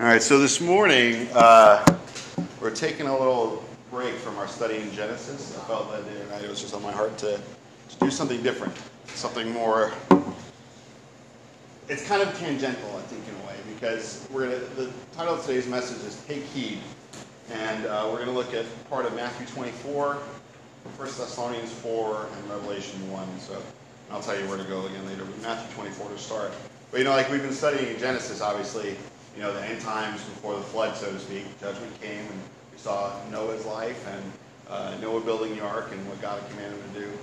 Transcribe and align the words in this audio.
All 0.00 0.06
right, 0.06 0.22
so 0.22 0.38
this 0.38 0.62
morning 0.62 1.28
uh, 1.34 1.84
we're 2.58 2.74
taking 2.74 3.06
a 3.06 3.12
little 3.12 3.62
break 3.90 4.14
from 4.14 4.38
our 4.38 4.48
study 4.48 4.78
in 4.78 4.90
Genesis. 4.92 5.54
I 5.58 5.60
felt 5.64 5.92
that 5.92 6.06
day 6.06 6.30
night 6.30 6.42
it 6.42 6.48
was 6.48 6.58
just 6.58 6.72
on 6.72 6.82
my 6.82 6.90
heart 6.90 7.18
to, 7.18 7.36
to 7.36 7.96
do 8.00 8.10
something 8.10 8.42
different, 8.42 8.72
something 9.08 9.52
more. 9.52 9.92
It's 11.90 12.02
kind 12.06 12.22
of 12.22 12.34
tangential, 12.38 12.96
I 12.96 13.02
think, 13.02 13.28
in 13.28 13.34
a 13.44 13.46
way, 13.46 13.56
because 13.74 14.26
we're 14.32 14.44
gonna, 14.44 14.64
the 14.74 14.90
title 15.14 15.34
of 15.34 15.44
today's 15.44 15.66
message 15.66 16.02
is 16.06 16.24
"Take 16.26 16.44
Heed," 16.44 16.78
and 17.52 17.84
uh, 17.84 18.08
we're 18.10 18.24
going 18.24 18.28
to 18.28 18.32
look 18.32 18.54
at 18.54 18.64
part 18.88 19.04
of 19.04 19.14
Matthew 19.14 19.46
24, 19.48 20.14
1 20.14 20.96
Thessalonians 20.96 21.72
4, 21.72 22.26
and 22.38 22.50
Revelation 22.50 23.12
1. 23.12 23.38
So 23.38 23.62
I'll 24.10 24.22
tell 24.22 24.40
you 24.40 24.48
where 24.48 24.56
to 24.56 24.64
go 24.64 24.86
again 24.86 25.06
later. 25.06 25.26
But 25.26 25.42
Matthew 25.42 25.74
24 25.74 26.08
to 26.08 26.18
start. 26.18 26.52
But 26.90 27.00
you 27.00 27.04
know, 27.04 27.10
like 27.10 27.30
we've 27.30 27.42
been 27.42 27.52
studying 27.52 27.92
in 27.92 28.00
Genesis, 28.00 28.40
obviously 28.40 28.96
you 29.34 29.42
know, 29.42 29.52
the 29.52 29.64
end 29.64 29.80
times 29.80 30.22
before 30.24 30.56
the 30.56 30.62
flood, 30.62 30.96
so 30.96 31.10
to 31.10 31.18
speak. 31.18 31.44
Judgment 31.60 32.00
came, 32.00 32.20
and 32.20 32.40
we 32.72 32.78
saw 32.78 33.12
Noah's 33.30 33.64
life 33.64 34.06
and 34.08 34.32
uh, 34.68 34.96
Noah 35.00 35.20
building 35.20 35.56
the 35.56 35.62
ark 35.62 35.90
and 35.92 36.08
what 36.08 36.20
God 36.20 36.40
had 36.40 36.50
commanded 36.50 36.78
him 36.78 36.94
to 36.94 37.00
do. 37.00 37.18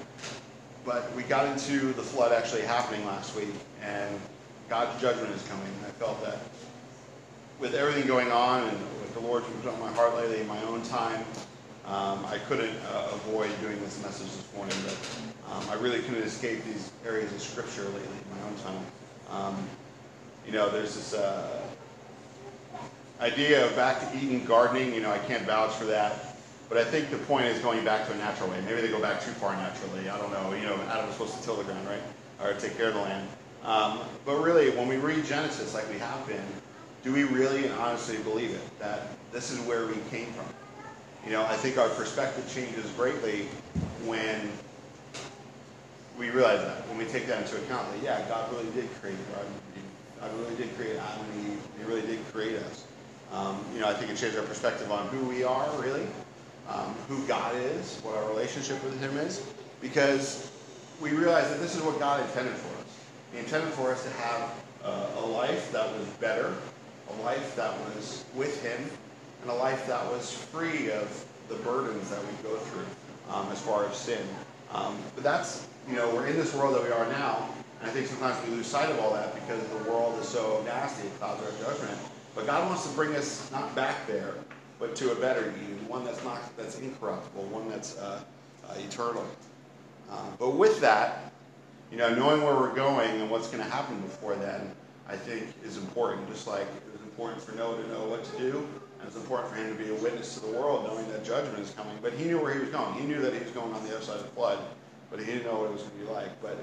But 0.85 1.13
we 1.15 1.23
got 1.23 1.47
into 1.47 1.93
the 1.93 2.01
flood 2.01 2.31
actually 2.31 2.61
happening 2.61 3.05
last 3.05 3.35
week, 3.35 3.53
and 3.81 4.19
God's 4.69 4.99
judgment 5.01 5.33
is 5.33 5.45
coming. 5.47 5.67
I 5.85 5.91
felt 5.91 6.23
that 6.23 6.39
with 7.59 7.73
everything 7.73 8.07
going 8.07 8.31
on 8.31 8.63
and 8.67 8.79
with 9.01 9.13
the 9.13 9.19
Lord's 9.19 9.47
moved 9.49 9.67
on 9.67 9.79
my 9.79 9.91
heart 9.93 10.15
lately 10.15 10.39
in 10.39 10.47
my 10.47 10.61
own 10.63 10.81
time, 10.83 11.25
um, 11.85 12.25
I 12.25 12.37
couldn't 12.47 12.75
uh, 12.91 13.09
avoid 13.13 13.49
doing 13.61 13.79
this 13.81 14.01
message 14.03 14.27
this 14.27 14.47
morning. 14.55 14.75
But 14.83 14.97
um, 15.51 15.69
I 15.69 15.75
really 15.81 15.99
couldn't 15.99 16.23
escape 16.23 16.63
these 16.65 16.91
areas 17.05 17.31
of 17.33 17.41
Scripture 17.41 17.83
lately 17.83 18.01
in 18.01 18.39
my 18.39 18.47
own 18.47 18.55
time. 18.55 18.85
Um, 19.29 19.69
you 20.45 20.51
know, 20.51 20.69
there's 20.69 20.95
this. 20.95 21.13
Uh, 21.13 21.61
idea 23.19 23.65
of 23.65 23.75
back 23.75 23.99
to 23.99 24.17
Eden 24.17 24.45
gardening, 24.45 24.93
you 24.93 25.01
know, 25.01 25.11
I 25.11 25.19
can't 25.19 25.43
vouch 25.43 25.73
for 25.73 25.85
that. 25.85 26.37
But 26.69 26.77
I 26.77 26.83
think 26.83 27.09
the 27.09 27.17
point 27.17 27.45
is 27.45 27.59
going 27.59 27.83
back 27.85 28.05
to 28.07 28.13
a 28.13 28.17
natural 28.17 28.49
way. 28.49 28.59
Maybe 28.65 28.81
they 28.81 28.89
go 28.89 29.01
back 29.01 29.21
too 29.21 29.31
far 29.31 29.55
naturally. 29.55 30.09
I 30.09 30.17
don't 30.17 30.31
know. 30.31 30.53
You 30.53 30.65
know, 30.65 30.75
Adam 30.89 31.07
was 31.07 31.15
supposed 31.15 31.37
to 31.37 31.43
till 31.43 31.55
the 31.55 31.63
ground, 31.63 31.87
right? 31.87 32.01
Or 32.41 32.53
take 32.59 32.75
care 32.75 32.89
of 32.89 32.93
the 32.93 33.01
land. 33.01 33.27
Um, 33.63 33.99
but 34.25 34.41
really, 34.41 34.69
when 34.71 34.87
we 34.87 34.97
read 34.97 35.23
Genesis 35.25 35.73
like 35.73 35.89
we 35.89 35.97
have 35.99 36.27
been, 36.27 36.43
do 37.03 37.13
we 37.13 37.23
really 37.23 37.65
and 37.65 37.73
honestly 37.75 38.17
believe 38.17 38.51
it? 38.51 38.79
That 38.79 39.07
this 39.31 39.49
is 39.49 39.59
where 39.61 39.87
we 39.87 39.95
came 40.09 40.27
from? 40.33 40.45
You 41.25 41.31
know, 41.31 41.43
I 41.43 41.55
think 41.55 41.77
our 41.77 41.89
perspective 41.89 42.51
changes 42.53 42.89
greatly 42.91 43.47
when 44.05 44.51
we 46.17 46.29
realize 46.31 46.61
that, 46.61 46.87
when 46.89 46.97
we 46.97 47.05
take 47.05 47.27
that 47.27 47.43
into 47.43 47.57
account, 47.57 47.89
that 47.93 48.03
yeah, 48.03 48.27
God 48.27 48.51
really 48.51 48.69
did 48.71 48.89
create 48.99 49.17
garden. 49.33 49.53
God 50.19 50.31
really 50.39 50.55
did 50.55 50.75
create 50.75 50.97
Adam 50.97 51.25
and 51.31 51.51
Eve. 51.51 51.61
He 51.77 51.83
really 51.85 52.01
did 52.01 52.19
create 52.33 52.55
us. 52.57 52.86
Um, 53.31 53.63
you 53.73 53.79
know, 53.79 53.87
I 53.87 53.93
think 53.93 54.11
it 54.11 54.17
changes 54.17 54.37
our 54.39 54.45
perspective 54.45 54.91
on 54.91 55.07
who 55.09 55.25
we 55.25 55.43
are, 55.43 55.69
really, 55.79 56.07
um, 56.69 56.95
who 57.07 57.25
God 57.27 57.55
is, 57.55 57.99
what 58.03 58.15
our 58.15 58.27
relationship 58.29 58.81
with 58.83 58.99
Him 59.01 59.17
is, 59.17 59.45
because 59.81 60.51
we 61.01 61.11
realize 61.11 61.49
that 61.49 61.59
this 61.59 61.75
is 61.75 61.81
what 61.81 61.99
God 61.99 62.25
intended 62.25 62.55
for 62.55 62.81
us. 62.81 62.99
He 63.33 63.39
intended 63.39 63.71
for 63.73 63.91
us 63.91 64.03
to 64.03 64.09
have 64.11 64.53
uh, 64.83 65.07
a 65.17 65.25
life 65.25 65.71
that 65.71 65.91
was 65.97 66.07
better, 66.21 66.53
a 67.09 67.21
life 67.23 67.55
that 67.55 67.77
was 67.79 68.23
with 68.33 68.63
Him, 68.63 68.89
and 69.41 69.51
a 69.51 69.55
life 69.55 69.85
that 69.87 70.03
was 70.11 70.31
free 70.31 70.91
of 70.91 71.25
the 71.49 71.55
burdens 71.55 72.09
that 72.09 72.19
we 72.21 72.49
go 72.49 72.55
through 72.55 72.85
um, 73.33 73.47
as 73.51 73.61
far 73.61 73.85
as 73.85 73.95
sin. 73.95 74.25
Um, 74.71 74.97
but 75.15 75.23
that's, 75.23 75.67
you 75.89 75.95
know, 75.95 76.13
we're 76.13 76.27
in 76.27 76.35
this 76.35 76.53
world 76.53 76.75
that 76.75 76.83
we 76.83 76.91
are 76.91 77.07
now, 77.11 77.49
and 77.81 77.89
I 77.89 77.93
think 77.93 78.07
sometimes 78.07 78.37
we 78.47 78.55
lose 78.55 78.67
sight 78.67 78.89
of 78.89 78.99
all 78.99 79.13
that 79.13 79.33
because 79.35 79.61
the 79.67 79.89
world 79.89 80.19
is 80.19 80.27
so 80.27 80.61
nasty, 80.65 81.07
it 81.07 81.19
clouds 81.19 81.41
our 81.43 81.51
judgment. 81.65 81.97
But 82.37 82.45
God 82.45 82.67
wants 82.67 82.87
to 82.87 82.95
bring 82.95 83.15
us 83.15 83.49
not 83.51 83.73
back 83.73 84.05
there, 84.05 84.35
but 84.77 84.95
to 84.97 85.11
a 85.11 85.15
better 85.15 85.41
you, 85.41 85.73
one 85.87 86.05
that's 86.05 86.23
not 86.23 86.55
that's 86.55 86.77
incorruptible, 86.77 87.41
one 87.45 87.67
that's 87.67 87.97
uh, 87.97 88.21
uh, 88.63 88.73
eternal. 88.77 89.25
Uh, 90.11 90.21
but 90.37 90.51
with 90.51 90.79
that, 90.79 91.33
you 91.91 91.97
know, 91.97 92.13
knowing 92.13 92.43
where 92.43 92.53
we're 92.53 92.75
going 92.75 93.09
and 93.09 93.31
what's 93.31 93.47
going 93.47 93.63
to 93.63 93.69
happen 93.69 93.99
before 94.01 94.35
then, 94.35 94.71
I 95.09 95.15
think 95.15 95.47
is 95.65 95.77
important. 95.77 96.29
Just 96.29 96.45
like 96.45 96.61
it 96.61 96.93
was 96.93 97.01
important 97.01 97.41
for 97.41 97.55
Noah 97.55 97.81
to 97.81 97.87
know 97.89 98.05
what 98.05 98.23
to 98.23 98.37
do, 98.37 98.67
and 98.99 99.07
it's 99.07 99.15
important 99.15 99.51
for 99.51 99.55
him 99.55 99.75
to 99.75 99.83
be 99.83 99.89
a 99.89 99.95
witness 99.95 100.35
to 100.35 100.41
the 100.41 100.51
world, 100.51 100.85
knowing 100.85 101.11
that 101.11 101.25
judgment 101.25 101.57
is 101.57 101.71
coming. 101.71 101.97
But 102.03 102.13
he 102.13 102.25
knew 102.25 102.39
where 102.39 102.53
he 102.53 102.59
was 102.59 102.69
going. 102.69 102.93
He 103.01 103.07
knew 103.07 103.19
that 103.19 103.33
he 103.33 103.39
was 103.39 103.49
going 103.49 103.73
on 103.73 103.83
the 103.83 103.95
other 103.95 104.05
side 104.05 104.17
of 104.17 104.21
the 104.21 104.29
flood, 104.29 104.59
but 105.09 105.19
he 105.19 105.25
didn't 105.25 105.45
know 105.45 105.57
what 105.57 105.71
it 105.71 105.73
was 105.73 105.81
going 105.81 105.97
to 106.01 106.05
be 106.05 106.11
like. 106.11 106.39
But 106.43 106.59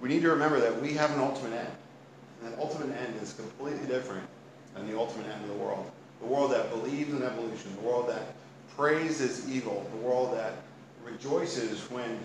we 0.00 0.08
need 0.08 0.22
to 0.22 0.30
remember 0.30 0.60
that 0.60 0.80
we 0.80 0.94
have 0.94 1.10
an 1.10 1.20
ultimate 1.20 1.52
end. 1.52 1.72
And 2.40 2.50
that 2.50 2.58
ultimate 2.58 2.96
end 2.96 3.20
is 3.20 3.34
completely 3.34 3.86
different 3.86 4.26
and 4.78 4.88
the 4.88 4.98
ultimate 4.98 5.26
end 5.28 5.42
of 5.42 5.48
the 5.48 5.64
world. 5.64 5.90
The 6.20 6.26
world 6.26 6.52
that 6.52 6.70
believes 6.70 7.12
in 7.12 7.22
evolution, 7.22 7.74
the 7.76 7.88
world 7.88 8.08
that 8.08 8.34
praises 8.76 9.48
evil, 9.48 9.86
the 9.92 10.06
world 10.06 10.36
that 10.36 10.54
rejoices 11.04 11.80
when 11.90 12.18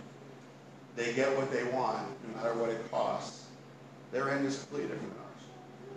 they 0.95 1.13
get 1.13 1.35
what 1.37 1.51
they 1.51 1.63
want, 1.65 2.07
no 2.27 2.35
matter 2.35 2.53
what 2.55 2.69
it 2.69 2.91
costs. 2.91 3.45
Their 4.11 4.29
end 4.29 4.45
is 4.45 4.59
completely 4.59 4.89
different 4.89 5.13
than 5.13 5.21
ours. 5.21 5.43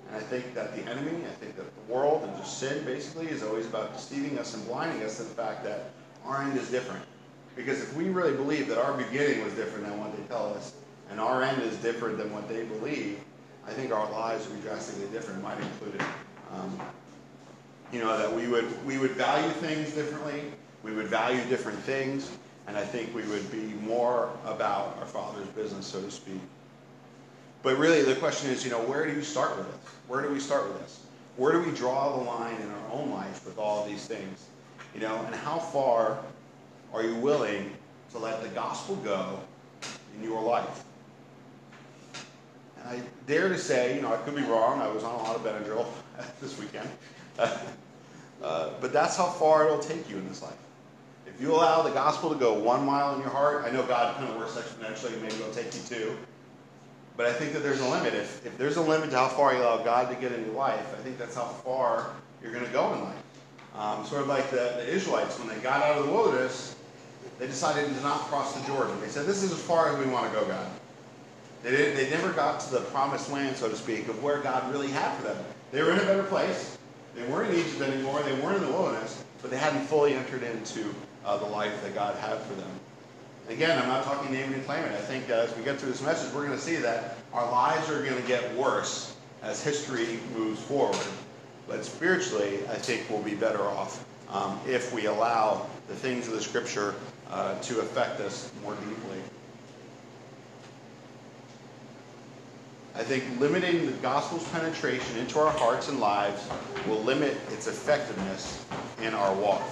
And 0.08 0.16
I 0.16 0.20
think 0.20 0.54
that 0.54 0.74
the 0.74 0.90
enemy, 0.90 1.24
I 1.26 1.34
think 1.34 1.56
that 1.56 1.66
the 1.66 1.92
world 1.92 2.22
and 2.24 2.36
just 2.38 2.58
sin 2.58 2.84
basically 2.84 3.28
is 3.28 3.42
always 3.42 3.66
about 3.66 3.92
deceiving 3.92 4.38
us 4.38 4.54
and 4.54 4.66
blinding 4.66 5.02
us 5.02 5.18
to 5.18 5.24
the 5.24 5.30
fact 5.30 5.64
that 5.64 5.90
our 6.24 6.42
end 6.42 6.56
is 6.56 6.70
different. 6.70 7.04
Because 7.54 7.82
if 7.82 7.94
we 7.94 8.08
really 8.08 8.34
believe 8.34 8.68
that 8.68 8.78
our 8.78 8.94
beginning 8.96 9.44
was 9.44 9.54
different 9.54 9.86
than 9.86 9.98
what 9.98 10.16
they 10.16 10.22
tell 10.24 10.52
us, 10.54 10.74
and 11.10 11.20
our 11.20 11.42
end 11.42 11.62
is 11.62 11.76
different 11.76 12.18
than 12.18 12.32
what 12.32 12.48
they 12.48 12.64
believe, 12.64 13.20
I 13.66 13.70
think 13.70 13.92
our 13.92 14.10
lives 14.10 14.46
would 14.48 14.56
be 14.56 14.68
drastically 14.68 15.06
different, 15.08 15.42
might 15.42 15.58
include 15.58 15.96
it. 15.96 16.06
Um, 16.56 16.80
you 17.92 18.00
know, 18.00 18.18
that 18.18 18.32
we 18.32 18.48
would, 18.48 18.84
we 18.84 18.98
would 18.98 19.12
value 19.12 19.50
things 19.50 19.92
differently, 19.92 20.42
we 20.82 20.92
would 20.92 21.06
value 21.06 21.42
different 21.48 21.78
things, 21.80 22.30
and 22.66 22.76
I 22.76 22.84
think 22.84 23.14
we 23.14 23.22
would 23.22 23.50
be 23.50 23.74
more 23.86 24.30
about 24.44 24.96
our 24.98 25.06
Father's 25.06 25.46
business, 25.48 25.86
so 25.86 26.00
to 26.00 26.10
speak. 26.10 26.40
But 27.62 27.78
really, 27.78 28.02
the 28.02 28.16
question 28.16 28.50
is, 28.50 28.64
you 28.64 28.70
know, 28.70 28.80
where 28.80 29.06
do 29.06 29.12
you 29.12 29.22
start 29.22 29.56
with 29.56 29.66
this? 29.70 29.92
Where 30.08 30.22
do 30.22 30.30
we 30.30 30.40
start 30.40 30.68
with 30.68 30.80
this? 30.80 31.00
Where 31.36 31.52
do 31.52 31.60
we 31.60 31.70
draw 31.76 32.16
the 32.16 32.24
line 32.24 32.56
in 32.60 32.70
our 32.70 32.92
own 32.92 33.10
life 33.10 33.44
with 33.44 33.58
all 33.58 33.82
of 33.82 33.88
these 33.88 34.06
things? 34.06 34.46
You 34.94 35.00
know, 35.00 35.16
and 35.26 35.34
how 35.34 35.58
far 35.58 36.18
are 36.92 37.02
you 37.02 37.14
willing 37.16 37.72
to 38.12 38.18
let 38.18 38.42
the 38.42 38.48
gospel 38.48 38.96
go 38.96 39.38
in 40.16 40.24
your 40.24 40.42
life? 40.42 40.84
And 42.78 42.88
I 42.88 43.02
dare 43.26 43.48
to 43.48 43.58
say, 43.58 43.96
you 43.96 44.02
know, 44.02 44.12
I 44.12 44.16
could 44.18 44.36
be 44.36 44.42
wrong. 44.42 44.80
I 44.80 44.88
was 44.88 45.04
on 45.04 45.14
a 45.14 45.22
lot 45.22 45.36
of 45.36 45.42
Benadryl 45.42 45.86
this 46.40 46.58
weekend. 46.58 46.88
Uh, 48.42 48.68
but 48.82 48.92
that's 48.92 49.16
how 49.16 49.24
far 49.24 49.64
it'll 49.64 49.78
take 49.78 50.10
you 50.10 50.16
in 50.18 50.28
this 50.28 50.42
life. 50.42 50.58
If 51.26 51.40
you 51.40 51.54
allow 51.54 51.82
the 51.82 51.90
gospel 51.90 52.28
to 52.30 52.36
go 52.36 52.52
one 52.52 52.84
mile 52.84 53.14
in 53.14 53.20
your 53.20 53.30
heart, 53.30 53.64
I 53.66 53.70
know 53.70 53.82
God 53.82 54.14
kind 54.16 54.28
of 54.28 54.36
works 54.36 54.52
exponentially, 54.52 55.20
maybe 55.22 55.34
it'll 55.36 55.50
take 55.52 55.74
you 55.74 55.80
two. 55.88 56.16
But 57.16 57.26
I 57.26 57.32
think 57.32 57.54
that 57.54 57.60
there's 57.60 57.80
a 57.80 57.88
limit. 57.88 58.14
If, 58.14 58.44
if 58.44 58.58
there's 58.58 58.76
a 58.76 58.82
limit 58.82 59.10
to 59.10 59.16
how 59.16 59.28
far 59.28 59.54
you 59.54 59.60
allow 59.60 59.82
God 59.82 60.10
to 60.10 60.20
get 60.20 60.32
in 60.32 60.44
your 60.44 60.54
life, 60.54 60.94
I 60.94 61.02
think 61.02 61.18
that's 61.18 61.34
how 61.34 61.46
far 61.46 62.10
you're 62.42 62.52
going 62.52 62.66
to 62.66 62.72
go 62.72 62.92
in 62.92 63.00
life. 63.04 63.22
Um, 63.74 64.04
sort 64.06 64.22
of 64.22 64.28
like 64.28 64.50
the, 64.50 64.74
the 64.76 64.88
Israelites, 64.88 65.38
when 65.38 65.48
they 65.48 65.56
got 65.56 65.82
out 65.82 65.98
of 65.98 66.06
the 66.06 66.12
wilderness, 66.12 66.76
they 67.38 67.46
decided 67.46 67.86
to 67.94 68.00
not 68.02 68.20
cross 68.20 68.54
the 68.54 68.66
Jordan. 68.66 68.98
They 69.00 69.08
said, 69.08 69.26
This 69.26 69.42
is 69.42 69.52
as 69.52 69.60
far 69.60 69.92
as 69.92 69.98
we 69.98 70.10
want 70.10 70.32
to 70.32 70.38
go, 70.38 70.46
God. 70.46 70.66
They, 71.62 71.92
they 71.92 72.08
never 72.10 72.32
got 72.32 72.60
to 72.60 72.70
the 72.70 72.80
promised 72.80 73.30
land, 73.30 73.56
so 73.56 73.68
to 73.68 73.76
speak, 73.76 74.08
of 74.08 74.22
where 74.22 74.40
God 74.40 74.70
really 74.70 74.88
had 74.88 75.16
for 75.16 75.24
them. 75.24 75.36
They 75.76 75.82
were 75.82 75.92
in 75.92 75.98
a 75.98 76.04
better 76.04 76.22
place. 76.22 76.78
They 77.14 77.22
weren't 77.26 77.52
in 77.52 77.60
Egypt 77.60 77.82
anymore. 77.82 78.22
They 78.22 78.32
weren't 78.40 78.56
in 78.56 78.62
the 78.62 78.70
wilderness, 78.70 79.22
but 79.42 79.50
they 79.50 79.58
hadn't 79.58 79.84
fully 79.84 80.14
entered 80.14 80.42
into 80.42 80.94
uh, 81.22 81.36
the 81.36 81.44
life 81.44 81.82
that 81.82 81.94
God 81.94 82.16
had 82.16 82.40
for 82.40 82.54
them. 82.54 82.70
Again, 83.50 83.78
I'm 83.78 83.86
not 83.86 84.02
talking 84.02 84.32
naming 84.32 84.54
and 84.54 84.64
claiming. 84.64 84.90
I 84.90 85.02
think 85.02 85.28
uh, 85.28 85.34
as 85.34 85.54
we 85.54 85.62
get 85.62 85.78
through 85.78 85.90
this 85.90 86.00
message, 86.00 86.32
we're 86.32 86.46
going 86.46 86.56
to 86.56 86.64
see 86.64 86.76
that 86.76 87.18
our 87.34 87.44
lives 87.50 87.90
are 87.90 88.02
going 88.02 88.16
to 88.16 88.26
get 88.26 88.54
worse 88.54 89.16
as 89.42 89.62
history 89.62 90.18
moves 90.34 90.62
forward. 90.62 90.96
But 91.68 91.84
spiritually, 91.84 92.60
I 92.70 92.76
think 92.76 93.04
we'll 93.10 93.20
be 93.20 93.34
better 93.34 93.60
off 93.60 94.02
um, 94.30 94.58
if 94.66 94.94
we 94.94 95.04
allow 95.04 95.66
the 95.88 95.94
things 95.94 96.26
of 96.26 96.32
the 96.32 96.40
Scripture 96.40 96.94
uh, 97.28 97.60
to 97.60 97.80
affect 97.80 98.20
us 98.20 98.50
more 98.62 98.74
deeply. 98.76 99.20
I 102.96 103.02
think 103.02 103.24
limiting 103.38 103.84
the 103.84 103.92
gospel's 103.92 104.48
penetration 104.48 105.18
into 105.18 105.38
our 105.38 105.50
hearts 105.52 105.90
and 105.90 106.00
lives 106.00 106.48
will 106.88 107.02
limit 107.02 107.36
its 107.50 107.66
effectiveness 107.66 108.64
in 109.02 109.12
our 109.12 109.34
walk. 109.34 109.62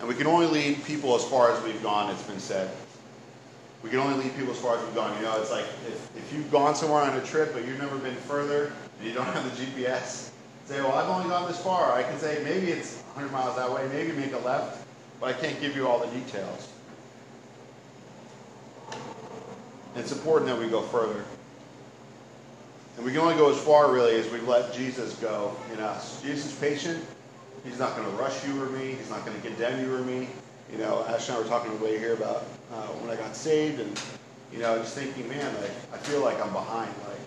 And 0.00 0.08
we 0.08 0.16
can 0.16 0.26
only 0.26 0.46
lead 0.46 0.82
people 0.84 1.14
as 1.14 1.24
far 1.24 1.52
as 1.52 1.62
we've 1.62 1.80
gone, 1.80 2.10
it's 2.10 2.24
been 2.24 2.40
said. 2.40 2.72
We 3.84 3.90
can 3.90 4.00
only 4.00 4.24
lead 4.24 4.36
people 4.36 4.50
as 4.50 4.58
far 4.58 4.76
as 4.76 4.84
we've 4.84 4.96
gone. 4.96 5.16
You 5.16 5.22
know, 5.22 5.40
it's 5.40 5.52
like 5.52 5.64
if, 5.86 6.16
if 6.16 6.32
you've 6.32 6.50
gone 6.50 6.74
somewhere 6.74 7.02
on 7.02 7.16
a 7.16 7.22
trip 7.22 7.52
but 7.52 7.64
you've 7.64 7.80
never 7.80 7.96
been 7.98 8.16
further 8.16 8.72
and 8.98 9.08
you 9.08 9.14
don't 9.14 9.26
have 9.26 9.44
the 9.44 9.64
GPS, 9.64 10.30
say, 10.64 10.80
well, 10.80 10.92
I've 10.92 11.08
only 11.08 11.28
gone 11.28 11.46
this 11.46 11.62
far. 11.62 11.92
I 11.92 12.02
can 12.02 12.18
say 12.18 12.40
maybe 12.42 12.72
it's 12.72 13.00
100 13.14 13.30
miles 13.30 13.54
that 13.54 13.72
way, 13.72 13.86
maybe 13.92 14.10
make 14.10 14.32
a 14.32 14.38
left, 14.38 14.84
but 15.20 15.26
I 15.26 15.34
can't 15.34 15.60
give 15.60 15.76
you 15.76 15.86
all 15.86 16.00
the 16.00 16.08
details. 16.08 16.68
It's 19.94 20.10
important 20.10 20.50
that 20.50 20.58
we 20.58 20.68
go 20.68 20.82
further. 20.82 21.24
And 23.02 23.08
we 23.08 23.14
can 23.14 23.22
only 23.22 23.34
go 23.34 23.50
as 23.50 23.58
far, 23.58 23.90
really, 23.90 24.14
as 24.14 24.30
we 24.30 24.38
let 24.42 24.72
Jesus 24.72 25.16
go 25.16 25.56
in 25.72 25.80
us. 25.80 26.22
Jesus 26.22 26.52
is 26.52 26.58
patient. 26.60 27.04
He's 27.64 27.80
not 27.80 27.96
going 27.96 28.08
to 28.08 28.14
rush 28.14 28.46
you 28.46 28.62
or 28.62 28.66
me. 28.66 28.92
He's 28.92 29.10
not 29.10 29.26
going 29.26 29.36
to 29.36 29.42
condemn 29.44 29.84
you 29.84 29.92
or 29.92 30.02
me. 30.02 30.28
You 30.70 30.78
know, 30.78 31.04
Ash 31.08 31.28
and 31.28 31.36
I 31.36 31.40
were 31.40 31.48
talking 31.48 31.80
way 31.80 31.98
here 31.98 32.12
about 32.12 32.44
uh, 32.72 32.86
when 33.02 33.10
I 33.10 33.20
got 33.20 33.34
saved, 33.34 33.80
and 33.80 34.00
you 34.52 34.60
know, 34.60 34.78
just 34.78 34.94
thinking, 34.96 35.28
man, 35.28 35.52
like 35.60 35.72
I 35.92 35.96
feel 35.96 36.20
like 36.20 36.40
I'm 36.40 36.52
behind. 36.52 36.94
Like, 37.08 37.18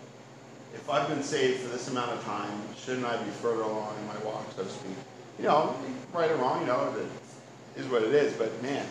if 0.76 0.90
I've 0.90 1.10
been 1.10 1.22
saved 1.22 1.60
for 1.60 1.68
this 1.68 1.90
amount 1.90 2.12
of 2.12 2.24
time, 2.24 2.58
shouldn't 2.78 3.06
I 3.06 3.22
be 3.22 3.30
further 3.32 3.64
along 3.64 3.98
in 4.00 4.08
my 4.08 4.18
walk, 4.20 4.46
so 4.56 4.64
to 4.64 4.70
speak? 4.70 4.96
You 5.40 5.44
know, 5.44 5.76
right 6.14 6.32
or 6.32 6.38
wrong, 6.38 6.62
you 6.62 6.68
know, 6.68 6.96
it 7.76 7.82
is 7.82 7.86
what 7.88 8.02
it 8.02 8.14
is. 8.14 8.32
But 8.32 8.64
man, 8.64 8.86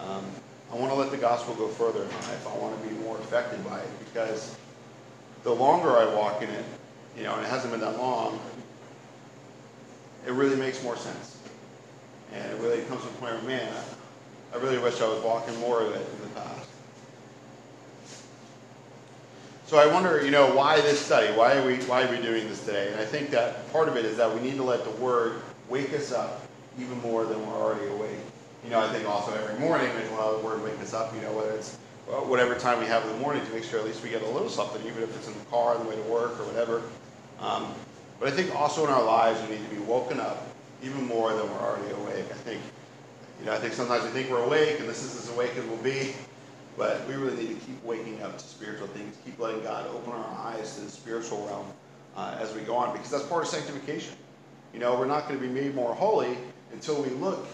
um, 0.00 0.24
I 0.72 0.74
want 0.74 0.90
to 0.90 0.98
let 0.98 1.12
the 1.12 1.16
gospel 1.16 1.54
go 1.54 1.68
further 1.68 2.02
in 2.02 2.08
my 2.08 2.14
life. 2.22 2.44
I 2.48 2.56
want 2.58 2.82
to 2.82 2.88
be 2.88 2.92
more 3.04 3.18
affected 3.18 3.64
by 3.64 3.78
it 3.78 3.88
because 4.12 4.56
the 5.44 5.52
longer 5.52 5.96
I 5.96 6.14
walk 6.14 6.42
in 6.42 6.50
it, 6.50 6.64
you 7.16 7.24
know, 7.24 7.34
and 7.34 7.44
it 7.44 7.48
hasn't 7.48 7.72
been 7.72 7.80
that 7.80 7.98
long, 7.98 8.40
it 10.26 10.32
really 10.32 10.56
makes 10.56 10.82
more 10.82 10.96
sense. 10.96 11.38
And 12.32 12.50
it 12.52 12.58
really 12.60 12.82
comes 12.84 13.02
to 13.02 13.08
a 13.08 13.12
point 13.12 13.34
where, 13.34 13.42
man, 13.42 13.72
I, 13.72 14.56
I 14.56 14.60
really 14.60 14.78
wish 14.78 15.00
I 15.00 15.08
was 15.08 15.22
walking 15.22 15.58
more 15.60 15.82
of 15.82 15.92
it 15.92 16.06
in 16.14 16.22
the 16.22 16.40
past. 16.40 16.68
So 19.66 19.78
I 19.78 19.86
wonder, 19.86 20.22
you 20.22 20.30
know, 20.30 20.54
why 20.54 20.80
this 20.82 21.00
study? 21.00 21.32
Why 21.34 21.54
are 21.54 21.66
we 21.66 21.76
why 21.84 22.02
are 22.02 22.10
we 22.10 22.20
doing 22.20 22.46
this 22.46 22.62
today? 22.64 22.92
And 22.92 23.00
I 23.00 23.06
think 23.06 23.30
that 23.30 23.70
part 23.72 23.88
of 23.88 23.96
it 23.96 24.04
is 24.04 24.18
that 24.18 24.32
we 24.32 24.40
need 24.40 24.56
to 24.56 24.62
let 24.62 24.84
the 24.84 24.90
word 25.02 25.40
wake 25.70 25.94
us 25.94 26.12
up 26.12 26.42
even 26.78 27.00
more 27.00 27.24
than 27.24 27.44
we're 27.46 27.54
already 27.54 27.86
awake. 27.86 28.18
You 28.64 28.70
know, 28.70 28.80
I 28.80 28.92
think 28.92 29.08
also 29.08 29.32
every 29.32 29.58
morning 29.58 29.90
allow 30.12 30.36
the 30.36 30.44
word 30.44 30.62
wakes 30.62 30.80
us 30.82 30.94
up, 30.94 31.14
you 31.14 31.22
know, 31.22 31.32
whether 31.32 31.52
it's 31.52 31.78
whatever 32.20 32.54
time 32.54 32.78
we 32.78 32.86
have 32.86 33.02
in 33.04 33.12
the 33.12 33.18
morning 33.18 33.44
to 33.44 33.52
make 33.52 33.64
sure 33.64 33.78
at 33.78 33.86
least 33.86 34.02
we 34.02 34.10
get 34.10 34.22
a 34.22 34.28
little 34.28 34.48
something, 34.48 34.84
even 34.86 35.02
if 35.02 35.16
it's 35.16 35.26
in 35.26 35.34
the 35.34 35.44
car 35.46 35.74
on 35.74 35.84
the 35.84 35.88
way 35.88 35.96
to 35.96 36.02
work 36.02 36.38
or 36.38 36.44
whatever. 36.44 36.82
Um, 37.40 37.74
but 38.20 38.28
I 38.28 38.30
think 38.30 38.54
also 38.54 38.84
in 38.84 38.90
our 38.90 39.02
lives 39.02 39.40
we 39.42 39.56
need 39.56 39.68
to 39.68 39.74
be 39.74 39.80
woken 39.80 40.20
up 40.20 40.46
even 40.82 41.06
more 41.06 41.32
than 41.32 41.48
we're 41.50 41.60
already 41.60 41.90
awake. 41.92 42.26
I 42.30 42.34
think, 42.34 42.60
you 43.40 43.46
know, 43.46 43.52
I 43.52 43.58
think 43.58 43.72
sometimes 43.72 44.04
we 44.04 44.10
think 44.10 44.30
we're 44.30 44.44
awake 44.44 44.78
and 44.78 44.88
this 44.88 45.02
is 45.02 45.16
as 45.16 45.34
awake 45.34 45.52
as 45.56 45.64
we'll 45.64 45.76
be, 45.78 46.14
but 46.76 47.06
we 47.08 47.14
really 47.14 47.36
need 47.36 47.60
to 47.60 47.66
keep 47.66 47.82
waking 47.84 48.22
up 48.22 48.36
to 48.36 48.44
spiritual 48.44 48.88
things, 48.88 49.16
keep 49.24 49.38
letting 49.38 49.62
God 49.62 49.88
open 49.88 50.12
our 50.12 50.46
eyes 50.46 50.76
to 50.76 50.82
the 50.82 50.90
spiritual 50.90 51.46
realm 51.46 51.66
uh, 52.16 52.36
as 52.38 52.54
we 52.54 52.60
go 52.60 52.76
on, 52.76 52.92
because 52.92 53.10
that's 53.10 53.24
part 53.24 53.42
of 53.42 53.48
sanctification. 53.48 54.14
You 54.74 54.80
know, 54.80 54.98
we're 54.98 55.06
not 55.06 55.28
going 55.28 55.40
to 55.40 55.46
be 55.46 55.52
made 55.52 55.74
more 55.74 55.94
holy 55.94 56.36
until 56.72 57.02
we 57.02 57.10
look 57.10 57.46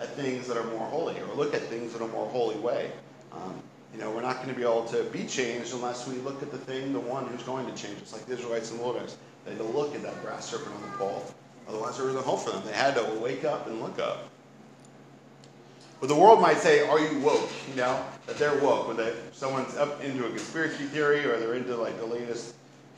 at 0.00 0.08
things 0.14 0.46
that 0.48 0.56
are 0.56 0.64
more 0.64 0.86
holy 0.86 1.18
or 1.20 1.34
look 1.34 1.54
at 1.54 1.62
things 1.62 1.94
in 1.94 2.02
a 2.02 2.08
more 2.08 2.28
holy 2.28 2.56
way. 2.56 2.90
Um, 3.32 3.62
you 3.94 4.00
know, 4.00 4.10
we're 4.10 4.22
not 4.22 4.36
going 4.36 4.48
to 4.48 4.54
be 4.54 4.62
able 4.62 4.84
to 4.86 5.04
be 5.04 5.24
changed 5.24 5.72
unless 5.72 6.08
we 6.08 6.16
look 6.16 6.42
at 6.42 6.50
the 6.50 6.58
thing, 6.58 6.92
the 6.92 6.98
one 6.98 7.26
who's 7.28 7.44
going 7.44 7.64
to 7.64 7.72
change 7.72 8.02
us, 8.02 8.12
like 8.12 8.26
the 8.26 8.32
Israelites 8.32 8.72
in 8.72 8.78
the 8.78 8.82
wilderness. 8.82 9.16
They 9.44 9.52
had 9.52 9.60
to 9.60 9.66
look 9.66 9.94
at 9.94 10.02
that 10.02 10.20
brass 10.20 10.50
serpent 10.50 10.74
on 10.74 10.82
the 10.82 10.98
pole. 10.98 11.24
Otherwise, 11.68 11.96
there 11.96 12.06
was 12.06 12.16
no 12.16 12.22
hope 12.22 12.40
for 12.40 12.50
them. 12.50 12.62
They 12.66 12.72
had 12.72 12.96
to 12.96 13.04
wake 13.20 13.44
up 13.44 13.68
and 13.68 13.80
look 13.80 14.00
up. 14.00 14.28
But 16.00 16.08
the 16.08 16.14
world 16.16 16.40
might 16.40 16.58
say, 16.58 16.86
"Are 16.88 16.98
you 16.98 17.20
woke?" 17.20 17.48
You 17.68 17.76
know 17.76 18.04
that 18.26 18.36
they're 18.36 18.58
woke. 18.58 18.88
When 18.88 18.96
they, 18.96 19.12
someone's 19.32 19.76
up 19.76 20.02
into 20.02 20.26
a 20.26 20.28
conspiracy 20.28 20.84
theory 20.84 21.24
or 21.24 21.38
they're 21.38 21.54
into 21.54 21.76
like 21.76 21.96
the 21.98 22.04
latest, 22.04 22.54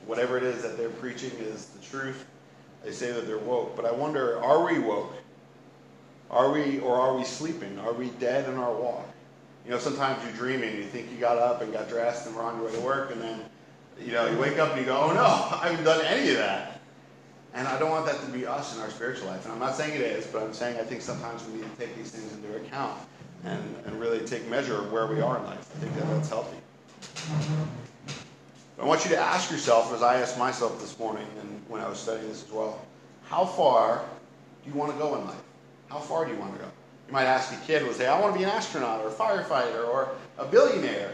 whatever 0.06 0.38
it 0.38 0.44
is 0.44 0.62
that 0.62 0.78
they're 0.78 0.88
preaching 0.88 1.30
is 1.38 1.66
the 1.66 1.84
truth, 1.84 2.24
they 2.82 2.90
say 2.90 3.12
that 3.12 3.26
they're 3.26 3.38
woke. 3.38 3.76
But 3.76 3.84
I 3.84 3.92
wonder, 3.92 4.40
are 4.40 4.64
we 4.64 4.78
woke? 4.78 5.12
Are 6.30 6.50
we, 6.50 6.80
or 6.80 6.98
are 6.98 7.14
we 7.16 7.22
sleeping? 7.22 7.78
Are 7.78 7.92
we 7.92 8.08
dead 8.18 8.48
in 8.48 8.56
our 8.56 8.74
walk? 8.74 9.06
You 9.66 9.72
know, 9.72 9.78
sometimes 9.78 10.22
you're 10.24 10.32
dreaming. 10.34 10.76
You 10.76 10.84
think 10.84 11.10
you 11.10 11.18
got 11.18 11.38
up 11.38 11.60
and 11.60 11.72
got 11.72 11.88
dressed 11.88 12.26
and 12.26 12.36
were 12.36 12.42
on 12.42 12.56
your 12.56 12.66
way 12.66 12.72
to 12.72 12.80
work, 12.80 13.10
and 13.10 13.20
then 13.20 13.40
you 14.00 14.12
know, 14.12 14.26
you 14.26 14.38
wake 14.38 14.58
up 14.58 14.70
and 14.70 14.80
you 14.80 14.86
go, 14.86 14.96
oh 14.96 15.12
no, 15.12 15.24
I 15.24 15.68
haven't 15.68 15.84
done 15.84 16.04
any 16.04 16.30
of 16.30 16.36
that. 16.36 16.80
And 17.54 17.66
I 17.66 17.78
don't 17.78 17.90
want 17.90 18.04
that 18.06 18.20
to 18.20 18.26
be 18.26 18.46
us 18.46 18.76
in 18.76 18.82
our 18.82 18.90
spiritual 18.90 19.28
life. 19.28 19.44
And 19.44 19.54
I'm 19.54 19.58
not 19.58 19.74
saying 19.74 19.94
it 19.94 20.02
is, 20.02 20.26
but 20.26 20.42
I'm 20.42 20.52
saying 20.52 20.78
I 20.78 20.82
think 20.84 21.00
sometimes 21.00 21.44
we 21.46 21.54
need 21.54 21.70
to 21.70 21.78
take 21.78 21.96
these 21.96 22.10
things 22.10 22.32
into 22.34 22.54
account 22.56 23.00
and, 23.44 23.62
and 23.86 23.98
really 23.98 24.20
take 24.20 24.46
measure 24.48 24.76
of 24.76 24.92
where 24.92 25.06
we 25.06 25.20
are 25.20 25.38
in 25.38 25.44
life. 25.44 25.70
I 25.74 25.78
think 25.78 25.94
that 25.94 26.06
that's 26.08 26.28
healthy. 26.28 26.58
But 28.76 28.82
I 28.82 28.86
want 28.86 29.04
you 29.04 29.10
to 29.12 29.18
ask 29.18 29.50
yourself, 29.50 29.92
as 29.94 30.02
I 30.02 30.20
asked 30.20 30.38
myself 30.38 30.78
this 30.80 30.98
morning 30.98 31.26
and 31.40 31.62
when 31.68 31.80
I 31.80 31.88
was 31.88 31.98
studying 31.98 32.28
this 32.28 32.44
as 32.44 32.52
well, 32.52 32.84
how 33.24 33.46
far 33.46 34.04
do 34.62 34.70
you 34.70 34.76
want 34.76 34.92
to 34.92 34.98
go 34.98 35.16
in 35.16 35.26
life? 35.26 35.42
How 35.88 35.98
far 35.98 36.26
do 36.26 36.32
you 36.32 36.38
want 36.38 36.52
to 36.52 36.58
go? 36.58 36.70
You 37.06 37.12
might 37.12 37.24
ask 37.24 37.52
a 37.52 37.66
kid, 37.66 37.84
will 37.84 37.92
say, 37.92 38.06
I 38.06 38.20
want 38.20 38.34
to 38.34 38.38
be 38.38 38.44
an 38.44 38.50
astronaut 38.50 39.00
or 39.00 39.08
a 39.08 39.12
firefighter 39.12 39.86
or 39.88 40.10
a 40.38 40.44
billionaire. 40.44 41.12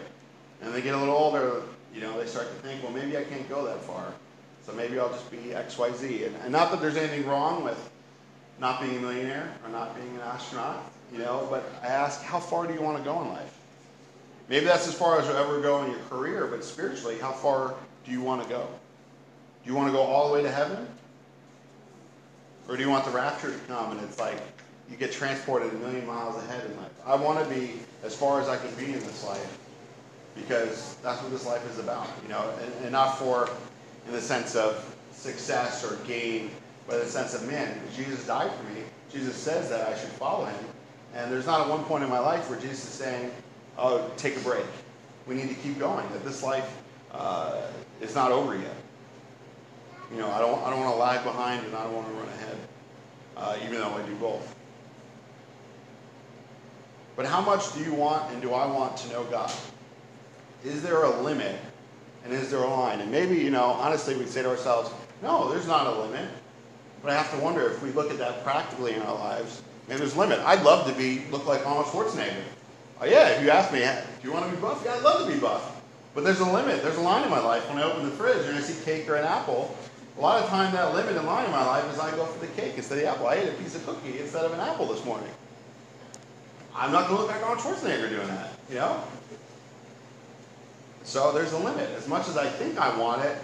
And 0.63 0.73
they 0.73 0.81
get 0.81 0.95
a 0.95 0.99
little 0.99 1.15
older, 1.15 1.63
you 1.95 2.01
know, 2.01 2.19
they 2.19 2.27
start 2.27 2.49
to 2.49 2.55
think, 2.67 2.83
well, 2.83 2.93
maybe 2.93 3.17
I 3.17 3.25
can't 3.25 3.49
go 3.49 3.65
that 3.67 3.83
far. 3.83 4.13
So 4.65 4.73
maybe 4.73 4.99
I'll 4.99 5.11
just 5.11 5.31
be 5.31 5.55
X, 5.55 5.77
Y, 5.77 5.93
Z. 5.93 6.25
And, 6.25 6.37
and 6.37 6.53
not 6.53 6.71
that 6.71 6.81
there's 6.81 6.97
anything 6.97 7.27
wrong 7.27 7.65
with 7.65 7.91
not 8.59 8.81
being 8.81 8.97
a 8.97 9.01
millionaire 9.01 9.53
or 9.65 9.71
not 9.71 9.95
being 9.97 10.15
an 10.15 10.21
astronaut, 10.21 10.83
you 11.13 11.19
know, 11.19 11.47
but 11.51 11.65
I 11.83 11.89
ask, 11.89 12.23
how 12.23 12.39
far 12.39 12.67
do 12.67 12.73
you 12.73 12.81
want 12.81 12.97
to 12.99 13.05
go 13.05 13.21
in 13.23 13.29
life? 13.29 13.59
Maybe 14.49 14.65
that's 14.65 14.87
as 14.87 14.95
far 14.95 15.21
as 15.21 15.27
you'll 15.27 15.37
ever 15.37 15.61
go 15.61 15.83
in 15.83 15.91
your 15.91 16.01
career, 16.09 16.47
but 16.47 16.65
spiritually, 16.65 17.19
how 17.19 17.33
far 17.33 17.75
do 18.05 18.13
you 18.13 18.21
want 18.21 18.43
to 18.43 18.49
go? 18.49 18.67
Do 19.65 19.71
you 19.71 19.77
want 19.77 19.89
to 19.89 19.93
go 19.93 20.01
all 20.01 20.29
the 20.29 20.35
way 20.35 20.43
to 20.43 20.51
heaven? 20.51 20.87
Or 22.69 22.77
do 22.77 22.83
you 22.83 22.91
want 22.91 23.05
the 23.05 23.11
rapture 23.11 23.51
to 23.51 23.59
come 23.67 23.93
and 23.93 24.01
it's 24.01 24.19
like 24.19 24.41
you 24.93 24.99
get 24.99 25.11
transported 25.11 25.73
a 25.73 25.77
million 25.77 26.07
miles 26.07 26.37
ahead 26.45 26.71
in 26.71 26.77
life? 26.77 26.93
I 27.07 27.17
want 27.17 27.43
to 27.43 27.53
be 27.53 27.81
as 28.05 28.15
far 28.15 28.41
as 28.43 28.49
I 28.49 28.59
can 28.59 28.73
be 28.75 28.85
in 28.85 29.01
this 29.01 29.25
life 29.25 29.59
because 30.35 30.97
that's 31.03 31.21
what 31.23 31.33
this 31.33 31.47
life 31.47 31.69
is 31.71 31.79
about, 31.79 32.07
you 32.23 32.29
know, 32.29 32.53
and, 32.63 32.85
and 32.85 32.93
not 32.93 33.19
for 33.19 33.49
in 34.07 34.13
the 34.13 34.21
sense 34.21 34.55
of 34.55 34.97
success 35.11 35.83
or 35.91 35.97
gain, 36.07 36.51
but 36.87 36.97
in 36.97 37.01
the 37.01 37.07
sense 37.07 37.35
of, 37.35 37.49
man, 37.49 37.81
Jesus 37.97 38.27
died 38.27 38.51
for 38.53 38.65
me. 38.75 38.83
Jesus 39.11 39.37
says 39.37 39.71
that 39.71 39.89
I 39.89 39.99
should 39.99 40.11
follow 40.11 40.45
him. 40.45 40.65
And 41.15 41.33
there's 41.33 41.47
not 41.47 41.61
at 41.63 41.69
one 41.69 41.85
point 41.85 42.05
in 42.05 42.11
my 42.11 42.19
life 42.19 42.49
where 42.51 42.59
Jesus 42.59 42.85
is 42.85 42.91
saying, 42.91 43.31
oh, 43.79 44.11
take 44.17 44.37
a 44.37 44.41
break. 44.41 44.65
We 45.27 45.35
need 45.35 45.49
to 45.49 45.55
keep 45.55 45.79
going, 45.79 46.07
that 46.13 46.25
this 46.25 46.43
life 46.43 46.83
uh, 47.13 47.63
is 48.01 48.15
not 48.15 48.31
over 48.31 48.57
yet. 48.57 48.75
You 50.11 50.19
know, 50.19 50.31
I 50.31 50.39
don't, 50.39 50.63
I 50.65 50.71
don't 50.71 50.81
want 50.81 50.95
to 50.95 51.01
lag 51.01 51.25
behind 51.25 51.65
and 51.65 51.75
I 51.75 51.85
don't 51.85 51.95
want 51.95 52.09
to 52.09 52.15
run 52.15 52.29
ahead, 52.29 52.57
uh, 53.37 53.57
even 53.63 53.77
though 53.77 53.95
I 53.95 54.03
do 54.03 54.15
both. 54.17 54.55
But 57.17 57.27
how 57.27 57.41
much 57.41 57.75
do 57.75 57.81
you 57.81 57.93
want 57.95 58.33
and 58.33 58.41
do 58.41 58.55
I 58.55 58.67
want 58.67 58.97
to 58.99 59.09
know 59.11 59.25
God? 59.25 59.53
is 60.65 60.83
there 60.83 61.03
a 61.03 61.23
limit 61.23 61.57
and 62.25 62.33
is 62.33 62.51
there 62.51 62.61
a 62.61 62.69
line? 62.69 63.01
And 63.01 63.11
maybe, 63.11 63.37
you 63.37 63.51
know, 63.51 63.65
honestly, 63.65 64.17
we'd 64.17 64.29
say 64.29 64.43
to 64.43 64.49
ourselves, 64.49 64.91
no, 65.23 65.51
there's 65.51 65.67
not 65.67 65.87
a 65.87 66.01
limit. 66.01 66.29
But 67.03 67.11
I 67.11 67.15
have 67.15 67.33
to 67.33 67.39
wonder 67.39 67.69
if 67.69 67.83
we 67.83 67.91
look 67.91 68.11
at 68.11 68.19
that 68.19 68.45
practically 68.45 68.95
in 68.95 69.03
our 69.03 69.15
lives, 69.15 69.63
maybe 69.89 69.99
there's 69.99 70.15
a 70.15 70.19
limit. 70.19 70.39
I'd 70.41 70.63
love 70.63 70.87
to 70.87 70.97
be 70.97 71.25
look 71.31 71.47
like 71.47 71.67
Arnold 71.67 71.87
Schwarzenegger. 71.87 72.45
Oh, 73.01 73.07
yeah, 73.07 73.31
if 73.31 73.43
you 73.43 73.51
ask 73.51 73.73
me, 73.73 73.81
do 73.81 74.29
you 74.29 74.33
want 74.33 74.49
to 74.49 74.51
be 74.53 74.61
buff? 74.61 74.83
Yeah, 74.85 74.95
I'd 74.95 75.03
love 75.03 75.27
to 75.27 75.33
be 75.33 75.41
buff. 75.41 75.81
But 76.15 76.23
there's 76.23 76.39
a 76.39 76.45
limit. 76.45 76.83
There's 76.83 76.99
a 76.99 77.01
line 77.01 77.25
in 77.25 77.31
my 77.31 77.41
life. 77.41 77.69
When 77.69 77.79
I 77.79 77.83
open 77.83 78.05
the 78.05 78.13
fridge 78.13 78.47
and 78.47 78.57
I 78.57 78.61
see 78.61 78.85
cake 78.85 79.09
or 79.09 79.17
an 79.17 79.25
apple, 79.25 79.77
a 80.17 80.21
lot 80.21 80.41
of 80.41 80.49
time 80.49 80.73
that 80.75 80.95
limit 80.95 81.17
in 81.17 81.27
line 81.27 81.47
in 81.47 81.51
my 81.51 81.65
life 81.67 81.91
is 81.93 81.99
I 81.99 82.11
go 82.13 82.27
for 82.27 82.39
the 82.39 82.53
cake 82.53 82.75
instead 82.77 82.99
of 82.99 83.05
the 83.05 83.11
apple. 83.11 83.27
I 83.27 83.35
ate 83.37 83.49
a 83.49 83.53
piece 83.53 83.75
of 83.75 83.85
cookie 83.85 84.21
instead 84.21 84.45
of 84.45 84.53
an 84.53 84.61
apple 84.61 84.87
this 84.87 85.05
morning. 85.05 85.31
I'm 86.75 86.93
not 86.93 87.09
going 87.09 87.17
to 87.17 87.23
look 87.23 87.31
like 87.31 87.43
Arnold 87.43 87.59
Schwarzenegger 87.59 88.09
doing 88.09 88.29
that, 88.29 88.53
you 88.69 88.77
know? 88.77 89.03
So 91.05 91.33
there's 91.33 91.53
a 91.53 91.59
limit. 91.59 91.91
As 91.91 92.09
much 92.09 92.29
as 92.29 92.37
I 92.37 92.49
think 92.49 92.79
I 92.79 92.97
want 92.97 93.25
it, 93.25 93.37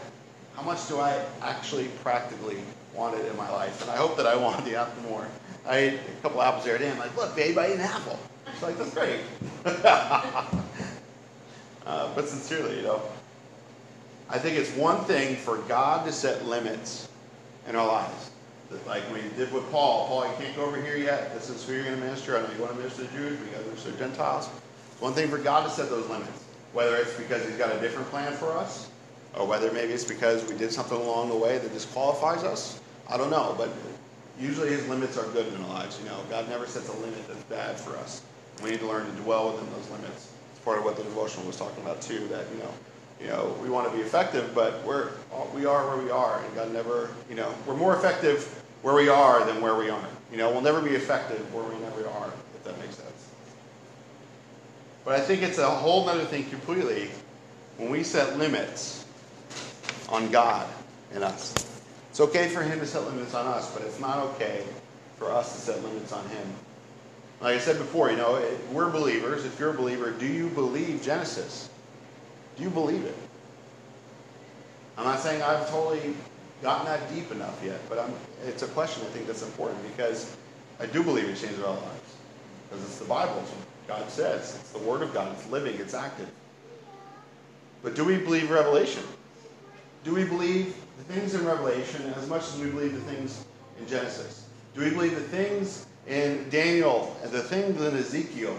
how 0.55 0.63
much 0.63 0.89
do 0.89 0.99
I 0.99 1.25
actually 1.43 1.89
practically 2.03 2.59
want 2.95 3.19
it 3.19 3.27
in 3.27 3.37
my 3.37 3.51
life? 3.51 3.83
And 3.83 3.91
I 3.91 3.97
hope 3.97 4.17
that 4.17 4.27
I 4.27 4.37
want 4.37 4.65
the 4.65 4.77
apple 4.77 5.03
more. 5.03 5.27
I 5.67 5.77
ate 5.79 5.95
a 5.95 6.23
couple 6.23 6.41
apples 6.41 6.65
the 6.65 6.71
other 6.71 6.79
day. 6.79 6.91
I'm 6.91 6.99
like, 6.99 7.17
look, 7.17 7.37
babe, 7.37 7.59
I 7.59 7.67
ate 7.67 7.75
an 7.75 7.81
apple. 7.83 8.19
She's 8.53 8.63
like, 8.63 8.79
that's 8.79 8.95
great. 8.95 9.21
uh, 11.87 12.15
but 12.15 12.27
sincerely, 12.29 12.77
you 12.77 12.83
know, 12.83 13.03
I 14.31 14.39
think 14.39 14.57
it's 14.59 14.71
one 14.77 15.05
thing 15.05 15.37
for 15.37 15.59
God 15.59 16.07
to 16.07 16.13
set 16.13 16.47
limits 16.47 17.09
in 17.69 17.77
our 17.77 17.87
lives. 17.87 18.31
Like 18.87 19.03
we 19.13 19.21
did 19.37 19.53
with 19.53 19.71
Paul. 19.71 20.07
Paul, 20.09 20.27
you 20.29 20.35
can't 20.39 20.55
go 20.55 20.65
over 20.65 20.81
here 20.81 20.97
yet. 20.97 21.33
This 21.35 21.49
is 21.49 21.65
who 21.65 21.75
you're 21.75 21.85
going 21.85 21.97
to 21.97 22.05
minister. 22.05 22.37
I 22.37 22.43
know 22.43 22.53
you 22.53 22.61
want 22.61 22.73
to 22.73 22.79
minister 22.79 23.05
to 23.07 23.13
Jews, 23.13 23.39
but 23.39 23.47
you 23.47 23.53
got 23.53 23.61
to 23.61 23.67
minister 23.67 23.93
to 23.93 23.99
Gentiles. 23.99 24.47
One 25.01 25.15
thing 25.15 25.29
for 25.29 25.39
God 25.39 25.65
to 25.65 25.71
set 25.71 25.89
those 25.89 26.09
limits. 26.09 26.45
Whether 26.73 26.97
it's 26.97 27.15
because 27.15 27.47
he's 27.47 27.57
got 27.57 27.75
a 27.75 27.81
different 27.81 28.11
plan 28.11 28.33
for 28.33 28.53
us, 28.57 28.91
or 29.35 29.47
whether 29.47 29.73
maybe 29.73 29.93
it's 29.93 30.05
because 30.05 30.45
we 30.51 30.57
did 30.57 30.71
something 30.71 30.99
along 30.99 31.31
the 31.31 31.37
way 31.37 31.57
that 31.57 31.73
disqualifies 31.73 32.45
us. 32.45 32.81
I 33.09 33.17
don't 33.17 33.31
know, 33.31 33.55
but 33.57 33.71
usually 34.39 34.69
his 34.69 34.87
limits 34.87 35.17
are 35.17 35.27
good 35.33 35.47
in 35.53 35.63
our 35.63 35.69
lives. 35.69 35.99
You 36.03 36.09
know, 36.11 36.19
God 36.29 36.49
never 36.51 36.67
sets 36.67 36.89
a 36.89 36.93
limit 36.99 37.27
that's 37.27 37.43
bad 37.45 37.81
for 37.81 37.97
us. 37.97 38.23
We 38.63 38.71
need 38.71 38.81
to 38.81 38.87
learn 38.87 39.07
to 39.07 39.23
dwell 39.23 39.53
within 39.53 39.71
those 39.73 39.89
limits. 39.91 40.31
It's 40.53 40.61
part 40.65 40.79
of 40.79 40.85
what 40.85 40.97
the 40.97 41.05
devotional 41.05 41.47
was 41.47 41.57
talking 41.57 41.83
about 41.83 42.03
too. 42.03 42.27
That 42.29 42.45
you 42.53 42.59
know, 42.59 42.73
you 43.21 43.27
know, 43.27 43.57
we 43.63 43.69
want 43.69 43.91
to 43.91 43.97
be 43.97 44.03
effective, 44.03 44.55
but 44.55 44.83
we're 44.85 45.11
we 45.55 45.67
are 45.67 45.87
where 45.89 46.03
we 46.03 46.11
are, 46.11 46.43
and 46.43 46.55
God 46.55 46.73
never, 46.73 47.11
you 47.29 47.35
know, 47.35 47.53
we're 47.67 47.77
more 47.77 47.97
effective 47.97 48.63
where 48.83 48.95
we 48.95 49.09
are 49.09 49.45
than 49.45 49.61
where 49.61 49.75
we 49.75 49.91
aren't. 49.91 50.07
You 50.31 50.39
know, 50.39 50.51
we'll 50.51 50.61
never 50.61 50.81
be 50.81 50.91
effective 50.91 51.53
where 51.53 51.65
we 51.65 51.77
never 51.81 52.09
are, 52.09 52.33
if 52.55 52.65
that 52.65 52.79
makes 52.79 52.97
sense. 52.97 53.31
But 55.05 55.15
I 55.15 55.21
think 55.21 55.43
it's 55.43 55.59
a 55.59 55.69
whole 55.69 56.09
other 56.09 56.25
thing 56.25 56.45
completely 56.51 57.11
when 57.77 57.91
we 57.91 58.03
set 58.03 58.39
limits 58.39 59.07
on 60.09 60.31
God 60.31 60.69
and 61.13 61.25
us. 61.25 61.55
It's 62.11 62.21
okay 62.21 62.49
for 62.49 62.63
him 62.63 62.79
to 62.81 62.87
set 62.87 63.05
limits 63.05 63.35
on 63.35 63.47
us, 63.47 63.73
but 63.75 63.83
it's 63.83 64.01
not 64.01 64.19
okay 64.19 64.65
for 65.17 65.33
us 65.33 65.55
to 65.55 65.61
set 65.61 65.83
limits 65.83 66.13
on 66.13 66.29
him. 66.29 66.47
Like 67.41 67.57
I 67.57 67.59
said 67.59 67.79
before, 67.79 68.11
you 68.11 68.17
know, 68.17 68.45
we're 68.73 68.91
believers. 68.91 69.45
If 69.45 69.59
you're 69.59 69.71
a 69.71 69.75
believer, 69.75 70.11
do 70.11 70.27
you 70.27 70.49
believe 70.49 71.03
Genesis? 71.03 71.71
Do 72.59 72.65
you 72.65 72.71
believe 72.71 73.05
it? 73.05 73.17
I'm 74.97 75.05
not 75.05 75.21
saying 75.21 75.41
I've 75.43 75.71
totally 75.71 76.15
gotten 76.61 76.87
that 76.87 77.15
deep 77.15 77.31
enough 77.31 77.63
yet, 77.65 77.81
but 77.89 78.01
I'm, 78.01 78.13
it's 78.47 78.63
a 78.63 78.69
question 78.69 79.05
I 79.07 79.11
think 79.11 79.29
that's 79.29 79.43
important 79.43 79.81
because 79.91 80.37
I 80.81 80.87
do 80.87 81.05
believe 81.05 81.29
it 81.29 81.37
changes 81.37 81.61
our 81.61 81.75
lives. 81.75 82.17
Because 82.69 82.85
it's 82.85 82.99
the 82.99 83.05
Bible, 83.05 83.39
it's 83.41 83.53
God 83.87 84.11
says. 84.11 84.57
It's 84.61 84.71
the 84.73 84.81
Word 84.81 85.03
of 85.03 85.15
God. 85.15 85.33
It's 85.33 85.49
living, 85.51 85.75
it's 85.81 85.95
active. 85.95 86.31
But 87.83 87.95
do 87.95 88.05
we 88.05 88.19
believe 88.19 88.51
Revelation? 88.51 89.03
Do 90.05 90.13
we 90.13 90.25
believe 90.25 90.77
the 90.99 91.15
things 91.15 91.35
in 91.35 91.47
Revelation 91.47 92.13
as 92.17 92.29
much 92.29 92.43
as 92.43 92.59
we 92.59 92.71
believe 92.71 92.93
the 92.93 93.13
things 93.13 93.45
in 93.81 93.87
Genesis? 93.87 94.47
Do 94.75 94.81
we 94.83 94.91
believe 94.91 95.15
the 95.15 95.21
things 95.21 95.87
in 96.07 96.49
Daniel 96.51 97.17
and 97.23 97.33
the 97.33 97.43
things 97.43 97.81
in 97.81 97.97
Ezekiel 97.97 98.59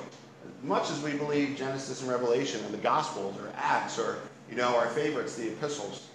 much 0.63 0.89
as 0.91 1.01
we 1.01 1.13
believe 1.13 1.57
Genesis 1.57 2.01
and 2.01 2.09
Revelation 2.09 2.63
and 2.65 2.73
the 2.73 2.79
Gospels 2.79 3.35
or 3.37 3.51
Acts 3.55 3.97
or, 3.97 4.19
you 4.49 4.55
know, 4.55 4.75
our 4.75 4.87
favorites, 4.87 5.35
the 5.35 5.47
epistles? 5.47 6.07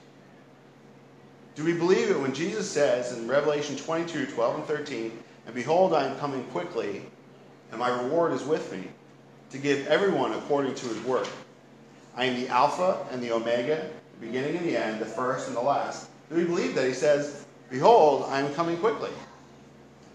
Do 1.54 1.64
we 1.64 1.72
believe 1.72 2.10
it 2.10 2.18
when 2.18 2.34
Jesus 2.34 2.68
says 2.68 3.16
in 3.16 3.28
Revelation 3.28 3.76
22, 3.76 4.26
12 4.26 4.54
and 4.56 4.64
13, 4.64 5.12
And 5.46 5.54
behold, 5.54 5.94
I 5.94 6.06
am 6.06 6.18
coming 6.18 6.42
quickly, 6.44 7.02
and 7.70 7.78
my 7.78 7.88
reward 8.02 8.32
is 8.32 8.42
with 8.42 8.72
me, 8.72 8.88
to 9.50 9.58
give 9.58 9.86
everyone 9.86 10.32
according 10.32 10.74
to 10.74 10.86
his 10.88 11.00
work. 11.04 11.28
I 12.16 12.24
am 12.24 12.40
the 12.40 12.48
Alpha 12.48 13.06
and 13.10 13.22
the 13.22 13.32
Omega, 13.32 13.88
the 14.20 14.26
beginning 14.26 14.56
and 14.56 14.66
the 14.66 14.76
end, 14.76 15.00
the 15.00 15.06
first 15.06 15.48
and 15.48 15.56
the 15.56 15.60
last. 15.60 16.08
Do 16.28 16.36
we 16.36 16.44
believe 16.44 16.74
that? 16.74 16.86
He 16.86 16.94
says, 16.94 17.44
Behold, 17.70 18.24
I 18.28 18.40
am 18.40 18.52
coming 18.54 18.76
quickly. 18.78 19.10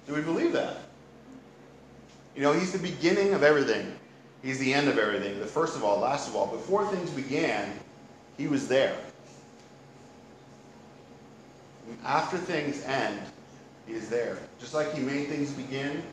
Do 0.08 0.16
we 0.16 0.22
believe 0.22 0.54
that? 0.54 0.78
You 2.36 2.42
know, 2.42 2.54
he's 2.54 2.72
the 2.72 2.80
beginning 2.80 3.34
of 3.34 3.44
everything. 3.44 3.99
He's 4.42 4.60
the 4.60 4.74
end 4.74 4.88
of 4.88 4.98
everything. 4.98 5.40
The 5.40 5.46
first 5.46 5.76
of 5.76 5.84
all, 5.84 6.00
last 6.00 6.30
of 6.30 6.36
all. 6.36 6.48
Before 6.48 6.86
things 6.88 7.10
began, 7.10 7.78
he 8.38 8.48
was 8.48 8.68
there. 8.68 8.96
After 12.06 12.38
things 12.38 12.84
end, 12.84 13.20
he 13.86 13.94
is 13.94 14.10
there. 14.10 14.38
Just 14.60 14.74
like 14.74 14.94
he 14.94 15.02
made 15.02 15.28
things 15.28 15.52
begin, 15.52 16.04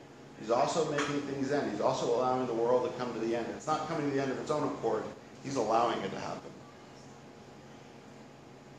he's 0.41 0.51
also 0.51 0.91
making 0.91 1.21
things 1.23 1.53
end. 1.53 1.71
He's 1.71 1.81
also 1.81 2.17
allowing 2.17 2.47
the 2.47 2.55
world 2.55 2.91
to 2.91 2.99
come 2.99 3.13
to 3.13 3.21
the 3.21 3.37
end. 3.37 3.47
It's 3.55 3.67
not 3.67 3.87
coming 3.89 4.09
to 4.11 4.17
the 4.17 4.23
end 4.23 4.33
of 4.33 4.39
its 4.39 4.51
own 4.51 4.65
accord. 4.65 5.05
He's 5.45 5.57
allowing 5.57 6.01
it 6.01 6.11
to 6.11 6.19
happen. 6.19 6.51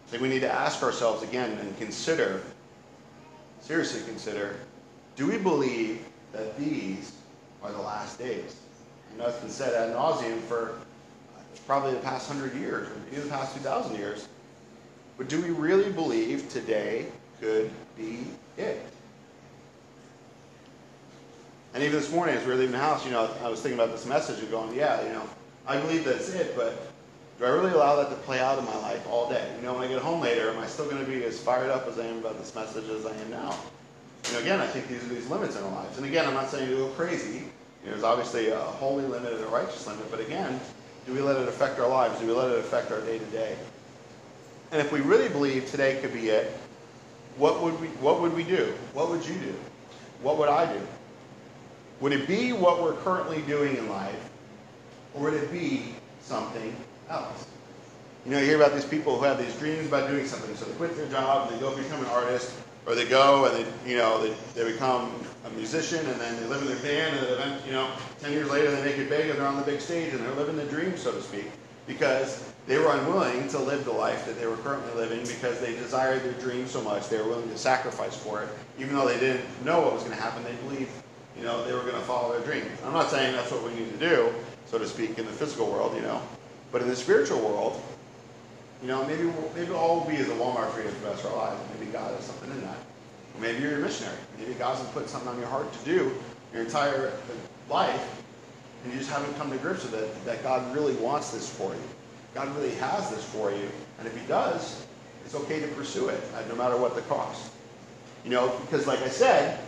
I 0.08 0.10
think 0.10 0.24
we 0.24 0.30
need 0.30 0.42
to 0.42 0.52
ask 0.52 0.84
ourselves 0.84 1.24
again 1.24 1.58
and 1.60 1.78
consider, 1.78 2.42
seriously 3.62 4.02
consider, 4.06 4.56
do 5.16 5.28
we 5.28 5.38
believe 5.38 6.06
that 6.32 6.58
these 6.58 7.14
are 7.62 7.72
the 7.72 7.82
last 7.82 8.18
days? 8.18 8.56
I 9.14 9.18
know 9.18 9.28
it's 9.28 9.40
been 9.40 9.50
said 9.50 9.74
ad 9.74 9.96
nauseum 9.96 10.40
for 10.42 10.72
uh, 11.36 11.42
probably 11.66 11.94
the 11.94 12.00
past 12.00 12.28
hundred 12.28 12.56
years, 12.56 12.88
or 12.88 12.94
maybe 13.06 13.22
the 13.22 13.30
past 13.30 13.56
2,000 13.56 13.96
years. 13.96 14.28
But 15.18 15.30
do 15.30 15.42
we 15.42 15.50
really 15.50 15.92
believe 15.92 16.50
today 16.50 17.08
could 17.42 17.72
be 17.98 18.20
it? 18.58 18.86
And 21.74 21.84
even 21.84 22.00
this 22.00 22.12
morning, 22.12 22.36
as 22.36 22.44
we 22.44 22.52
were 22.52 22.58
leaving 22.58 22.72
the 22.72 22.80
house, 22.80 23.06
you 23.06 23.12
know, 23.12 23.30
I 23.44 23.50
was 23.50 23.62
thinking 23.62 23.80
about 23.80 23.92
this 23.92 24.06
message 24.06 24.40
and 24.40 24.50
going, 24.50 24.74
yeah, 24.76 25.04
you 25.04 25.10
know, 25.10 25.24
I 25.68 25.80
believe 25.80 26.06
that's 26.06 26.30
it, 26.30 26.56
but 26.56 26.92
do 27.38 27.46
I 27.46 27.50
really 27.50 27.72
allow 27.72 27.96
that 27.98 28.10
to 28.10 28.16
play 28.16 28.40
out 28.40 28.58
in 28.58 28.66
my 28.66 28.78
life 28.78 29.06
all 29.08 29.30
day? 29.30 29.48
You 29.58 29.64
know, 29.64 29.74
when 29.76 29.84
I 29.84 29.88
get 29.88 30.02
home 30.02 30.22
later, 30.22 30.50
am 30.50 30.58
I 30.58 30.66
still 30.66 30.86
going 30.86 31.04
to 31.04 31.12
be 31.12 31.24
as 31.24 31.40
fired 31.40 31.70
up 31.70 31.88
as 31.88 32.00
I 32.00 32.06
am 32.06 32.18
about 32.18 32.40
this 32.40 32.56
message 32.56 32.90
as 32.90 33.06
I 33.06 33.16
am 33.16 33.30
now? 33.30 33.56
You 34.28 34.34
know, 34.34 34.40
again, 34.40 34.60
I 34.60 34.66
think 34.66 34.88
these 34.88 35.04
are 35.04 35.08
these 35.08 35.28
limits 35.30 35.56
in 35.56 35.64
our 35.64 35.72
lives. 35.72 35.98
And 35.98 36.06
again, 36.08 36.28
I'm 36.28 36.34
not 36.34 36.50
saying 36.50 36.70
to 36.70 36.76
go 36.76 36.88
crazy. 36.90 37.44
There's 37.88 38.04
obviously 38.04 38.50
a 38.50 38.60
holy 38.60 39.06
limit 39.06 39.34
and 39.34 39.44
a 39.44 39.48
righteous 39.48 39.88
limit, 39.88 40.12
but 40.12 40.20
again, 40.20 40.60
do 41.06 41.14
we 41.14 41.22
let 41.22 41.38
it 41.38 41.48
affect 41.48 41.80
our 41.80 41.88
lives? 41.88 42.20
Do 42.20 42.28
we 42.28 42.34
let 42.34 42.52
it 42.52 42.60
affect 42.60 42.92
our 42.92 43.00
day 43.02 43.18
to 43.18 43.26
day? 43.26 43.56
And 44.72 44.82
if 44.82 44.92
we 44.92 45.00
really 45.00 45.30
believe 45.30 45.72
today 45.72 46.00
could 46.02 46.14
be 46.14 46.30
it, 46.30 46.56
what 47.38 47.64
would 47.64 47.80
we 47.80 47.88
what 47.88 48.20
would 48.20 48.34
we 48.34 48.44
do? 48.44 48.74
What 48.94 49.10
would 49.10 49.26
you 49.26 49.36
do? 49.36 49.56
What 50.22 50.38
would 50.38 50.50
I 50.50 50.72
do? 50.72 50.82
Would 52.02 52.12
it 52.12 52.28
be 52.28 52.52
what 52.52 52.84
we're 52.84 52.94
currently 52.94 53.42
doing 53.44 53.78
in 53.78 53.90
life? 53.90 54.30
Or 55.14 55.24
would 55.24 55.34
it 55.34 55.52
be 55.52 55.96
something 56.22 56.76
else? 57.10 57.48
You 58.26 58.32
know, 58.32 58.40
you 58.40 58.46
hear 58.46 58.58
about 58.58 58.74
these 58.74 58.86
people 58.86 59.18
who 59.18 59.24
have 59.24 59.38
these 59.38 59.56
dreams 59.56 59.88
about 59.88 60.10
doing 60.10 60.28
something. 60.28 60.54
So 60.58 60.66
they 60.66 60.74
quit 60.74 60.98
their 60.98 61.08
job, 61.08 61.50
and 61.50 61.58
they 61.58 61.62
go 61.62 61.76
become 61.76 62.02
an 62.02 62.08
artist, 62.08 62.54
or 62.86 62.94
they 62.94 63.08
go 63.08 63.46
and 63.46 63.56
they, 63.56 63.90
you 63.90 63.98
know, 63.98 64.22
they, 64.22 64.36
they 64.54 64.70
become 64.70 65.10
a 65.46 65.50
musician, 65.52 66.06
and 66.06 66.20
then 66.20 66.36
they 66.42 66.48
live 66.48 66.62
in 66.62 66.68
their 66.68 66.78
band, 66.78 67.18
and 67.18 67.40
then, 67.40 67.60
you 67.66 67.72
know, 67.72 67.90
10 68.20 68.32
years 68.32 68.50
later 68.50 68.72
they 68.72 68.84
make 68.84 68.98
it 68.98 69.10
big, 69.10 69.30
and 69.30 69.40
they're 69.40 69.48
on 69.48 69.58
the 69.58 69.64
big 69.64 69.80
stage, 69.80 70.14
and 70.14 70.24
they're 70.24 70.36
living 70.36 70.56
the 70.58 70.66
dream, 70.66 70.98
so 70.98 71.12
to 71.12 71.22
speak, 71.22 71.46
because 71.86 72.52
they 72.68 72.78
were 72.78 72.92
unwilling 72.92 73.48
to 73.48 73.60
live 73.60 73.86
the 73.86 73.92
life 73.92 74.26
that 74.26 74.38
they 74.38 74.46
were 74.46 74.58
currently 74.58 74.94
living 74.94 75.20
because 75.20 75.60
they 75.62 75.74
desired 75.76 76.22
their 76.24 76.34
dream 76.34 76.68
so 76.68 76.82
much, 76.82 77.08
they 77.08 77.18
were 77.18 77.30
willing 77.30 77.50
to 77.50 77.58
sacrifice 77.58 78.16
for 78.16 78.44
it, 78.44 78.50
even 78.78 78.94
though 78.94 79.08
they 79.08 79.20
didn't 79.20 79.46
know 79.64 79.82
what 79.82 79.94
was 79.94 80.04
going 80.04 80.16
to 80.16 80.22
happen. 80.22 80.44
They 80.44 80.54
believed, 80.68 80.92
you 81.38 81.44
know, 81.44 81.66
they 81.66 81.74
were 81.74 81.82
going 81.82 81.94
to 81.94 82.02
follow 82.02 82.38
their 82.38 82.46
dream. 82.46 82.70
I'm 82.86 82.94
not 82.94 83.10
saying 83.10 83.34
that's 83.34 83.52
what 83.52 83.64
we 83.64 83.74
need 83.74 83.92
to 83.92 83.98
do, 83.98 84.34
so 84.66 84.78
to 84.78 84.86
speak, 84.86 85.18
in 85.18 85.26
the 85.26 85.32
physical 85.32 85.68
world, 85.68 85.96
you 85.96 86.02
know, 86.02 86.22
but 86.72 86.82
in 86.82 86.90
the 86.90 86.96
spiritual 86.96 87.40
world, 87.40 87.82
you 88.82 88.88
know, 88.88 89.06
maybe 89.08 89.32
maybe 89.56 89.72
all 89.72 90.02
we'll 90.02 90.10
be 90.10 90.18
is 90.18 90.28
a 90.28 90.34
Walmart 90.34 90.70
for 90.72 90.82
the 90.82 91.08
rest 91.08 91.26
of 91.26 91.32
our 91.34 91.50
lives. 91.50 91.62
Maybe 91.80 91.92
God 91.92 92.14
has 92.14 92.26
something 92.26 92.52
in 92.52 92.62
that. 92.62 92.78
Maybe 93.40 93.62
you're 93.62 93.76
a 93.76 93.80
missionary. 93.80 94.18
Maybe 94.40 94.54
God's 94.54 94.82
been 94.90 95.08
something 95.08 95.30
on 95.30 95.40
your 95.40 95.48
heart 95.48 95.72
to 95.72 95.80
do 95.86 96.12
your 96.54 96.64
entire 96.64 97.14
life, 97.70 98.24
and 98.84 98.94
you 98.94 99.00
just 99.00 99.12
haven't 99.12 99.36
come 99.38 99.52
to 99.52 99.58
grips 99.58 99.84
with 99.84 99.94
it. 99.94 100.26
That 100.26 100.44
God 100.44 100.74
really 100.76 100.96
wants 100.96 101.32
this 101.32 101.50
for 101.50 101.74
you. 101.74 101.82
God 102.34 102.54
really 102.56 102.74
has 102.76 103.10
this 103.10 103.24
for 103.24 103.52
you, 103.52 103.70
and 104.00 104.08
if 104.08 104.20
He 104.20 104.26
does, 104.28 104.86
it's 105.26 105.36
okay 105.36 105.60
to 105.60 105.68
pursue 105.70 106.10
it, 106.10 106.22
uh, 106.36 106.42
no 106.48 106.56
matter 106.56 106.78
what 106.78 106.96
the 106.96 107.02
cost. 107.02 107.52
You 108.24 108.32
know, 108.32 108.58
because 108.62 108.88
like 108.88 109.02
I 109.02 109.10
said, 109.10 109.60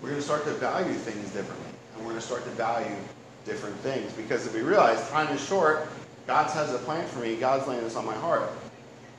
we're 0.00 0.08
going 0.10 0.20
to 0.20 0.26
start 0.26 0.44
to 0.44 0.52
value 0.52 0.92
things 0.92 1.30
differently, 1.32 1.70
and 1.94 2.04
we're 2.04 2.10
going 2.10 2.20
to 2.20 2.26
start 2.26 2.44
to 2.44 2.50
value 2.50 2.96
different 3.44 3.76
things. 3.76 4.12
Because 4.12 4.46
if 4.46 4.54
we 4.54 4.60
realize 4.60 5.08
time 5.10 5.34
is 5.34 5.44
short, 5.44 5.88
God 6.26 6.50
has 6.50 6.74
a 6.74 6.78
plan 6.78 7.06
for 7.06 7.20
me. 7.20 7.36
God's 7.36 7.66
laying 7.68 7.82
this 7.82 7.96
on 7.96 8.04
my 8.04 8.14
heart. 8.14 8.50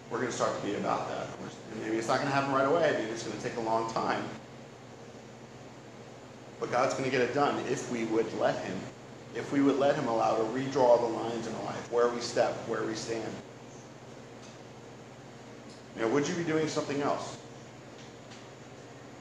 We're 0.10 0.20
going 0.20 0.30
to 0.30 0.36
start 0.36 0.60
to 0.60 0.66
be 0.66 0.76
about 0.76 1.10
that. 1.10 1.28
And 1.72 1.82
maybe 1.84 1.98
it's 1.98 2.08
not 2.08 2.18
going 2.18 2.28
to 2.28 2.34
happen 2.34 2.54
right 2.54 2.68
away. 2.68 2.96
Maybe 2.98 3.12
it's 3.12 3.24
going 3.24 3.38
to 3.38 3.44
take 3.44 3.58
a 3.58 3.62
long 3.62 3.92
time. 3.92 4.24
But 6.60 6.72
God's 6.72 6.94
going 6.94 7.06
to 7.06 7.12
get 7.12 7.22
it 7.22 7.34
done 7.34 7.60
if 7.70 7.92
we 7.92 8.06
would 8.06 8.32
let 8.40 8.64
Him. 8.64 8.78
If 9.36 9.52
we 9.52 9.62
would 9.62 9.78
let 9.78 9.96
Him 9.96 10.08
allow 10.08 10.36
to 10.38 10.44
redraw 10.44 11.00
the 11.00 11.08
lines 11.08 11.48
in 11.48 11.54
our 11.56 11.64
life, 11.66 11.92
where 11.92 12.08
we 12.08 12.22
step, 12.22 12.54
where 12.68 12.84
we 12.84 12.96
stand. 12.96 13.32
Know, 15.98 16.08
would 16.10 16.28
you 16.28 16.36
be 16.36 16.44
doing 16.44 16.68
something 16.68 17.02
else? 17.02 17.38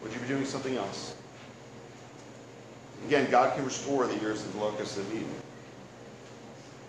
Would 0.03 0.13
you 0.13 0.21
be 0.21 0.29
doing 0.29 0.45
something 0.45 0.77
else? 0.77 1.17
Again, 3.07 3.31
God 3.31 3.55
can 3.55 3.65
restore 3.65 4.07
the 4.07 4.17
years 4.17 4.45
of 4.45 4.53
the 4.53 4.59
locusts 4.59 4.99
of 4.99 5.11
Eden. 5.13 5.29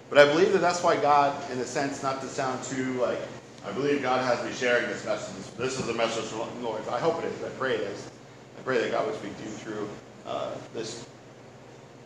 But 0.09 0.19
I 0.19 0.25
believe 0.25 0.51
that 0.53 0.59
that's 0.59 0.83
why 0.83 0.97
God, 0.97 1.35
in 1.51 1.59
a 1.59 1.65
sense, 1.65 2.03
not 2.03 2.21
to 2.21 2.27
sound 2.27 2.63
too 2.63 2.93
like, 2.93 3.19
I 3.67 3.71
believe 3.73 4.01
God 4.01 4.23
has 4.23 4.43
me 4.45 4.53
sharing 4.53 4.87
this 4.87 5.05
message. 5.05 5.53
This 5.57 5.77
is 5.77 5.89
a 5.89 5.93
message 5.93 6.23
from 6.25 6.47
the 6.61 6.67
Lord. 6.67 6.81
I 6.87 6.99
hope 6.99 7.21
it 7.21 7.25
is. 7.25 7.43
I 7.43 7.49
pray 7.49 7.75
it 7.75 7.81
is. 7.81 8.09
I 8.57 8.61
pray 8.61 8.77
that 8.79 8.91
God 8.91 9.05
would 9.05 9.15
speak 9.15 9.37
to 9.37 9.43
you 9.43 9.49
through 9.49 9.89
uh, 10.25 10.51
this 10.73 11.05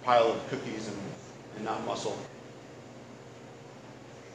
pile 0.03 0.31
of 0.31 0.49
cookies 0.49 0.87
and, 0.87 0.97
and 1.57 1.65
not 1.65 1.85
muscle. 1.85 2.17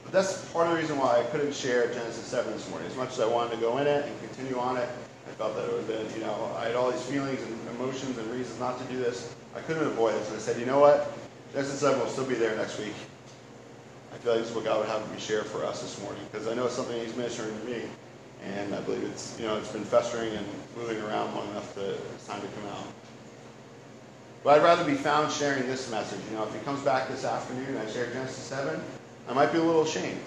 But 0.04 0.12
that's 0.12 0.44
part 0.52 0.68
of 0.68 0.74
the 0.74 0.78
reason 0.78 0.98
why 0.98 1.18
I 1.18 1.24
couldn't 1.24 1.52
share 1.52 1.88
Genesis 1.88 2.24
7 2.26 2.52
this 2.52 2.70
morning. 2.70 2.86
As 2.86 2.96
much 2.96 3.10
as 3.10 3.20
I 3.20 3.26
wanted 3.26 3.56
to 3.56 3.60
go 3.60 3.78
in 3.78 3.88
it 3.88 4.06
and 4.06 4.20
continue 4.20 4.56
on 4.60 4.76
it, 4.76 4.88
I 5.26 5.30
felt 5.32 5.56
that 5.56 5.64
it 5.64 5.72
would 5.72 5.84
have 5.84 5.88
been, 5.88 6.14
you 6.14 6.24
know, 6.24 6.54
I 6.56 6.66
had 6.66 6.76
all 6.76 6.92
these 6.92 7.02
feelings 7.02 7.42
and 7.42 7.68
emotions 7.76 8.16
and 8.18 8.30
reasons 8.30 8.60
not 8.60 8.78
to 8.78 8.84
do 8.84 8.98
this. 8.98 9.34
I 9.56 9.60
couldn't 9.62 9.84
avoid 9.84 10.14
it. 10.14 10.24
So 10.26 10.36
I 10.36 10.38
said, 10.38 10.60
you 10.60 10.66
know 10.66 10.78
what? 10.78 11.12
Genesis 11.52 11.80
7 11.80 11.98
will 11.98 12.06
still 12.06 12.24
be 12.26 12.36
there 12.36 12.54
next 12.56 12.78
week. 12.78 12.94
I 14.16 14.18
feel 14.18 14.32
like 14.32 14.40
this 14.40 14.48
is 14.48 14.56
what 14.56 14.64
God 14.64 14.78
would 14.80 14.88
have 14.88 15.12
me 15.12 15.20
share 15.20 15.44
for 15.44 15.66
us 15.66 15.82
this 15.82 16.00
morning 16.00 16.22
because 16.32 16.48
I 16.48 16.54
know 16.54 16.64
it's 16.64 16.74
something 16.74 16.98
He's 16.98 17.14
ministering 17.14 17.52
to 17.60 17.66
me, 17.66 17.82
and 18.46 18.74
I 18.74 18.80
believe 18.80 19.04
it's 19.04 19.38
you 19.38 19.44
know 19.44 19.58
it's 19.58 19.68
been 19.68 19.84
festering 19.84 20.32
and 20.32 20.46
moving 20.74 20.98
around 21.02 21.34
long 21.34 21.46
enough 21.50 21.74
that 21.74 21.90
it's 22.14 22.26
time 22.26 22.40
to 22.40 22.46
come 22.46 22.66
out. 22.70 22.86
But 24.42 24.58
I'd 24.58 24.64
rather 24.64 24.84
be 24.84 24.94
found 24.94 25.30
sharing 25.30 25.66
this 25.66 25.90
message. 25.90 26.18
You 26.30 26.38
know, 26.38 26.44
if 26.44 26.54
He 26.54 26.60
comes 26.60 26.80
back 26.80 27.08
this 27.08 27.26
afternoon 27.26 27.66
and 27.66 27.78
I 27.78 27.86
share 27.90 28.06
Genesis 28.06 28.38
seven, 28.38 28.80
I 29.28 29.34
might 29.34 29.52
be 29.52 29.58
a 29.58 29.62
little 29.62 29.82
ashamed. 29.82 30.22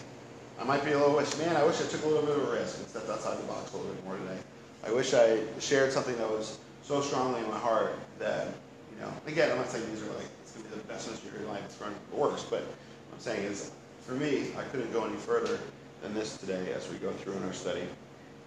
I 0.61 0.65
might 0.65 0.85
be 0.85 0.91
a 0.91 0.99
little 0.99 1.15
wish, 1.15 1.35
man, 1.39 1.55
I 1.55 1.63
wish 1.63 1.81
I 1.81 1.85
took 1.85 2.03
a 2.03 2.07
little 2.07 2.27
bit 2.27 2.37
of 2.37 2.47
a 2.47 2.51
risk 2.51 2.77
and 2.77 2.87
stepped 2.87 3.09
outside 3.09 3.39
the 3.39 3.47
box 3.47 3.73
a 3.73 3.77
little 3.77 3.91
bit 3.91 4.05
more 4.05 4.17
today. 4.17 4.37
I 4.85 4.91
wish 4.91 5.15
I 5.15 5.39
shared 5.59 5.91
something 5.91 6.15
that 6.17 6.29
was 6.29 6.59
so 6.83 7.01
strongly 7.01 7.41
in 7.41 7.49
my 7.49 7.57
heart 7.57 7.95
that, 8.19 8.49
you 8.93 9.01
know, 9.01 9.11
again, 9.25 9.49
I'm 9.49 9.57
not 9.57 9.69
saying 9.69 9.89
these 9.89 10.03
are 10.03 10.13
like, 10.13 10.27
it's 10.43 10.51
going 10.51 10.65
to 10.65 10.75
be 10.75 10.77
the 10.77 10.87
best 10.87 11.09
message 11.09 11.25
of 11.25 11.41
your 11.41 11.49
life, 11.49 11.63
it's 11.65 11.75
going 11.75 11.91
to 11.91 11.97
be 11.97 12.05
the 12.11 12.21
worst, 12.21 12.51
but 12.51 12.59
what 12.59 13.15
I'm 13.15 13.19
saying 13.19 13.45
is 13.45 13.71
for 14.09 14.15
me, 14.15 14.47
I 14.57 14.63
couldn't 14.63 14.91
go 14.91 15.05
any 15.05 15.15
further 15.17 15.59
than 16.01 16.15
this 16.15 16.37
today 16.37 16.73
as 16.73 16.89
we 16.89 16.97
go 16.97 17.11
through 17.11 17.33
in 17.33 17.43
our 17.43 17.53
study. 17.53 17.83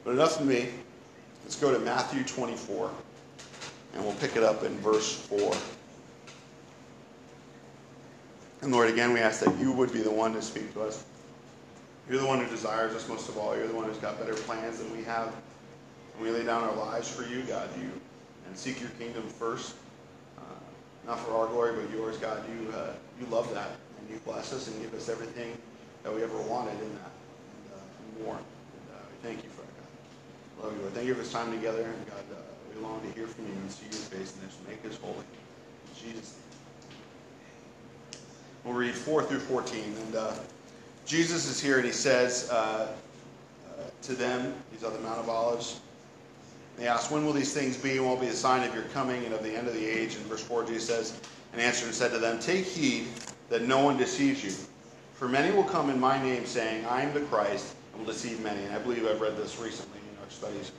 But 0.05 0.11
enough 0.11 0.41
of 0.41 0.47
me. 0.47 0.71
Let's 1.45 1.55
go 1.55 1.73
to 1.73 1.79
Matthew 1.79 2.25
24, 2.25 2.91
and 3.95 4.05
we'll 4.05 4.15
pick 4.15 4.35
it 4.37 4.43
up 4.43 4.65
in 4.65 4.77
verse 4.79 5.15
4. 5.15 5.55
And 8.63 8.73
Lord, 8.73 8.91
again, 8.91 9.13
we 9.13 9.21
ask 9.21 9.45
that 9.45 9.57
you 9.59 9.71
would 9.71 9.93
be 9.93 10.01
the 10.01 10.11
one 10.11 10.33
to 10.35 10.43
speak 10.43 10.73
to 10.75 10.83
us. 10.83 11.05
You're 12.11 12.21
the 12.21 12.27
one 12.27 12.41
who 12.41 12.51
desires 12.51 12.95
us 12.95 13.09
most 13.09 13.29
of 13.29 13.39
all. 13.39 13.57
You're 13.57 13.69
the 13.69 13.75
one 13.75 13.85
who's 13.85 13.99
got 13.99 14.19
better 14.19 14.35
plans 14.35 14.79
than 14.79 14.91
we 14.97 15.05
have. 15.05 15.29
And 16.15 16.25
we 16.25 16.31
lay 16.31 16.45
down 16.45 16.65
our 16.65 16.75
lives 16.75 17.09
for 17.09 17.23
you, 17.23 17.43
God, 17.43 17.69
you, 17.79 17.91
and 18.49 18.57
seek 18.57 18.81
your 18.81 18.91
kingdom 18.91 19.29
first. 19.29 19.77
Uh, 20.39 20.43
not 21.07 21.21
for 21.21 21.33
our 21.37 21.47
glory, 21.47 21.75
but 21.81 21.89
yours, 21.97 22.17
God. 22.19 22.43
You, 22.49 22.73
uh, 22.73 22.93
you 23.21 23.27
love 23.27 23.53
that, 23.55 23.71
you 24.13 24.21
bless 24.25 24.53
us 24.53 24.69
and 24.69 24.81
give 24.81 24.95
us 24.95 25.09
everything 25.09 25.57
that 26.03 26.15
we 26.15 26.23
ever 26.23 26.37
wanted 26.43 26.75
in 26.75 26.93
that, 27.01 27.13
and, 27.13 27.65
uh, 27.73 28.17
and 28.17 28.25
more. 28.25 28.37
And 28.37 28.85
uh, 28.93 29.01
we 29.09 29.29
thank 29.29 29.43
you 29.43 29.51
for 29.51 29.63
it, 29.63 29.73
God. 29.79 30.65
Love 30.65 30.77
you, 30.77 30.83
Lord. 30.83 30.95
Thank 30.95 31.07
you 31.07 31.15
for 31.15 31.23
this 31.23 31.33
time 31.33 31.53
together, 31.53 31.83
and 31.83 32.07
God, 32.07 32.25
uh, 32.33 32.43
we 32.75 32.83
long 32.83 33.01
to 33.01 33.11
hear 33.19 33.27
from 33.27 33.47
you 33.47 33.53
and 33.53 33.71
see 33.71 33.85
your 33.85 34.07
face 34.13 34.35
and 34.35 34.49
just 34.49 34.61
make 34.69 34.85
us 34.85 34.99
holy. 35.01 35.17
In 35.17 36.13
Jesus' 36.13 36.37
We'll 38.65 38.75
read 38.75 38.95
4 38.95 39.25
through 39.25 39.41
14. 39.41 39.83
And 39.83 40.15
uh, 40.15 40.35
Jesus 41.05 41.49
is 41.49 41.61
here 41.61 41.79
and 41.79 41.85
he 41.85 41.93
says 41.93 42.49
uh, 42.51 42.93
uh, 43.67 43.83
to 44.03 44.15
them, 44.15 44.55
he's 44.71 44.85
on 44.85 44.93
the 44.93 45.01
Mount 45.01 45.19
of 45.19 45.29
Olives. 45.29 45.81
They 46.77 46.87
ask, 46.87 47.11
When 47.11 47.27
will 47.27 47.33
these 47.33 47.53
things 47.53 47.77
be? 47.77 47.97
And 47.97 48.07
will 48.07 48.17
be 48.17 48.29
a 48.29 48.33
sign 48.33 48.67
of 48.67 48.73
your 48.73 48.85
coming 48.85 49.25
and 49.25 49.35
of 49.35 49.43
the 49.43 49.53
end 49.55 49.67
of 49.67 49.75
the 49.75 49.85
age? 49.85 50.15
And 50.15 50.25
verse 50.27 50.43
4, 50.43 50.65
Jesus 50.65 50.87
says, 50.87 51.21
And 51.53 51.61
answered 51.61 51.87
and 51.87 51.95
said 51.95 52.13
to 52.13 52.19
them, 52.19 52.39
Take 52.39 52.65
heed 52.65 53.09
that 53.49 53.63
no 53.63 53.85
one 53.85 53.97
deceives 53.97 54.45
you. 54.45 54.53
For 55.15 55.29
many 55.29 55.55
will 55.55 55.65
come 55.65 55.91
in 55.91 56.01
my 56.01 56.21
name, 56.23 56.47
saying, 56.47 56.85
I 56.87 57.03
am 57.03 57.15
the 57.15 57.21
Christ, 57.21 57.75
and 57.93 58.05
will 58.05 58.13
deceive 58.13 58.43
many. 58.43 58.63
And 58.65 58.75
I 58.75 58.79
believe 58.79 59.07
I've 59.07 59.21
read 59.21 59.37
this 59.37 59.59
recently 59.59 60.01
in 60.01 60.25
our 60.25 60.31
studies. 60.31 60.73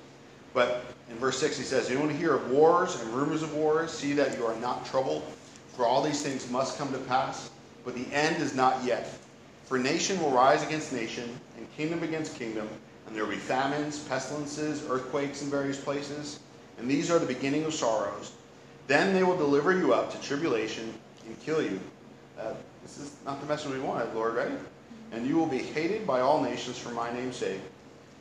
But 0.54 0.86
in 1.10 1.16
verse 1.18 1.40
6, 1.40 1.58
he 1.58 1.64
says, 1.64 1.90
You 1.90 2.00
want 2.00 2.12
to 2.12 2.18
hear 2.18 2.34
of 2.36 2.52
wars 2.52 3.00
and 3.00 3.10
rumors 3.14 3.44
of 3.44 3.54
wars? 3.54 3.92
See 3.92 4.14
that 4.14 4.38
you 4.38 4.46
are 4.46 4.56
not 4.58 4.86
troubled, 4.86 5.24
for 5.76 5.86
all 5.86 6.02
these 6.02 6.22
things 6.22 6.50
must 6.50 6.78
come 6.78 6.92
to 6.92 7.00
pass 7.00 7.50
but 7.84 7.96
the 7.96 8.14
end 8.14 8.42
is 8.42 8.56
not 8.56 8.84
yet. 8.84 9.18
For 9.66 9.78
nation 9.78 10.22
will 10.22 10.32
rise 10.32 10.64
against 10.64 10.94
nation, 10.94 11.40
and 11.58 11.72
kingdom 11.76 12.04
against 12.04 12.36
kingdom, 12.36 12.68
and 13.08 13.16
there 13.16 13.24
will 13.24 13.32
be 13.32 13.38
famines, 13.38 14.00
pestilences, 14.00 14.84
earthquakes 14.90 15.42
in 15.42 15.50
various 15.50 15.80
places, 15.80 16.40
and 16.78 16.90
these 16.90 17.12
are 17.12 17.20
the 17.20 17.26
beginning 17.26 17.64
of 17.66 17.74
sorrows. 17.74 18.34
Then 18.88 19.14
they 19.14 19.24
will 19.24 19.38
deliver 19.38 19.78
you 19.78 19.94
up 19.94 20.12
to 20.12 20.22
tribulation 20.22 20.94
and 21.26 21.40
kill 21.42 21.62
you. 21.62 21.80
Uh, 22.40 22.54
this 22.82 22.98
is 22.98 23.12
not 23.26 23.40
the 23.40 23.48
message 23.48 23.72
we 23.72 23.80
wanted, 23.80 24.14
Lord, 24.14 24.36
right? 24.36 24.52
And 25.12 25.28
you 25.28 25.38
will 25.38 25.46
be 25.46 25.60
hated 25.60 26.08
by 26.08 26.22
all 26.22 26.42
nations 26.42 26.78
for 26.78 26.90
my 26.90 27.14
name's 27.14 27.38
sake, 27.38 27.62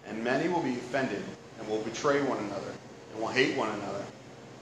and 0.07 0.23
many 0.23 0.49
will 0.49 0.63
be 0.63 0.75
offended 0.75 1.23
and 1.59 1.69
will 1.69 1.81
betray 1.81 2.23
one 2.23 2.39
another 2.39 2.73
and 3.13 3.21
will 3.21 3.29
hate 3.29 3.57
one 3.57 3.71
another. 3.71 4.05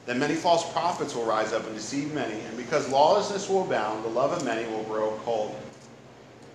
Then 0.06 0.18
many 0.18 0.34
false 0.34 0.70
prophets 0.72 1.14
will 1.14 1.24
rise 1.24 1.52
up 1.52 1.66
and 1.66 1.74
deceive 1.74 2.14
many, 2.14 2.40
and 2.40 2.56
because 2.56 2.88
lawlessness 2.88 3.48
will 3.48 3.64
abound, 3.64 4.04
the 4.04 4.08
love 4.08 4.32
of 4.32 4.44
many 4.44 4.68
will 4.70 4.82
grow 4.84 5.20
cold. 5.24 5.54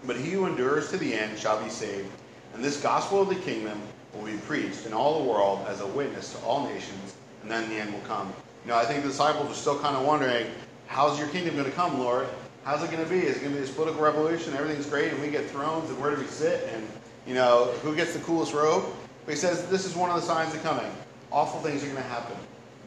But 0.05 0.17
he 0.17 0.31
who 0.31 0.45
endures 0.45 0.89
to 0.89 0.97
the 0.97 1.13
end 1.13 1.37
shall 1.37 1.61
be 1.63 1.69
saved. 1.69 2.09
And 2.53 2.63
this 2.63 2.81
gospel 2.81 3.21
of 3.21 3.29
the 3.29 3.35
kingdom 3.35 3.81
will 4.13 4.25
be 4.25 4.37
preached 4.37 4.85
in 4.85 4.93
all 4.93 5.21
the 5.21 5.29
world 5.29 5.65
as 5.67 5.81
a 5.81 5.87
witness 5.87 6.33
to 6.33 6.39
all 6.45 6.67
nations, 6.67 7.15
and 7.41 7.51
then 7.51 7.69
the 7.69 7.75
end 7.75 7.93
will 7.93 8.01
come. 8.01 8.33
You 8.63 8.71
know, 8.71 8.77
I 8.77 8.85
think 8.85 9.03
the 9.03 9.09
disciples 9.09 9.51
are 9.51 9.53
still 9.53 9.79
kind 9.79 9.95
of 9.95 10.05
wondering, 10.05 10.47
how's 10.87 11.19
your 11.19 11.27
kingdom 11.27 11.55
going 11.55 11.65
to 11.65 11.71
come, 11.71 11.99
Lord? 11.99 12.27
How's 12.65 12.81
it 12.81 12.89
going 12.89 13.03
to 13.03 13.09
be? 13.09 13.19
Is 13.19 13.37
it 13.37 13.41
going 13.41 13.51
to 13.51 13.59
be 13.59 13.63
this 13.63 13.69
political 13.69 14.01
revolution? 14.01 14.55
Everything's 14.55 14.87
great, 14.87 15.11
and 15.11 15.21
we 15.21 15.29
get 15.29 15.47
thrones, 15.47 15.87
and 15.91 15.99
where 15.99 16.15
do 16.15 16.19
we 16.19 16.25
sit? 16.25 16.67
And, 16.73 16.87
you 17.27 17.35
know, 17.35 17.65
who 17.83 17.95
gets 17.95 18.13
the 18.13 18.19
coolest 18.21 18.53
robe? 18.55 18.85
But 19.23 19.35
he 19.35 19.37
says 19.37 19.67
this 19.67 19.85
is 19.85 19.95
one 19.95 20.09
of 20.09 20.15
the 20.15 20.23
signs 20.23 20.55
of 20.55 20.63
coming. 20.63 20.91
Awful 21.31 21.59
things 21.59 21.83
are 21.83 21.85
going 21.85 22.01
to 22.01 22.09
happen. 22.09 22.35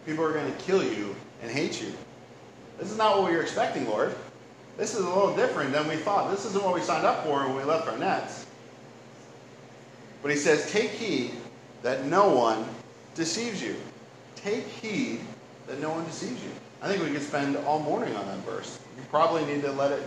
People 0.05 0.25
are 0.25 0.33
going 0.33 0.53
to 0.53 0.59
kill 0.59 0.83
you 0.83 1.15
and 1.43 1.51
hate 1.51 1.81
you. 1.81 1.93
This 2.77 2.91
is 2.91 2.99
not 2.99 3.19
what 3.19 3.31
we 3.31 3.37
were 3.37 3.43
expecting, 3.43 3.89
Lord. 3.89 4.17
This 4.77 4.95
is 4.95 5.05
a 5.05 5.09
little 5.09 5.37
different 5.37 5.73
than 5.73 5.87
we 5.87 5.95
thought. 5.95 6.29
This 6.33 6.45
isn't 6.45 6.65
what 6.65 6.75
we 6.75 6.81
signed 6.81 7.07
up 7.07 7.25
for 7.25 7.47
when 7.47 7.55
we 7.55 7.63
left 7.63 7.87
our 7.87 7.99
nets. 7.99 8.47
But 10.23 10.33
he 10.33 10.37
says, 10.37 10.69
Take 10.73 10.91
heed 10.91 11.35
that 11.83 12.05
no 12.07 12.35
one 12.35 12.65
deceives 13.15 13.63
you. 13.63 13.77
Take 14.35 14.67
heed 14.67 15.21
that 15.69 15.81
no 15.81 15.91
one 15.91 16.05
deceives 16.05 16.43
you. 16.43 16.51
I 16.83 16.89
think 16.89 17.01
we 17.05 17.13
could 17.13 17.23
spend 17.23 17.57
all 17.59 17.79
morning 17.79 18.17
on 18.17 18.27
that 18.27 18.39
verse. 18.39 18.81
Probably 19.11 19.45
need 19.47 19.63
to 19.63 19.73
let 19.73 19.93
it 19.93 20.03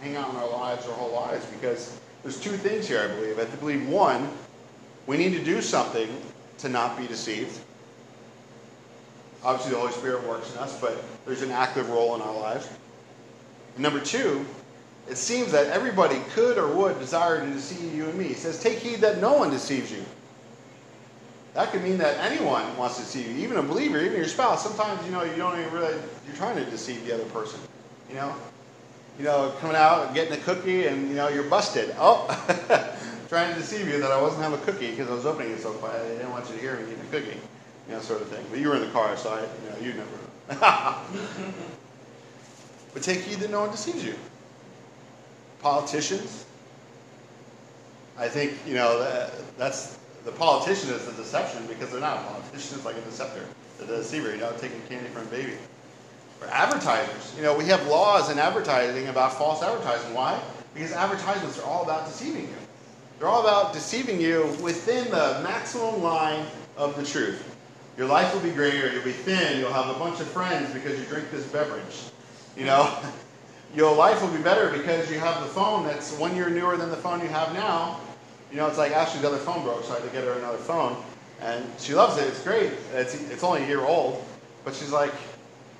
hang 0.00 0.16
out 0.16 0.30
in 0.30 0.36
our 0.36 0.50
lives 0.50 0.86
our 0.86 0.94
whole 0.94 1.12
lives 1.12 1.46
because 1.46 1.98
there's 2.22 2.40
two 2.40 2.56
things 2.56 2.88
here, 2.88 3.00
I 3.00 3.14
believe. 3.14 3.38
I 3.38 3.44
believe 3.56 3.88
one, 3.88 4.28
we 5.06 5.16
need 5.16 5.32
to 5.32 5.44
do 5.44 5.62
something 5.62 6.08
to 6.58 6.68
not 6.68 6.98
be 6.98 7.06
deceived. 7.06 7.58
Obviously, 9.42 9.72
the 9.72 9.78
Holy 9.78 9.92
Spirit 9.92 10.26
works 10.26 10.52
in 10.52 10.58
us, 10.58 10.78
but 10.80 11.02
there's 11.24 11.42
an 11.42 11.50
active 11.50 11.88
role 11.88 12.14
in 12.14 12.20
our 12.20 12.34
lives. 12.34 12.68
And 13.74 13.82
number 13.82 14.00
two, 14.00 14.44
it 15.08 15.16
seems 15.16 15.50
that 15.52 15.68
everybody 15.68 16.20
could 16.34 16.58
or 16.58 16.68
would 16.68 16.98
desire 16.98 17.44
to 17.44 17.50
deceive 17.50 17.94
you 17.94 18.06
and 18.06 18.18
me. 18.18 18.24
He 18.26 18.34
says, 18.34 18.62
Take 18.62 18.78
heed 18.78 19.00
that 19.00 19.20
no 19.20 19.32
one 19.34 19.50
deceives 19.50 19.90
you. 19.90 20.04
That 21.54 21.72
could 21.72 21.82
mean 21.82 21.98
that 21.98 22.16
anyone 22.18 22.76
wants 22.76 22.96
to 22.96 23.02
deceive 23.02 23.26
you, 23.26 23.42
even 23.42 23.56
a 23.56 23.62
believer, 23.62 23.98
even 23.98 24.16
your 24.16 24.26
spouse. 24.26 24.62
Sometimes, 24.62 25.04
you 25.04 25.10
know, 25.10 25.24
you 25.24 25.36
don't 25.36 25.58
even 25.58 25.72
realize 25.72 26.00
you're 26.26 26.36
trying 26.36 26.56
to 26.56 26.70
deceive 26.70 27.04
the 27.06 27.14
other 27.14 27.24
person. 27.24 27.58
You 28.10 28.16
know? 28.16 28.34
You 29.18 29.24
know, 29.24 29.54
coming 29.60 29.76
out 29.76 30.06
and 30.06 30.14
getting 30.14 30.34
a 30.34 30.42
cookie 30.42 30.86
and, 30.86 31.08
you 31.08 31.14
know, 31.14 31.28
you're 31.28 31.44
busted. 31.44 31.94
Oh, 31.98 32.26
trying 33.28 33.52
to 33.54 33.58
deceive 33.58 33.88
you 33.88 33.98
that 34.00 34.10
I 34.10 34.20
wasn't 34.20 34.42
having 34.42 34.58
a 34.58 34.62
cookie 34.62 34.90
because 34.90 35.08
I 35.08 35.14
was 35.14 35.26
opening 35.26 35.52
it 35.52 35.60
so 35.60 35.72
quiet. 35.72 36.02
I 36.04 36.08
didn't 36.08 36.30
want 36.30 36.48
you 36.48 36.56
to 36.56 36.60
hear 36.60 36.76
me 36.76 36.92
eating 36.92 37.00
a 37.00 37.10
cookie 37.10 37.40
you 37.90 37.96
know, 37.96 38.02
sort 38.02 38.22
of 38.22 38.28
thing. 38.28 38.46
But 38.50 38.60
you 38.60 38.68
were 38.68 38.76
in 38.76 38.82
the 38.82 38.88
car, 38.88 39.16
so 39.16 39.30
I, 39.30 39.40
you 39.40 39.70
know, 39.70 39.78
you 39.84 39.94
never. 39.94 40.10
but 42.94 43.02
take 43.02 43.22
heed 43.22 43.40
that 43.40 43.50
no 43.50 43.62
one 43.62 43.70
deceives 43.72 44.04
you. 44.04 44.14
Politicians. 45.60 46.46
I 48.16 48.28
think 48.28 48.54
you 48.66 48.74
know 48.74 48.98
that, 49.00 49.32
that's 49.56 49.98
the 50.24 50.32
politician 50.32 50.90
is 50.90 51.06
the 51.06 51.12
deception 51.12 51.66
because 51.66 51.90
they're 51.90 52.00
not 52.00 52.18
a 52.18 52.22
politician. 52.22 52.76
It's 52.76 52.84
like 52.84 52.96
a 52.96 53.00
deceptor, 53.02 53.44
the 53.78 53.86
deceiver. 53.86 54.30
You 54.30 54.38
know, 54.38 54.52
taking 54.58 54.80
candy 54.88 55.08
from 55.08 55.22
a 55.22 55.30
baby. 55.30 55.54
Advertisers. 56.48 57.34
You 57.36 57.42
know, 57.42 57.56
we 57.56 57.66
have 57.66 57.86
laws 57.86 58.30
in 58.30 58.38
advertising 58.38 59.08
about 59.08 59.36
false 59.36 59.62
advertising. 59.62 60.14
Why? 60.14 60.40
Because 60.74 60.92
advertisements 60.92 61.58
are 61.58 61.64
all 61.64 61.82
about 61.82 62.06
deceiving 62.06 62.42
you. 62.42 62.56
They're 63.18 63.28
all 63.28 63.42
about 63.42 63.72
deceiving 63.72 64.20
you 64.20 64.56
within 64.62 65.04
the 65.10 65.40
maximum 65.42 66.02
line 66.02 66.46
of 66.76 66.96
the 66.96 67.04
truth. 67.04 67.56
Your 67.98 68.06
life 68.06 68.32
will 68.32 68.40
be 68.40 68.50
greater. 68.50 68.90
You'll 68.90 69.04
be 69.04 69.12
thin. 69.12 69.58
You'll 69.58 69.72
have 69.72 69.94
a 69.94 69.98
bunch 69.98 70.20
of 70.20 70.28
friends 70.28 70.72
because 70.72 70.98
you 70.98 71.04
drink 71.04 71.30
this 71.30 71.46
beverage. 71.46 72.04
You 72.56 72.64
know, 72.64 72.98
your 73.74 73.94
life 73.94 74.22
will 74.22 74.34
be 74.34 74.42
better 74.42 74.70
because 74.70 75.10
you 75.10 75.18
have 75.18 75.42
the 75.42 75.48
phone 75.48 75.84
that's 75.84 76.16
one 76.16 76.34
year 76.34 76.48
newer 76.48 76.76
than 76.78 76.88
the 76.90 76.96
phone 76.96 77.20
you 77.20 77.28
have 77.28 77.52
now. 77.52 78.00
You 78.50 78.56
know, 78.56 78.66
it's 78.66 78.78
like 78.78 78.92
Ashley's 78.92 79.24
other 79.24 79.36
phone 79.36 79.62
broke, 79.62 79.84
so 79.84 79.92
I 79.92 80.00
had 80.00 80.04
to 80.04 80.10
get 80.10 80.24
her 80.24 80.32
another 80.32 80.58
phone. 80.58 80.96
And 81.40 81.64
she 81.78 81.94
loves 81.94 82.16
it. 82.18 82.26
It's 82.26 82.42
great. 82.42 82.72
It's, 82.94 83.14
it's 83.30 83.44
only 83.44 83.64
a 83.64 83.66
year 83.66 83.80
old. 83.80 84.24
But 84.64 84.74
she's 84.74 84.92
like, 84.92 85.12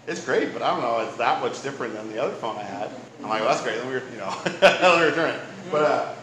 it's 0.06 0.24
great, 0.24 0.52
but 0.52 0.62
I 0.62 0.70
don't 0.70 0.80
know. 0.80 1.00
It's 1.00 1.16
that 1.16 1.40
much 1.40 1.62
different 1.62 1.94
than 1.94 2.10
the 2.12 2.22
other 2.22 2.34
phone 2.34 2.56
I 2.56 2.62
had. 2.62 2.90
I'm 3.22 3.28
like, 3.28 3.40
well, 3.40 3.50
that's 3.50 3.62
great. 3.62 3.76
Let 3.78 3.86
me, 3.86 3.92
you 4.12 4.18
know, 4.18 4.34
let 4.62 4.98
me 4.98 5.04
return 5.04 5.34
it. 5.34 5.40
But, 5.70 5.82
uh, 5.82 6.14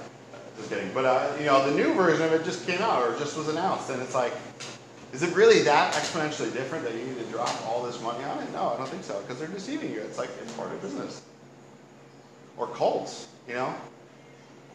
just 0.57 0.69
kidding. 0.69 0.91
But, 0.93 1.05
uh, 1.05 1.35
you 1.39 1.45
know, 1.45 1.69
the 1.69 1.75
new 1.75 1.93
version 1.93 2.25
of 2.25 2.33
it 2.33 2.43
just 2.43 2.65
came 2.65 2.81
out 2.81 3.03
or 3.03 3.17
just 3.19 3.37
was 3.37 3.47
announced. 3.47 3.89
And 3.89 4.01
it's 4.01 4.15
like, 4.15 4.33
is 5.13 5.23
it 5.23 5.33
really 5.35 5.61
that 5.61 5.93
exponentially 5.93 6.51
different 6.51 6.83
that 6.83 6.93
you 6.93 7.03
need 7.05 7.17
to 7.17 7.25
drop 7.25 7.53
all 7.67 7.83
this 7.83 8.01
money 8.01 8.23
on 8.23 8.39
it? 8.43 8.51
No, 8.51 8.69
I 8.69 8.77
don't 8.77 8.89
think 8.89 9.03
so, 9.03 9.19
because 9.21 9.39
they're 9.39 9.47
deceiving 9.47 9.91
you. 9.91 10.01
It's 10.01 10.17
like 10.17 10.29
it's 10.41 10.51
part 10.53 10.71
of 10.71 10.81
business. 10.81 11.21
Or 12.57 12.67
cults, 12.67 13.27
you 13.47 13.53
know? 13.53 13.73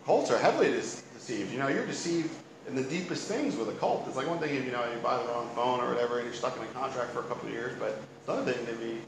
Cults 0.07 0.31
are 0.31 0.39
heavily 0.39 0.71
deceived. 0.71 1.53
You 1.53 1.59
know, 1.59 1.69
you're 1.69 1.87
deceived 1.87 2.31
in 2.69 2.75
the 2.75 2.83
deepest 2.83 3.29
things 3.29 3.57
with 3.57 3.69
a 3.69 3.73
cult. 3.73 4.05
It's 4.07 4.17
like 4.17 4.29
one 4.29 4.39
thing 4.39 4.55
if 4.55 4.65
you 4.65 4.73
know 4.73 4.85
you 4.93 4.99
buy 5.01 5.19
the 5.19 5.29
wrong 5.29 5.49
phone 5.55 5.81
or 5.81 5.89
whatever, 5.89 6.19
and 6.19 6.27
you're 6.27 6.35
stuck 6.35 6.57
in 6.57 6.63
a 6.63 6.67
contract 6.67 7.11
for 7.11 7.21
a 7.21 7.25
couple 7.25 7.49
of 7.49 7.55
years, 7.55 7.77
but 7.79 8.01
another 8.27 8.53
thing 8.53 8.67
to 8.67 8.73
be 8.75 8.99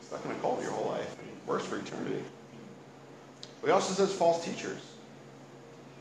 stuck 0.00 0.24
in 0.24 0.30
a 0.30 0.34
cult 0.36 0.62
your 0.62 0.70
whole 0.70 0.90
life. 0.90 1.16
Worse 1.46 1.64
for 1.64 1.78
eternity. 1.78 2.22
But 3.60 3.68
he 3.68 3.72
also 3.72 3.92
says 3.92 4.12
false 4.12 4.44
teachers. 4.44 4.80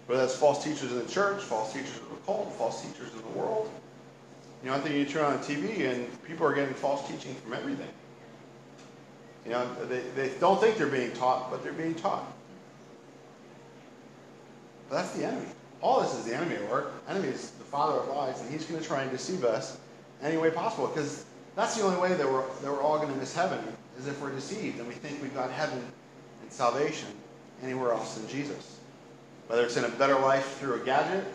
Whether 0.08 0.22
that's 0.22 0.36
false 0.36 0.64
teachers 0.64 0.92
in 0.92 1.00
the 1.00 1.12
church, 1.12 1.42
false 1.42 1.74
teachers 1.74 1.98
in 1.98 2.10
the 2.10 2.22
cult, 2.26 2.54
false 2.54 2.82
teachers 2.82 3.12
in 3.14 3.22
the 3.22 3.40
world. 3.40 3.70
You 4.64 4.70
know, 4.70 4.78
I 4.78 4.80
think 4.80 4.96
you 4.96 5.06
turn 5.06 5.26
on 5.26 5.40
TV 5.40 5.92
and 5.92 6.24
people 6.24 6.46
are 6.46 6.54
getting 6.54 6.74
false 6.74 7.08
teaching 7.08 7.34
from 7.36 7.54
everything. 7.54 7.90
You 9.46 9.52
know, 9.52 9.68
they, 9.86 10.02
they 10.16 10.32
don't 10.40 10.60
think 10.60 10.78
they're 10.78 10.88
being 10.88 11.12
taught, 11.14 11.52
but 11.52 11.64
they're 11.64 11.74
being 11.74 11.96
taught. 11.96 12.26
But 14.90 14.96
that's 14.98 15.12
the 15.12 15.26
enemy. 15.26 15.46
All 15.82 16.02
this 16.02 16.16
is 16.16 16.26
the 16.26 16.36
enemy 16.36 16.56
at 16.56 16.70
work. 16.70 16.94
Enemy 17.08 17.28
is 17.28 17.52
the 17.52 17.64
father 17.64 18.00
of 18.00 18.08
lies, 18.08 18.42
and 18.42 18.52
he's 18.52 18.66
going 18.66 18.82
to 18.82 18.88
try 18.88 19.04
and 19.04 19.12
deceive 19.12 19.44
us 19.44 19.78
any 20.22 20.38
way 20.38 20.50
possible. 20.50 20.88
Because 20.88 21.26
that's 21.56 21.76
the 21.76 21.84
only 21.84 22.00
way 22.00 22.13
that 22.13 22.26
we're, 22.26 22.46
that 22.62 22.72
we're 22.72 22.82
all 22.82 22.98
going 22.98 23.12
to 23.12 23.20
miss 23.20 23.34
heaven, 23.34 23.60
is 23.98 24.08
if 24.08 24.22
we're 24.22 24.32
deceived 24.32 24.80
and 24.80 24.88
we 24.88 24.94
think 24.94 25.22
we've 25.22 25.34
got 25.34 25.52
heaven 25.52 25.80
and 26.41 26.52
salvation 26.52 27.10
anywhere 27.63 27.94
else 27.94 28.15
than 28.15 28.28
Jesus. 28.28 28.80
Whether 29.48 29.63
it's 29.63 29.78
in 29.78 29.86
a 29.86 29.89
better 29.89 30.20
life 30.20 30.58
through 30.58 30.82
a 30.82 30.86
gadget, 30.86 31.26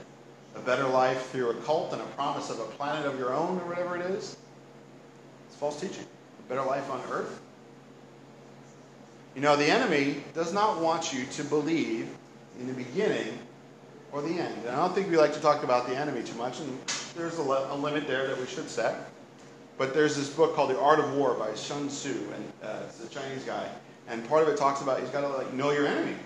a 0.56 0.60
better 0.60 0.86
life 0.86 1.30
through 1.30 1.50
a 1.50 1.54
cult 1.62 1.92
and 1.92 2.02
a 2.02 2.06
promise 2.06 2.50
of 2.50 2.58
a 2.58 2.64
planet 2.64 3.06
of 3.06 3.18
your 3.18 3.32
own 3.32 3.58
or 3.58 3.64
whatever 3.66 3.96
it 3.96 4.02
is, 4.02 4.36
it's 5.46 5.56
false 5.56 5.80
teaching. 5.80 6.04
A 6.04 6.48
better 6.48 6.64
life 6.64 6.90
on 6.90 7.00
earth. 7.10 7.40
You 9.34 9.42
know, 9.42 9.56
the 9.56 9.66
enemy 9.66 10.22
does 10.34 10.52
not 10.52 10.80
want 10.80 11.12
you 11.12 11.24
to 11.24 11.44
believe 11.44 12.08
in 12.58 12.66
the 12.66 12.72
beginning 12.72 13.38
or 14.12 14.22
the 14.22 14.28
end. 14.28 14.54
And 14.66 14.70
I 14.70 14.76
don't 14.76 14.94
think 14.94 15.08
we 15.08 15.16
like 15.16 15.32
to 15.34 15.40
talk 15.40 15.62
about 15.62 15.86
the 15.86 15.96
enemy 15.96 16.24
too 16.24 16.36
much, 16.36 16.58
and 16.58 16.78
there's 17.16 17.38
a, 17.38 17.42
a 17.42 17.76
limit 17.76 18.08
there 18.08 18.26
that 18.26 18.38
we 18.38 18.46
should 18.46 18.68
set. 18.68 19.08
But 19.80 19.94
there's 19.94 20.14
this 20.14 20.28
book 20.28 20.54
called 20.54 20.68
The 20.68 20.78
Art 20.78 20.98
of 20.98 21.14
War 21.14 21.32
by 21.32 21.54
Sun 21.54 21.88
Tzu, 21.88 22.10
and 22.10 22.52
uh, 22.62 22.82
it's 22.86 23.02
a 23.02 23.08
Chinese 23.08 23.44
guy. 23.44 23.66
And 24.08 24.28
part 24.28 24.42
of 24.42 24.50
it 24.50 24.58
talks 24.58 24.82
about 24.82 25.00
he's 25.00 25.08
got 25.08 25.22
to 25.22 25.28
like 25.28 25.54
know 25.54 25.70
your 25.70 25.86
enemy. 25.86 26.16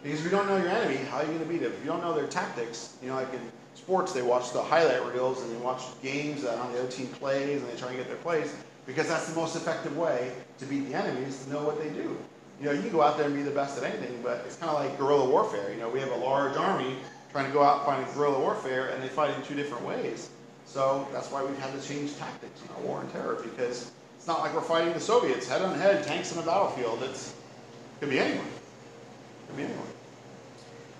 Because 0.00 0.20
if 0.20 0.24
you 0.24 0.30
don't 0.30 0.46
know 0.46 0.56
your 0.58 0.68
enemy, 0.68 0.98
how 1.10 1.16
are 1.16 1.22
you 1.22 1.26
going 1.26 1.40
to 1.40 1.44
beat 1.44 1.62
them? 1.62 1.72
If 1.72 1.80
you 1.80 1.90
don't 1.90 2.02
know 2.02 2.14
their 2.14 2.28
tactics, 2.28 2.96
you 3.02 3.08
know, 3.08 3.16
like 3.16 3.34
in 3.34 3.40
sports, 3.74 4.12
they 4.12 4.22
watch 4.22 4.52
the 4.52 4.62
highlight 4.62 5.04
reels 5.12 5.42
and 5.42 5.50
they 5.50 5.56
watch 5.56 5.82
games 6.04 6.42
that 6.42 6.56
on 6.56 6.72
the 6.72 6.78
other 6.78 6.88
team 6.88 7.08
plays 7.08 7.60
and 7.60 7.68
they 7.68 7.76
try 7.76 7.88
and 7.88 7.96
get 7.96 8.06
their 8.06 8.16
plays 8.18 8.54
because 8.86 9.08
that's 9.08 9.26
the 9.28 9.34
most 9.34 9.56
effective 9.56 9.96
way 9.96 10.30
to 10.60 10.64
beat 10.64 10.88
the 10.88 10.94
enemy 10.94 11.26
is 11.26 11.44
to 11.46 11.50
know 11.50 11.64
what 11.64 11.82
they 11.82 11.88
do. 11.88 12.16
You 12.60 12.66
know, 12.66 12.70
you 12.70 12.82
can 12.82 12.92
go 12.92 13.02
out 13.02 13.16
there 13.16 13.26
and 13.26 13.34
be 13.34 13.42
the 13.42 13.50
best 13.50 13.76
at 13.76 13.82
anything, 13.82 14.20
but 14.22 14.44
it's 14.46 14.54
kind 14.54 14.70
of 14.70 14.78
like 14.78 14.96
guerrilla 14.98 15.28
warfare. 15.28 15.72
You 15.72 15.80
know, 15.80 15.88
we 15.88 15.98
have 15.98 16.12
a 16.12 16.18
large 16.18 16.56
army 16.56 16.94
trying 17.32 17.46
to 17.46 17.52
go 17.52 17.64
out 17.64 17.78
and 17.78 17.86
find 18.06 18.14
guerrilla 18.14 18.38
warfare, 18.38 18.90
and 18.90 19.02
they 19.02 19.08
fight 19.08 19.36
in 19.36 19.42
two 19.42 19.56
different 19.56 19.84
ways. 19.84 20.30
So 20.74 21.06
that's 21.12 21.30
why 21.30 21.44
we've 21.44 21.56
had 21.60 21.72
to 21.80 21.88
change 21.88 22.16
tactics 22.16 22.60
in 22.60 22.74
our 22.74 22.82
war 22.82 22.98
on 22.98 23.08
terror 23.12 23.38
because 23.44 23.92
it's 24.16 24.26
not 24.26 24.40
like 24.40 24.52
we're 24.52 24.60
fighting 24.60 24.92
the 24.92 24.98
Soviets 24.98 25.48
head 25.48 25.62
on 25.62 25.78
head, 25.78 26.02
tanks 26.02 26.36
on 26.36 26.42
a 26.42 26.44
battlefield. 26.44 27.00
It's, 27.04 27.28
it 27.28 28.00
could 28.00 28.10
be 28.10 28.18
anyone. 28.18 28.44
It 28.44 29.46
could 29.46 29.56
be 29.56 29.62
anyone. 29.62 29.86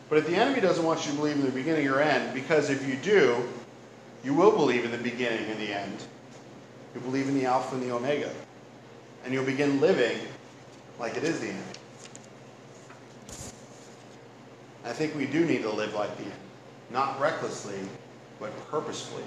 But 0.08 0.18
if 0.18 0.28
the 0.28 0.37
enemy 0.37 0.60
doesn't 0.60 0.84
want 0.84 1.04
you 1.04 1.10
to 1.10 1.18
believe 1.18 1.34
in 1.34 1.44
the 1.44 1.50
beginning 1.50 1.88
or 1.88 2.00
end, 2.00 2.32
because 2.34 2.70
if 2.70 2.87
you 2.87 2.94
do, 2.94 3.42
you 4.22 4.32
will 4.32 4.52
believe 4.52 4.84
in 4.84 4.92
the 4.92 4.98
beginning 4.98 5.50
and 5.50 5.58
the 5.58 5.76
end. 5.76 6.04
You 6.94 7.00
believe 7.00 7.26
in 7.26 7.34
the 7.34 7.46
Alpha 7.46 7.74
and 7.74 7.82
the 7.82 7.92
Omega. 7.92 8.30
And 9.24 9.34
you'll 9.34 9.44
begin 9.44 9.80
living 9.80 10.18
like 11.00 11.16
it 11.16 11.24
is 11.24 11.40
the 11.40 11.48
end. 11.48 11.78
I 14.84 14.92
think 14.92 15.16
we 15.16 15.26
do 15.26 15.44
need 15.44 15.62
to 15.62 15.70
live 15.70 15.94
like 15.94 16.16
the 16.16 16.26
end. 16.26 16.32
Not 16.92 17.18
recklessly, 17.18 17.80
but 18.38 18.52
purposefully. 18.70 19.24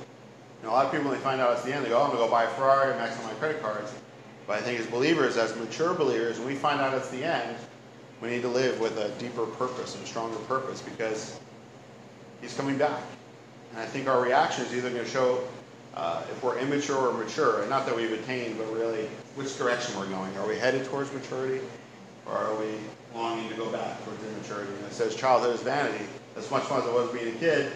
You 0.62 0.68
know, 0.68 0.74
a 0.74 0.76
lot 0.76 0.86
of 0.86 0.92
people, 0.92 1.10
when 1.10 1.18
they 1.18 1.24
find 1.24 1.40
out 1.40 1.54
it's 1.54 1.64
the 1.64 1.74
end, 1.74 1.86
they 1.86 1.90
go, 1.90 2.00
oh, 2.00 2.04
I'm 2.04 2.08
going 2.12 2.20
to 2.20 2.26
go 2.26 2.32
buy 2.32 2.44
a 2.44 2.48
Ferrari 2.50 2.92
and 2.92 3.00
max 3.00 3.18
out 3.18 3.26
my 3.26 3.34
credit 3.34 3.62
cards. 3.62 3.94
But 4.48 4.58
I 4.58 4.62
think 4.62 4.80
as 4.80 4.88
believers, 4.88 5.38
as 5.38 5.56
mature 5.56 5.94
believers, 5.94 6.40
when 6.40 6.48
we 6.48 6.56
find 6.56 6.82
out 6.82 6.94
it's 6.94 7.10
the 7.10 7.24
end, 7.24 7.58
we 8.22 8.30
need 8.30 8.42
to 8.42 8.48
live 8.48 8.80
with 8.80 8.98
a 8.98 9.10
deeper 9.20 9.46
purpose 9.46 9.96
and 9.96 10.04
a 10.04 10.08
stronger 10.08 10.38
purpose 10.40 10.82
because 10.82 11.40
he's 12.42 12.56
coming 12.56 12.78
back. 12.78 13.02
And 13.72 13.80
I 13.80 13.86
think 13.86 14.08
our 14.08 14.22
reaction 14.22 14.66
is 14.66 14.74
either 14.74 14.90
going 14.90 15.04
to 15.04 15.10
show 15.10 15.44
uh, 15.96 16.24
if 16.32 16.44
we're 16.44 16.58
immature 16.60 16.98
or 16.98 17.14
mature, 17.14 17.62
and 17.62 17.70
not 17.70 17.86
that 17.86 17.96
we've 17.96 18.12
attained, 18.12 18.58
but 18.58 18.72
really 18.72 19.08
which 19.36 19.58
direction 19.58 19.98
we're 20.00 20.08
going. 20.08 20.36
Are 20.38 20.48
we 20.48 20.56
headed 20.58 20.86
towards 20.86 21.12
maturity, 21.12 21.64
or 22.26 22.34
are 22.34 22.56
we 22.56 22.76
longing 23.16 23.50
to 23.50 23.56
go 23.56 23.70
back 23.72 24.04
towards 24.06 24.24
immaturity? 24.24 24.72
And 24.74 24.86
it 24.86 24.94
says 24.94 25.16
childhood 25.16 25.56
is 25.56 25.62
vanity. 25.62 26.06
As 26.36 26.50
much 26.52 26.64
fun 26.64 26.82
as 26.82 26.88
it 26.88 26.94
was 26.94 27.12
being 27.12 27.36
a 27.36 27.40
kid, 27.40 27.72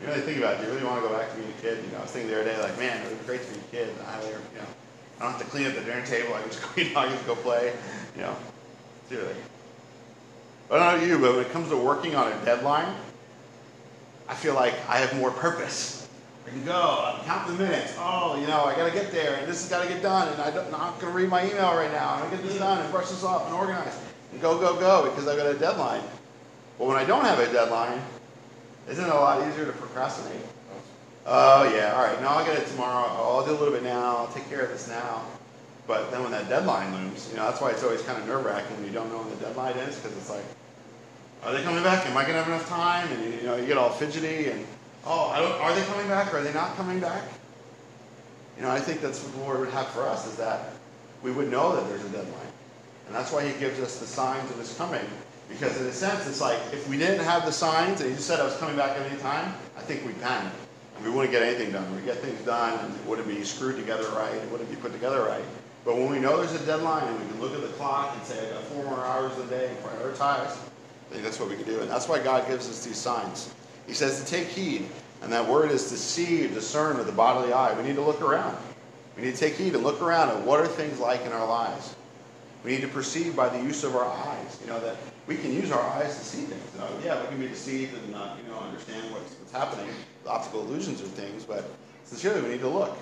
you 0.00 0.06
really 0.06 0.20
think 0.20 0.38
about 0.38 0.54
it. 0.54 0.58
Do 0.58 0.64
you 0.64 0.72
really 0.72 0.84
want 0.84 1.02
to 1.02 1.08
go 1.08 1.14
back 1.14 1.30
to 1.30 1.36
being 1.36 1.48
a 1.48 1.60
kid? 1.60 1.84
You 1.84 1.92
know, 1.92 1.98
I 1.98 2.02
was 2.02 2.10
thinking 2.10 2.30
the 2.30 2.40
other 2.40 2.50
day, 2.50 2.60
like, 2.60 2.78
man, 2.78 3.00
it 3.00 3.08
would 3.08 3.20
be 3.20 3.26
great 3.26 3.42
to 3.42 3.52
be 3.52 3.60
a 3.60 3.62
kid. 3.70 3.94
I, 4.06 4.20
you 4.22 4.32
know, 4.32 4.66
I 5.20 5.22
don't 5.22 5.32
have 5.32 5.38
to 5.38 5.46
clean 5.46 5.66
up 5.66 5.74
the 5.74 5.82
dinner 5.82 6.04
table. 6.04 6.34
I 6.34 6.40
can 6.40 6.50
just 6.50 6.62
go, 6.74 6.82
you 6.82 6.92
know, 6.92 7.00
I 7.00 7.04
can 7.06 7.14
just 7.14 7.26
go 7.26 7.34
play. 7.36 7.72
You 8.16 8.22
know, 8.22 8.36
seriously. 9.08 9.36
I 10.70 10.78
don't 10.78 11.00
know 11.00 11.06
you, 11.06 11.18
but 11.18 11.36
when 11.36 11.44
it 11.44 11.52
comes 11.52 11.68
to 11.68 11.76
working 11.76 12.16
on 12.16 12.32
a 12.32 12.44
deadline, 12.44 12.92
I 14.28 14.34
feel 14.34 14.54
like 14.54 14.74
I 14.88 14.98
have 14.98 15.14
more 15.18 15.30
purpose. 15.30 16.08
I 16.46 16.50
can 16.50 16.64
go, 16.64 17.14
I'm 17.16 17.24
counting 17.24 17.56
the 17.56 17.64
minutes. 17.64 17.94
Oh, 17.98 18.38
you 18.40 18.46
know, 18.46 18.64
I 18.64 18.74
got 18.74 18.86
to 18.86 18.92
get 18.92 19.10
there, 19.10 19.36
and 19.36 19.46
this 19.46 19.62
has 19.62 19.70
got 19.70 19.82
to 19.82 19.88
get 19.88 20.02
done, 20.02 20.28
and 20.28 20.40
I 20.40 20.48
am 20.48 20.70
not 20.70 21.00
going 21.00 21.12
to 21.12 21.18
read 21.18 21.28
my 21.28 21.44
email 21.44 21.74
right 21.74 21.90
now. 21.92 22.14
I'm 22.14 22.20
going 22.20 22.30
to 22.32 22.36
get 22.36 22.46
this 22.46 22.58
done 22.58 22.80
and 22.80 22.90
brush 22.90 23.08
this 23.08 23.24
off 23.24 23.46
and 23.46 23.54
organize 23.54 23.98
and 24.32 24.40
go, 24.40 24.58
go, 24.58 24.78
go 24.78 25.08
because 25.10 25.28
I've 25.28 25.38
got 25.38 25.46
a 25.46 25.58
deadline. 25.58 26.02
But 26.78 26.88
when 26.88 26.96
I 26.96 27.04
don't 27.04 27.24
have 27.24 27.38
a 27.38 27.50
deadline, 27.52 28.00
isn't 28.88 29.04
it 29.04 29.10
a 29.10 29.14
lot 29.14 29.46
easier 29.48 29.66
to 29.66 29.72
procrastinate? 29.72 30.42
Oh, 31.26 31.64
yeah, 31.74 31.94
all 31.96 32.04
right, 32.04 32.20
no, 32.20 32.28
I'll 32.28 32.44
get 32.44 32.58
it 32.58 32.66
tomorrow. 32.66 33.08
I'll 33.08 33.44
do 33.44 33.52
a 33.52 33.58
little 33.58 33.72
bit 33.72 33.82
now. 33.82 34.16
I'll 34.18 34.32
take 34.32 34.48
care 34.48 34.60
of 34.60 34.70
this 34.70 34.88
now. 34.88 35.22
But 35.86 36.10
then 36.10 36.22
when 36.22 36.32
that 36.32 36.48
deadline 36.48 36.92
looms, 36.92 37.28
you 37.30 37.36
know, 37.36 37.44
that's 37.44 37.60
why 37.60 37.70
it's 37.70 37.82
always 37.82 38.02
kind 38.02 38.20
of 38.20 38.26
nerve 38.26 38.44
wracking 38.44 38.76
when 38.76 38.86
you 38.86 38.92
don't 38.92 39.10
know 39.10 39.18
when 39.18 39.30
the 39.30 39.36
deadline 39.36 39.76
is 39.76 39.96
because 39.96 40.16
it's 40.16 40.30
like, 40.30 40.44
are 41.44 41.52
they 41.52 41.62
coming 41.62 41.82
back? 41.82 42.06
Am 42.06 42.16
I 42.16 42.22
going 42.22 42.34
to 42.34 42.42
have 42.42 42.48
enough 42.48 42.68
time? 42.68 43.10
And 43.12 43.24
you, 43.24 43.40
you 43.40 43.46
know, 43.46 43.56
you 43.56 43.66
get 43.66 43.76
all 43.76 43.90
fidgety 43.90 44.48
and, 44.50 44.66
oh, 45.06 45.30
are 45.60 45.74
they 45.74 45.84
coming 45.84 46.08
back? 46.08 46.32
Or 46.32 46.38
are 46.38 46.42
they 46.42 46.54
not 46.54 46.76
coming 46.76 47.00
back? 47.00 47.22
You 48.56 48.62
know, 48.62 48.70
I 48.70 48.80
think 48.80 49.00
that's 49.00 49.22
what 49.22 49.32
the 49.34 49.40
Lord 49.40 49.60
would 49.60 49.70
have 49.70 49.88
for 49.88 50.02
us 50.06 50.26
is 50.26 50.36
that 50.36 50.72
we 51.22 51.32
would 51.32 51.50
know 51.50 51.76
that 51.76 51.88
there's 51.88 52.04
a 52.04 52.08
deadline. 52.08 52.52
And 53.06 53.14
that's 53.14 53.32
why 53.32 53.46
he 53.46 53.58
gives 53.58 53.80
us 53.80 53.98
the 53.98 54.06
signs 54.06 54.50
of 54.50 54.58
his 54.58 54.74
coming. 54.76 55.04
Because 55.48 55.80
in 55.80 55.86
a 55.86 55.92
sense, 55.92 56.26
it's 56.26 56.40
like 56.40 56.58
if 56.72 56.88
we 56.88 56.98
didn't 56.98 57.24
have 57.24 57.44
the 57.44 57.52
signs 57.52 58.00
and 58.00 58.10
he 58.10 58.16
just 58.16 58.26
said 58.26 58.40
I 58.40 58.44
was 58.44 58.56
coming 58.56 58.76
back 58.76 58.98
at 58.98 59.06
any 59.06 59.20
time, 59.20 59.54
I 59.76 59.80
think 59.80 60.04
we'd 60.06 60.20
panic. 60.20 60.52
We 61.02 61.10
wouldn't 61.10 61.32
get 61.32 61.42
anything 61.42 61.72
done. 61.72 61.94
We'd 61.94 62.04
get 62.04 62.18
things 62.18 62.40
done 62.42 62.78
and 62.84 62.94
it 62.94 63.06
wouldn't 63.06 63.28
be 63.28 63.42
screwed 63.44 63.76
together 63.76 64.08
right. 64.10 64.34
It 64.34 64.50
wouldn't 64.50 64.70
be 64.70 64.76
put 64.76 64.92
together 64.92 65.22
right. 65.22 65.44
But 65.84 65.96
when 65.96 66.10
we 66.10 66.18
know 66.18 66.38
there's 66.38 66.60
a 66.60 66.64
deadline 66.64 67.06
and 67.06 67.20
we 67.20 67.26
can 67.28 67.40
look 67.40 67.52
at 67.52 67.60
the 67.60 67.72
clock 67.74 68.16
and 68.16 68.24
say, 68.24 68.48
I 68.48 68.52
got 68.52 68.62
four 68.64 68.84
more 68.84 69.04
hours 69.04 69.36
a 69.38 69.46
day 69.46 69.68
and 69.68 69.78
prioritize, 69.78 70.56
I 70.56 71.10
think 71.10 71.22
that's 71.22 71.38
what 71.38 71.50
we 71.50 71.56
can 71.56 71.66
do. 71.66 71.80
And 71.80 71.90
that's 71.90 72.08
why 72.08 72.20
God 72.20 72.48
gives 72.48 72.68
us 72.68 72.84
these 72.84 72.96
signs. 72.96 73.52
He 73.86 73.92
says 73.92 74.22
to 74.22 74.26
take 74.26 74.48
heed. 74.48 74.86
And 75.22 75.32
that 75.32 75.46
word 75.48 75.70
is 75.70 75.88
to 75.88 75.96
see, 75.96 76.46
discern 76.48 76.98
with 76.98 77.06
the 77.06 77.12
bodily 77.12 77.52
eye. 77.52 77.72
We 77.78 77.82
need 77.82 77.96
to 77.96 78.02
look 78.02 78.20
around. 78.20 78.56
We 79.16 79.22
need 79.22 79.34
to 79.34 79.40
take 79.40 79.54
heed 79.54 79.74
and 79.74 79.82
look 79.82 80.02
around 80.02 80.30
at 80.30 80.40
what 80.42 80.60
are 80.60 80.66
things 80.66 80.98
like 80.98 81.24
in 81.24 81.32
our 81.32 81.46
lives. 81.46 81.94
We 82.62 82.72
need 82.72 82.82
to 82.82 82.88
perceive 82.88 83.34
by 83.34 83.48
the 83.48 83.62
use 83.62 83.84
of 83.84 83.96
our 83.96 84.04
eyes. 84.04 84.58
You 84.60 84.68
know, 84.68 84.80
that 84.80 84.96
we 85.26 85.36
can 85.36 85.52
use 85.52 85.72
our 85.72 85.80
eyes 85.80 86.18
to 86.18 86.24
see 86.24 86.42
things. 86.42 86.78
Know, 86.78 86.88
yeah, 87.04 87.20
we 87.20 87.28
can 87.28 87.38
be 87.38 87.48
deceived 87.48 87.94
and 87.94 88.12
not, 88.12 88.36
you 88.42 88.50
know, 88.52 88.58
understand 88.58 89.10
what's, 89.12 89.34
what's 89.34 89.52
happening. 89.52 89.88
Optical 90.26 90.60
illusions 90.60 91.00
are 91.00 91.06
things, 91.06 91.44
but 91.44 91.64
sincerely, 92.04 92.42
we 92.42 92.48
need 92.48 92.60
to 92.60 92.68
look. 92.68 92.96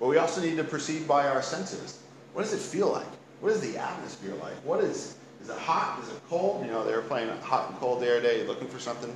But 0.00 0.08
we 0.08 0.18
also 0.18 0.40
need 0.40 0.56
to 0.56 0.64
perceive 0.64 1.06
by 1.06 1.26
our 1.28 1.42
senses. 1.42 2.00
What 2.32 2.42
does 2.42 2.54
it 2.54 2.60
feel 2.60 2.90
like? 2.92 3.06
What 3.40 3.52
is 3.52 3.60
the 3.60 3.78
atmosphere 3.78 4.34
like? 4.42 4.54
What 4.64 4.82
is, 4.82 5.16
is 5.42 5.48
it 5.48 5.58
hot? 5.58 6.00
Is 6.02 6.08
it 6.10 6.20
cold? 6.28 6.64
You 6.64 6.70
know, 6.70 6.84
they 6.84 6.92
were 6.92 7.02
playing 7.02 7.28
hot 7.40 7.70
and 7.70 7.78
cold 7.78 8.02
air 8.02 8.20
day, 8.20 8.46
looking 8.46 8.68
for 8.68 8.78
something. 8.78 9.14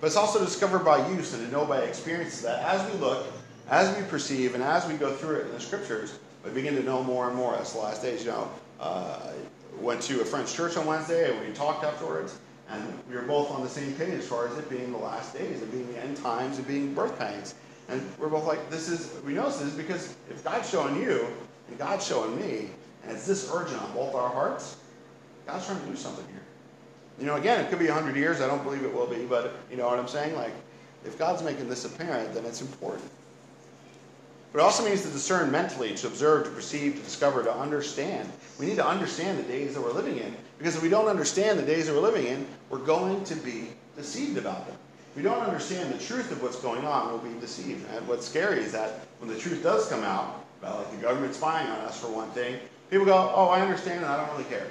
But 0.00 0.08
it's 0.08 0.16
also 0.16 0.38
discovered 0.44 0.84
by 0.84 1.06
use 1.08 1.34
and 1.34 1.44
to 1.46 1.52
know 1.52 1.64
by 1.64 1.80
experience 1.80 2.40
that 2.42 2.62
as 2.62 2.92
we 2.92 2.98
look, 2.98 3.26
as 3.70 3.96
we 3.96 4.02
perceive, 4.04 4.54
and 4.54 4.62
as 4.62 4.86
we 4.86 4.94
go 4.94 5.12
through 5.14 5.36
it 5.36 5.46
in 5.46 5.52
the 5.52 5.60
scriptures, 5.60 6.18
we 6.44 6.50
begin 6.50 6.74
to 6.76 6.82
know 6.82 7.02
more 7.02 7.28
and 7.28 7.36
more. 7.36 7.52
That's 7.52 7.72
the 7.72 7.78
last 7.78 8.02
days. 8.02 8.24
You 8.24 8.32
know, 8.32 8.50
uh, 8.80 9.32
went 9.80 10.02
to 10.02 10.20
a 10.20 10.24
French 10.24 10.54
church 10.54 10.76
on 10.76 10.86
Wednesday, 10.86 11.30
and 11.30 11.46
we 11.46 11.52
talked 11.54 11.84
afterwards, 11.84 12.38
and 12.70 12.82
we 13.08 13.16
were 13.16 13.22
both 13.22 13.50
on 13.50 13.62
the 13.62 13.68
same 13.68 13.92
page 13.94 14.14
as 14.14 14.26
far 14.26 14.48
as 14.48 14.56
it 14.58 14.68
being 14.70 14.92
the 14.92 14.98
last 14.98 15.34
days, 15.34 15.62
it 15.62 15.70
being 15.70 15.90
the 15.92 16.02
end 16.02 16.16
times, 16.16 16.58
it 16.58 16.66
being 16.66 16.94
birth 16.94 17.18
pangs. 17.18 17.54
And 17.88 18.02
we're 18.18 18.28
both 18.28 18.46
like, 18.46 18.70
this 18.70 18.88
is, 18.88 19.12
we 19.24 19.34
know 19.34 19.46
this 19.46 19.60
is 19.60 19.74
because 19.74 20.16
if 20.30 20.42
God's 20.42 20.70
showing 20.70 20.96
you 21.00 21.26
and 21.68 21.78
God's 21.78 22.06
showing 22.06 22.36
me, 22.36 22.70
and 23.02 23.12
it's 23.12 23.26
this 23.26 23.50
urgent 23.52 23.80
on 23.82 23.92
both 23.92 24.14
our 24.14 24.30
hearts, 24.30 24.76
God's 25.46 25.66
trying 25.66 25.80
to 25.80 25.86
do 25.86 25.96
something 25.96 26.24
here. 26.28 26.40
You 27.18 27.26
know, 27.26 27.36
again, 27.36 27.62
it 27.62 27.68
could 27.68 27.78
be 27.78 27.88
100 27.88 28.16
years. 28.16 28.40
I 28.40 28.46
don't 28.46 28.64
believe 28.64 28.82
it 28.82 28.92
will 28.92 29.06
be, 29.06 29.24
but 29.26 29.54
you 29.70 29.76
know 29.76 29.86
what 29.86 29.98
I'm 29.98 30.08
saying? 30.08 30.34
Like, 30.34 30.52
if 31.04 31.18
God's 31.18 31.42
making 31.42 31.68
this 31.68 31.84
apparent, 31.84 32.32
then 32.32 32.44
it's 32.46 32.62
important. 32.62 33.04
But 34.54 34.60
it 34.60 34.62
also 34.62 34.86
means 34.86 35.02
to 35.02 35.08
discern 35.08 35.50
mentally, 35.50 35.94
to 35.96 36.06
observe, 36.06 36.44
to 36.44 36.50
perceive, 36.50 36.94
to 36.94 37.02
discover, 37.02 37.42
to 37.42 37.54
understand. 37.54 38.32
We 38.58 38.64
need 38.64 38.76
to 38.76 38.86
understand 38.86 39.38
the 39.38 39.42
days 39.42 39.74
that 39.74 39.82
we're 39.82 39.92
living 39.92 40.16
in. 40.16 40.34
Because 40.56 40.76
if 40.76 40.82
we 40.82 40.88
don't 40.88 41.08
understand 41.08 41.58
the 41.58 41.66
days 41.66 41.88
that 41.88 41.92
we're 41.92 42.00
living 42.00 42.26
in, 42.26 42.46
we're 42.70 42.78
going 42.78 43.22
to 43.24 43.34
be 43.34 43.68
deceived 43.94 44.38
about 44.38 44.66
them 44.66 44.76
we 45.16 45.22
don't 45.22 45.42
understand 45.42 45.92
the 45.92 45.98
truth 45.98 46.32
of 46.32 46.42
what's 46.42 46.60
going 46.60 46.84
on, 46.84 47.08
we'll 47.08 47.18
be 47.18 47.40
deceived. 47.40 47.86
And 47.94 48.06
what's 48.08 48.26
scary 48.26 48.60
is 48.60 48.72
that 48.72 49.00
when 49.20 49.30
the 49.30 49.38
truth 49.38 49.62
does 49.62 49.88
come 49.88 50.02
out, 50.02 50.44
about 50.60 50.78
like 50.78 50.90
the 50.90 50.96
government 50.96 51.34
spying 51.34 51.68
on 51.68 51.78
us 51.80 52.00
for 52.00 52.08
one 52.08 52.30
thing, 52.30 52.58
people 52.90 53.06
go, 53.06 53.32
oh, 53.34 53.48
I 53.48 53.60
understand 53.60 54.04
and 54.04 54.06
I 54.06 54.16
don't 54.16 54.30
really 54.36 54.48
care. 54.50 54.66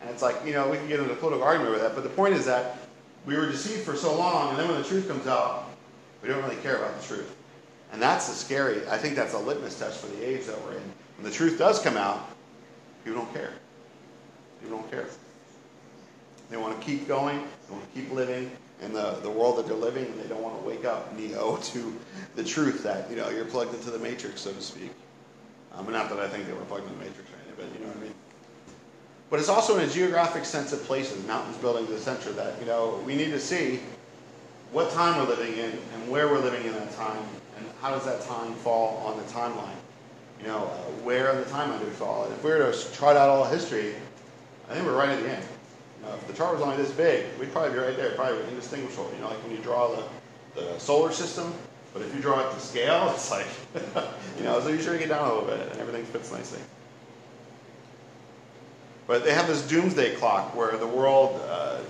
And 0.00 0.10
it's 0.10 0.22
like, 0.22 0.36
you 0.44 0.52
know, 0.52 0.68
we 0.68 0.76
can 0.76 0.88
get 0.88 1.00
into 1.00 1.12
a 1.12 1.16
political 1.16 1.44
argument 1.44 1.72
with 1.72 1.80
that, 1.80 1.94
but 1.94 2.02
the 2.02 2.10
point 2.10 2.34
is 2.34 2.44
that 2.46 2.78
we 3.24 3.36
were 3.36 3.46
deceived 3.46 3.82
for 3.82 3.96
so 3.96 4.16
long, 4.16 4.50
and 4.50 4.58
then 4.58 4.68
when 4.68 4.82
the 4.82 4.86
truth 4.86 5.06
comes 5.06 5.26
out, 5.26 5.70
we 6.22 6.28
don't 6.28 6.42
really 6.42 6.56
care 6.56 6.76
about 6.76 7.00
the 7.00 7.06
truth. 7.06 7.34
And 7.92 8.00
that's 8.00 8.28
the 8.28 8.34
scary, 8.34 8.86
I 8.88 8.96
think 8.96 9.14
that's 9.16 9.34
a 9.34 9.38
litmus 9.38 9.78
test 9.78 10.00
for 10.00 10.06
the 10.16 10.26
age 10.26 10.46
that 10.46 10.60
we're 10.64 10.76
in. 10.76 10.82
When 11.18 11.24
the 11.24 11.30
truth 11.30 11.58
does 11.58 11.78
come 11.78 11.96
out, 11.96 12.30
people 13.04 13.20
don't 13.20 13.32
care. 13.34 13.52
People 14.60 14.78
don't 14.78 14.90
care. 14.90 15.06
They 16.50 16.56
want 16.56 16.78
to 16.78 16.86
keep 16.86 17.06
going, 17.06 17.38
they 17.68 17.74
want 17.74 17.92
to 17.92 18.00
keep 18.00 18.10
living, 18.12 18.50
in 18.82 18.92
the, 18.92 19.18
the 19.22 19.30
world 19.30 19.56
that 19.56 19.66
they're 19.66 19.76
living, 19.76 20.04
and 20.04 20.20
they 20.20 20.28
don't 20.28 20.42
want 20.42 20.60
to 20.60 20.68
wake 20.68 20.84
up 20.84 21.16
Neo 21.16 21.56
to 21.62 21.98
the 22.36 22.44
truth 22.44 22.82
that 22.82 23.08
you 23.08 23.16
know 23.16 23.30
you're 23.30 23.44
plugged 23.44 23.74
into 23.74 23.90
the 23.90 23.98
matrix, 23.98 24.42
so 24.42 24.52
to 24.52 24.60
speak. 24.60 24.90
Um, 25.72 25.90
not 25.90 26.10
that 26.10 26.18
I 26.18 26.28
think 26.28 26.46
they 26.46 26.52
were 26.52 26.60
plugged 26.62 26.84
into 26.84 26.98
the 26.98 27.04
matrix 27.04 27.30
or 27.30 27.34
anything, 27.36 27.54
but 27.56 27.78
you 27.78 27.86
know 27.86 27.92
what 27.92 27.96
I 27.96 28.00
mean. 28.00 28.14
But 29.30 29.40
it's 29.40 29.48
also 29.48 29.78
in 29.78 29.88
a 29.88 29.90
geographic 29.90 30.44
sense 30.44 30.74
of 30.74 30.82
places, 30.84 31.26
mountains, 31.26 31.56
buildings, 31.56 31.90
etc. 31.90 32.32
That 32.34 32.58
you 32.60 32.66
know 32.66 33.02
we 33.06 33.14
need 33.14 33.30
to 33.30 33.40
see 33.40 33.80
what 34.72 34.90
time 34.90 35.18
we're 35.18 35.34
living 35.34 35.54
in 35.54 35.70
and 35.70 36.10
where 36.10 36.28
we're 36.28 36.40
living 36.40 36.64
in 36.64 36.72
that 36.72 36.92
time, 36.96 37.22
and 37.62 37.72
how 37.80 37.90
does 37.90 38.04
that 38.04 38.20
time 38.22 38.54
fall 38.54 38.98
on 39.06 39.16
the 39.16 39.24
timeline. 39.24 39.76
You 40.40 40.48
know, 40.48 40.64
uh, 40.64 40.76
where 41.04 41.30
on 41.30 41.36
the 41.36 41.44
timeline 41.44 41.78
do 41.78 41.84
we 41.84 41.92
fall? 41.92 42.24
And 42.24 42.32
if 42.34 42.42
we 42.42 42.50
were 42.50 42.72
to 42.72 42.92
chart 42.92 43.16
out 43.16 43.28
all 43.28 43.44
history, 43.44 43.94
I 44.68 44.74
think 44.74 44.86
we're 44.86 44.96
right 44.96 45.10
at 45.10 45.22
the 45.22 45.30
end. 45.30 45.44
You 46.02 46.08
if 46.14 46.26
the 46.26 46.32
chart 46.32 46.54
was 46.54 46.62
only 46.62 46.76
this 46.76 46.90
big, 46.90 47.26
we'd 47.38 47.52
probably 47.52 47.72
be 47.72 47.78
right 47.78 47.96
there, 47.96 48.10
probably 48.10 48.42
indistinguishable. 48.48 49.10
You 49.14 49.20
know, 49.20 49.28
like 49.28 49.42
when 49.44 49.52
you 49.52 49.62
draw 49.62 49.94
the, 49.94 50.04
the 50.56 50.78
solar 50.78 51.12
system, 51.12 51.54
but 51.92 52.02
if 52.02 52.12
you 52.14 52.20
draw 52.20 52.40
it 52.40 52.52
to 52.52 52.60
scale, 52.60 53.10
it's 53.14 53.30
like, 53.30 53.46
you 54.38 54.44
know, 54.44 54.60
so 54.60 54.68
you 54.68 54.82
shrink 54.82 55.02
it 55.02 55.08
down 55.08 55.28
a 55.28 55.32
little 55.32 55.48
bit 55.48 55.60
and 55.70 55.80
everything 55.80 56.04
fits 56.04 56.32
nicely. 56.32 56.60
But 59.06 59.24
they 59.24 59.34
have 59.34 59.46
this 59.46 59.66
doomsday 59.68 60.16
clock 60.16 60.56
where 60.56 60.76
the 60.76 60.86
world, 60.86 61.40
uh, 61.48 61.80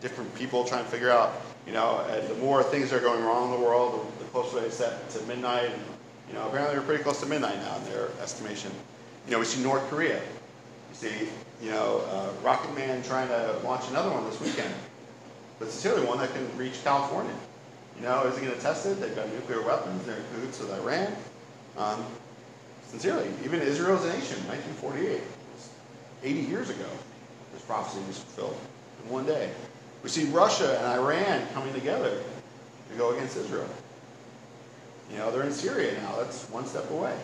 different 0.00 0.34
people 0.34 0.64
try 0.64 0.80
and 0.80 0.88
figure 0.88 1.10
out, 1.10 1.40
you 1.66 1.72
know, 1.72 2.04
the 2.28 2.34
more 2.34 2.62
things 2.62 2.92
are 2.92 3.00
going 3.00 3.22
wrong 3.24 3.54
in 3.54 3.60
the 3.60 3.66
world, 3.66 4.11
the 4.32 4.40
closer 4.40 4.70
set 4.70 5.08
to 5.10 5.22
midnight. 5.26 5.70
And, 5.70 5.82
you 6.28 6.34
know, 6.34 6.46
apparently 6.48 6.78
we're 6.78 6.84
pretty 6.84 7.02
close 7.02 7.20
to 7.20 7.26
midnight 7.26 7.56
now 7.56 7.76
in 7.76 7.84
their 7.84 8.08
estimation. 8.20 8.70
You 9.26 9.32
know, 9.32 9.38
we 9.38 9.44
see 9.44 9.62
North 9.62 9.88
Korea. 9.88 10.16
You 10.18 10.94
see, 10.94 11.28
you 11.62 11.70
know, 11.70 12.02
uh, 12.10 12.30
Rocket 12.42 12.74
Man 12.74 13.02
trying 13.02 13.28
to 13.28 13.58
launch 13.64 13.88
another 13.90 14.10
one 14.10 14.24
this 14.24 14.40
weekend. 14.40 14.72
But 15.58 15.70
sincerely, 15.70 16.06
one 16.06 16.18
that 16.18 16.32
can 16.32 16.56
reach 16.56 16.82
California. 16.82 17.34
You 17.96 18.02
know, 18.02 18.24
is 18.24 18.36
he 18.38 18.46
going 18.46 18.56
to 18.56 18.62
test 18.62 18.86
it? 18.86 19.00
They've 19.00 19.14
got 19.14 19.32
nuclear 19.32 19.62
weapons. 19.62 20.04
They're 20.06 20.16
in 20.16 20.24
cahoots 20.34 20.60
with 20.60 20.72
Iran. 20.72 21.14
Um, 21.78 22.04
sincerely, 22.88 23.28
even 23.44 23.60
Israel 23.60 23.96
as 23.96 24.04
a 24.04 24.08
nation, 24.08 24.38
1948, 24.48 25.20
80 26.24 26.40
years 26.40 26.70
ago, 26.70 26.86
this 27.52 27.62
prophecy 27.62 28.00
was 28.06 28.18
fulfilled 28.18 28.56
in 29.04 29.12
one 29.12 29.26
day. 29.26 29.50
We 30.02 30.08
see 30.08 30.24
Russia 30.26 30.78
and 30.78 30.86
Iran 31.00 31.46
coming 31.54 31.72
together 31.74 32.10
to 32.90 32.98
go 32.98 33.10
against 33.10 33.36
Israel. 33.36 33.68
You 35.12 35.18
know, 35.18 35.30
they're 35.30 35.42
in 35.42 35.52
Syria 35.52 35.92
now. 36.00 36.16
That's 36.16 36.48
one 36.48 36.66
step 36.66 36.90
away. 36.90 37.14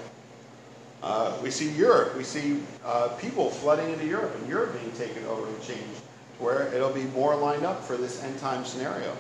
Uh, 1.03 1.37
we 1.43 1.51
see 1.51 1.71
Europe. 1.71 2.17
We 2.17 2.25
see 2.25 2.61
uh, 2.85 3.09
people 3.21 3.51
flooding 3.51 3.91
into 3.91 4.07
Europe, 4.07 4.35
and 4.37 4.49
Europe 4.49 4.79
being 4.79 4.93
taken 4.93 5.25
over 5.27 5.47
and 5.47 5.63
changed 5.63 5.97
to 6.39 6.45
where 6.45 6.73
it'll 6.75 6.93
be 6.93 7.05
more 7.05 7.37
lined 7.37 7.65
up 7.65 7.83
for 7.83 7.97
this 7.97 8.23
end 8.23 8.39
time 8.41 8.65
scenario. 8.65 9.17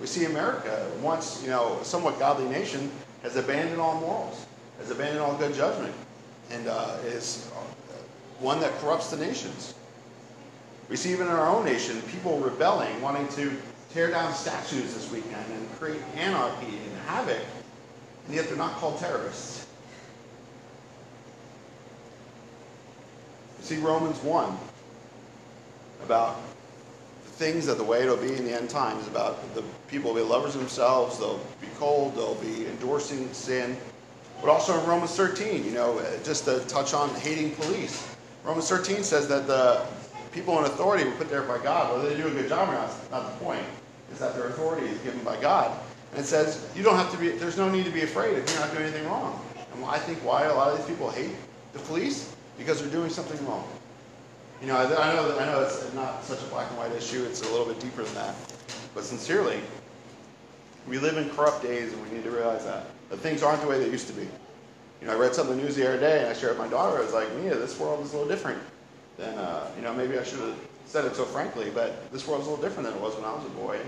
We 0.00 0.06
see 0.06 0.24
America, 0.24 0.90
once 1.00 1.40
you 1.42 1.50
know, 1.50 1.78
a 1.80 1.84
somewhat 1.84 2.18
godly 2.18 2.48
nation, 2.48 2.90
has 3.22 3.36
abandoned 3.36 3.80
all 3.80 4.00
morals, 4.00 4.44
has 4.78 4.90
abandoned 4.90 5.20
all 5.20 5.36
good 5.36 5.54
judgment, 5.54 5.94
and 6.50 6.66
uh, 6.66 6.96
is 7.06 7.48
one 8.40 8.60
that 8.60 8.76
corrupts 8.80 9.10
the 9.10 9.16
nations. 9.16 9.74
We 10.90 10.96
see 10.96 11.12
even 11.12 11.28
in 11.28 11.32
our 11.32 11.48
own 11.48 11.64
nation 11.64 12.02
people 12.02 12.38
rebelling, 12.40 13.00
wanting 13.00 13.28
to 13.28 13.56
tear 13.92 14.10
down 14.10 14.34
statues 14.34 14.94
this 14.94 15.10
weekend 15.10 15.46
and 15.52 15.72
create 15.78 16.02
anarchy 16.16 16.66
and 16.66 17.00
havoc, 17.06 17.40
and 18.26 18.34
yet 18.34 18.46
they're 18.46 18.56
not 18.56 18.72
called 18.74 18.98
terrorists. 18.98 19.66
See 23.60 23.78
Romans 23.78 24.22
1 24.22 24.58
about 26.04 26.38
things 27.24 27.66
that 27.66 27.78
the 27.78 27.84
way 27.84 28.02
it'll 28.02 28.16
be 28.16 28.34
in 28.34 28.44
the 28.44 28.54
end 28.54 28.68
times, 28.70 29.06
about 29.08 29.54
the 29.54 29.62
people 29.88 30.12
will 30.12 30.22
be 30.22 30.28
lovers 30.28 30.54
themselves, 30.54 31.18
they'll 31.18 31.40
be 31.60 31.66
cold, 31.78 32.14
they'll 32.14 32.34
be 32.36 32.66
endorsing 32.66 33.32
sin. 33.32 33.76
But 34.40 34.50
also 34.50 34.78
in 34.78 34.86
Romans 34.86 35.16
13, 35.16 35.64
you 35.64 35.70
know, 35.70 36.00
just 36.22 36.44
to 36.44 36.60
touch 36.66 36.92
on 36.92 37.08
hating 37.16 37.52
police. 37.52 38.06
Romans 38.44 38.68
13 38.68 39.02
says 39.02 39.26
that 39.28 39.46
the 39.46 39.86
people 40.32 40.58
in 40.58 40.64
authority 40.66 41.04
were 41.04 41.12
put 41.12 41.30
there 41.30 41.42
by 41.42 41.58
God. 41.62 41.96
Whether 41.96 42.10
they 42.10 42.20
do 42.20 42.28
a 42.28 42.30
good 42.30 42.48
job 42.48 42.68
or 42.68 42.72
not, 42.72 43.10
not 43.10 43.38
the 43.38 43.44
point. 43.44 43.64
Is 44.12 44.18
that 44.18 44.34
their 44.34 44.48
authority 44.48 44.86
is 44.86 44.98
given 44.98 45.24
by 45.24 45.40
God. 45.40 45.76
And 46.16 46.24
says 46.24 46.68
you 46.76 46.82
don't 46.82 46.96
have 46.96 47.10
to 47.12 47.18
be. 47.18 47.30
There's 47.30 47.56
no 47.56 47.68
need 47.68 47.84
to 47.84 47.90
be 47.90 48.02
afraid 48.02 48.36
if 48.36 48.48
you're 48.50 48.60
not 48.60 48.70
doing 48.72 48.84
anything 48.84 49.06
wrong. 49.06 49.44
And 49.74 49.84
I 49.84 49.98
think 49.98 50.18
why 50.18 50.44
a 50.44 50.54
lot 50.54 50.70
of 50.70 50.78
these 50.78 50.86
people 50.86 51.10
hate 51.10 51.32
the 51.72 51.80
police 51.80 52.34
because 52.56 52.80
they're 52.80 52.90
doing 52.90 53.10
something 53.10 53.44
wrong. 53.46 53.66
You 54.60 54.68
know, 54.68 54.76
I, 54.76 54.84
I 54.84 55.14
know 55.14 55.28
that 55.28 55.42
I 55.42 55.46
know 55.46 55.60
it's 55.60 55.92
not 55.94 56.24
such 56.24 56.40
a 56.40 56.46
black 56.46 56.68
and 56.70 56.78
white 56.78 56.92
issue. 56.92 57.24
It's 57.24 57.42
a 57.42 57.50
little 57.50 57.66
bit 57.66 57.80
deeper 57.80 58.04
than 58.04 58.14
that. 58.14 58.34
But 58.94 59.02
sincerely, 59.04 59.60
we 60.86 60.98
live 60.98 61.16
in 61.16 61.28
corrupt 61.30 61.62
days, 61.62 61.92
and 61.92 62.02
we 62.02 62.16
need 62.16 62.24
to 62.24 62.30
realize 62.30 62.64
that 62.64 62.86
that 63.10 63.18
things 63.18 63.42
aren't 63.42 63.60
the 63.60 63.68
way 63.68 63.78
they 63.78 63.90
used 63.90 64.06
to 64.06 64.12
be. 64.12 64.22
You 65.00 65.08
know, 65.08 65.12
I 65.12 65.16
read 65.16 65.34
something 65.34 65.54
in 65.54 65.58
the 65.58 65.64
news 65.64 65.76
the 65.76 65.86
other 65.86 65.98
day, 65.98 66.20
and 66.20 66.28
I 66.28 66.32
shared 66.32 66.56
it 66.56 66.58
with 66.58 66.66
my 66.66 66.68
daughter. 66.68 66.98
I 66.98 67.04
was 67.04 67.12
like, 67.12 67.32
Mia, 67.36 67.54
this 67.54 67.78
world 67.78 68.04
is 68.04 68.12
a 68.14 68.16
little 68.16 68.28
different 68.28 68.62
than, 69.18 69.36
uh, 69.36 69.70
you 69.76 69.82
know, 69.82 69.92
maybe 69.92 70.18
I 70.18 70.24
should 70.24 70.40
have 70.40 70.56
said 70.86 71.04
it 71.04 71.14
so 71.14 71.24
frankly, 71.24 71.70
but 71.74 72.10
this 72.12 72.26
world 72.26 72.40
is 72.40 72.46
a 72.46 72.50
little 72.50 72.64
different 72.64 72.88
than 72.88 72.96
it 72.96 73.02
was 73.02 73.14
when 73.14 73.24
I 73.24 73.34
was 73.34 73.44
a 73.44 73.50
boy. 73.50 73.78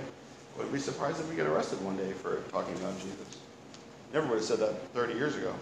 Would 0.58 0.72
be 0.72 0.78
surprised 0.78 1.20
if 1.20 1.28
we 1.28 1.36
get 1.36 1.46
arrested 1.46 1.82
one 1.84 1.96
day 1.96 2.12
for 2.12 2.42
talking 2.50 2.74
about 2.76 2.98
Jesus. 2.98 3.38
Never 4.12 4.26
would 4.28 4.36
have 4.36 4.44
said 4.44 4.58
that 4.60 4.88
30 4.94 5.14
years 5.14 5.36
ago. 5.36 5.54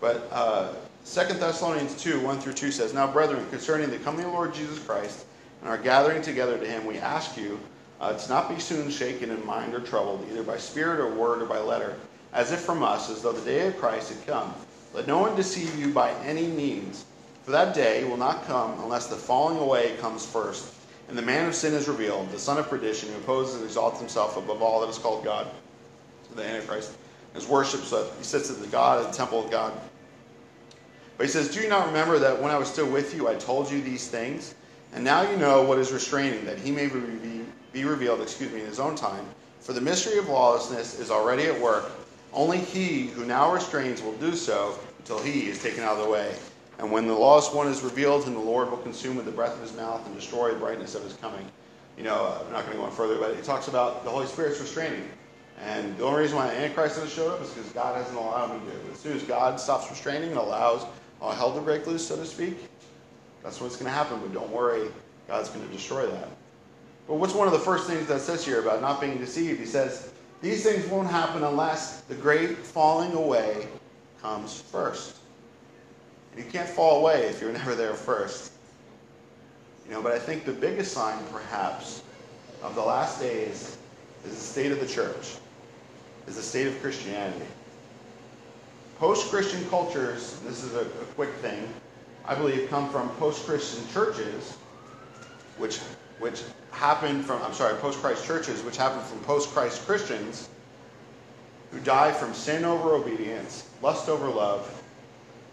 But 0.00 0.28
uh, 0.30 0.72
2 1.04 1.34
Thessalonians 1.34 2.00
2, 2.00 2.20
1 2.20 2.40
through 2.40 2.52
2 2.54 2.70
says, 2.70 2.94
Now, 2.94 3.10
brethren, 3.10 3.44
concerning 3.50 3.90
the 3.90 3.98
coming 3.98 4.24
of 4.24 4.30
the 4.30 4.36
Lord 4.36 4.54
Jesus 4.54 4.78
Christ 4.78 5.26
and 5.60 5.68
our 5.68 5.78
gathering 5.78 6.22
together 6.22 6.58
to 6.58 6.66
him, 6.66 6.86
we 6.86 6.98
ask 6.98 7.36
you 7.36 7.58
uh, 8.00 8.12
to 8.12 8.28
not 8.28 8.48
be 8.48 8.60
soon 8.60 8.90
shaken 8.90 9.30
in 9.30 9.44
mind 9.44 9.74
or 9.74 9.80
troubled, 9.80 10.26
either 10.30 10.42
by 10.42 10.56
spirit 10.56 11.00
or 11.00 11.08
word 11.12 11.42
or 11.42 11.46
by 11.46 11.58
letter 11.58 11.96
as 12.32 12.50
if 12.50 12.60
from 12.60 12.82
us, 12.82 13.10
as 13.10 13.22
though 13.22 13.32
the 13.32 13.44
day 13.44 13.66
of 13.66 13.78
Christ 13.78 14.12
had 14.12 14.26
come. 14.26 14.54
Let 14.94 15.06
no 15.06 15.18
one 15.18 15.36
deceive 15.36 15.78
you 15.78 15.92
by 15.92 16.12
any 16.24 16.46
means, 16.46 17.04
for 17.44 17.50
that 17.50 17.74
day 17.74 18.04
will 18.04 18.16
not 18.16 18.46
come 18.46 18.78
unless 18.80 19.06
the 19.06 19.16
falling 19.16 19.58
away 19.58 19.96
comes 19.98 20.24
first, 20.24 20.72
and 21.08 21.18
the 21.18 21.22
man 21.22 21.48
of 21.48 21.54
sin 21.54 21.74
is 21.74 21.88
revealed, 21.88 22.30
the 22.30 22.38
son 22.38 22.58
of 22.58 22.68
perdition, 22.68 23.10
who 23.10 23.16
opposes 23.16 23.56
and 23.56 23.64
exalts 23.64 23.98
himself 23.98 24.36
above 24.36 24.62
all 24.62 24.80
that 24.80 24.88
is 24.88 24.98
called 24.98 25.24
God, 25.24 25.48
the 26.34 26.44
Antichrist, 26.44 26.96
is 27.34 27.46
worshipped 27.46 27.84
so 27.84 28.10
he 28.18 28.24
sits 28.24 28.50
at 28.50 28.60
the 28.60 28.66
God, 28.68 29.04
at 29.04 29.10
the 29.10 29.16
temple 29.16 29.44
of 29.44 29.50
God. 29.50 29.72
But 31.16 31.26
he 31.26 31.32
says, 31.32 31.48
Do 31.52 31.60
you 31.60 31.68
not 31.68 31.86
remember 31.86 32.18
that 32.18 32.40
when 32.40 32.50
I 32.50 32.58
was 32.58 32.68
still 32.68 32.90
with 32.90 33.14
you, 33.14 33.28
I 33.28 33.34
told 33.34 33.70
you 33.70 33.80
these 33.80 34.08
things? 34.08 34.54
And 34.94 35.04
now 35.04 35.22
you 35.22 35.36
know 35.36 35.62
what 35.62 35.78
is 35.78 35.92
restraining, 35.92 36.44
that 36.44 36.58
he 36.58 36.70
may 36.70 36.88
be, 36.88 37.44
be 37.72 37.84
revealed, 37.84 38.20
excuse 38.20 38.52
me, 38.52 38.60
in 38.60 38.66
his 38.66 38.80
own 38.80 38.94
time. 38.94 39.24
For 39.60 39.72
the 39.72 39.80
mystery 39.80 40.18
of 40.18 40.28
lawlessness 40.28 40.98
is 40.98 41.10
already 41.10 41.44
at 41.44 41.60
work. 41.60 41.90
Only 42.32 42.58
he 42.58 43.06
who 43.08 43.24
now 43.24 43.52
restrains 43.52 44.02
will 44.02 44.14
do 44.14 44.34
so 44.34 44.78
until 44.98 45.22
he 45.22 45.48
is 45.48 45.62
taken 45.62 45.82
out 45.82 45.98
of 45.98 46.04
the 46.04 46.10
way. 46.10 46.34
And 46.78 46.90
when 46.90 47.06
the 47.06 47.14
lost 47.14 47.54
one 47.54 47.68
is 47.68 47.82
revealed, 47.82 48.26
and 48.26 48.34
the 48.34 48.40
Lord 48.40 48.70
will 48.70 48.78
consume 48.78 49.16
with 49.16 49.26
the 49.26 49.32
breath 49.32 49.54
of 49.54 49.60
his 49.60 49.74
mouth 49.76 50.04
and 50.06 50.14
destroy 50.14 50.52
the 50.52 50.58
brightness 50.58 50.94
of 50.94 51.04
his 51.04 51.14
coming. 51.14 51.46
You 51.96 52.04
know, 52.04 52.14
uh, 52.14 52.42
I'm 52.44 52.52
not 52.52 52.64
going 52.64 52.72
to 52.72 52.78
go 52.78 52.84
on 52.84 52.92
further, 52.92 53.18
but 53.18 53.36
he 53.36 53.42
talks 53.42 53.68
about 53.68 54.04
the 54.04 54.10
Holy 54.10 54.26
Spirit's 54.26 54.60
restraining. 54.60 55.08
And 55.60 55.96
the 55.96 56.04
only 56.04 56.22
reason 56.22 56.36
why 56.36 56.48
Antichrist 56.48 56.96
hasn't 56.96 57.12
showed 57.12 57.32
up 57.32 57.42
is 57.42 57.50
because 57.50 57.70
God 57.72 57.96
hasn't 57.96 58.16
allowed 58.16 58.50
him 58.50 58.60
to. 58.66 58.92
As 58.92 58.98
soon 58.98 59.16
as 59.16 59.22
God 59.22 59.60
stops 59.60 59.88
restraining 59.90 60.30
and 60.30 60.38
allows 60.38 60.86
all 61.20 61.32
hell 61.32 61.54
to 61.54 61.60
break 61.60 61.86
loose, 61.86 62.06
so 62.08 62.16
to 62.16 62.24
speak, 62.26 62.56
that's 63.42 63.60
what's 63.60 63.76
going 63.76 63.86
to 63.86 63.92
happen. 63.92 64.18
But 64.20 64.32
don't 64.32 64.50
worry, 64.50 64.88
God's 65.28 65.50
going 65.50 65.66
to 65.66 65.72
destroy 65.72 66.06
that. 66.06 66.28
But 67.06 67.14
what's 67.16 67.34
one 67.34 67.46
of 67.46 67.52
the 67.52 67.60
first 67.60 67.86
things 67.86 68.06
that 68.06 68.20
says 68.20 68.44
here 68.44 68.60
about 68.60 68.80
not 68.80 69.00
being 69.00 69.18
deceived? 69.18 69.60
He 69.60 69.66
says, 69.66 70.12
these 70.40 70.64
things 70.64 70.86
won't 70.86 71.08
happen 71.08 71.44
unless 71.44 72.00
the 72.02 72.14
great 72.14 72.56
falling 72.58 73.12
away 73.12 73.68
comes 74.20 74.60
first. 74.60 75.18
And 76.32 76.44
you 76.44 76.50
can't 76.50 76.68
fall 76.68 77.00
away 77.00 77.22
if 77.26 77.40
you're 77.40 77.52
never 77.60 77.74
there 77.74 77.94
first. 77.94 78.52
You 79.86 79.92
know, 79.92 80.02
but 80.02 80.12
I 80.12 80.18
think 80.18 80.44
the 80.44 80.52
biggest 80.52 80.92
sign, 80.92 81.18
perhaps, 81.32 82.02
of 82.62 82.74
the 82.74 82.82
last 82.82 83.20
days 83.20 83.76
is 84.24 84.34
the 84.34 84.40
state 84.40 84.72
of 84.72 84.80
the 84.80 84.86
church, 84.86 85.36
is 86.26 86.36
the 86.36 86.42
state 86.42 86.66
of 86.66 86.80
Christianity. 86.80 87.46
Post-Christian 88.98 89.68
cultures, 89.68 90.38
this 90.44 90.62
is 90.62 90.74
a, 90.74 90.82
a 90.82 91.04
quick 91.16 91.32
thing, 91.36 91.68
I 92.24 92.36
believe 92.36 92.70
come 92.70 92.88
from 92.88 93.08
post-Christian 93.16 93.88
churches, 93.92 94.56
which 95.58 95.80
which 96.22 96.44
happened 96.70 97.24
from, 97.24 97.42
I'm 97.42 97.52
sorry, 97.52 97.74
post 97.78 97.98
Christ 97.98 98.24
churches, 98.24 98.62
which 98.62 98.76
happened 98.76 99.02
from 99.02 99.18
post 99.20 99.50
Christ 99.50 99.84
Christians 99.84 100.48
who 101.72 101.80
die 101.80 102.12
from 102.12 102.32
sin 102.32 102.64
over 102.64 102.94
obedience, 102.94 103.68
lust 103.82 104.08
over 104.08 104.28
love, 104.28 104.81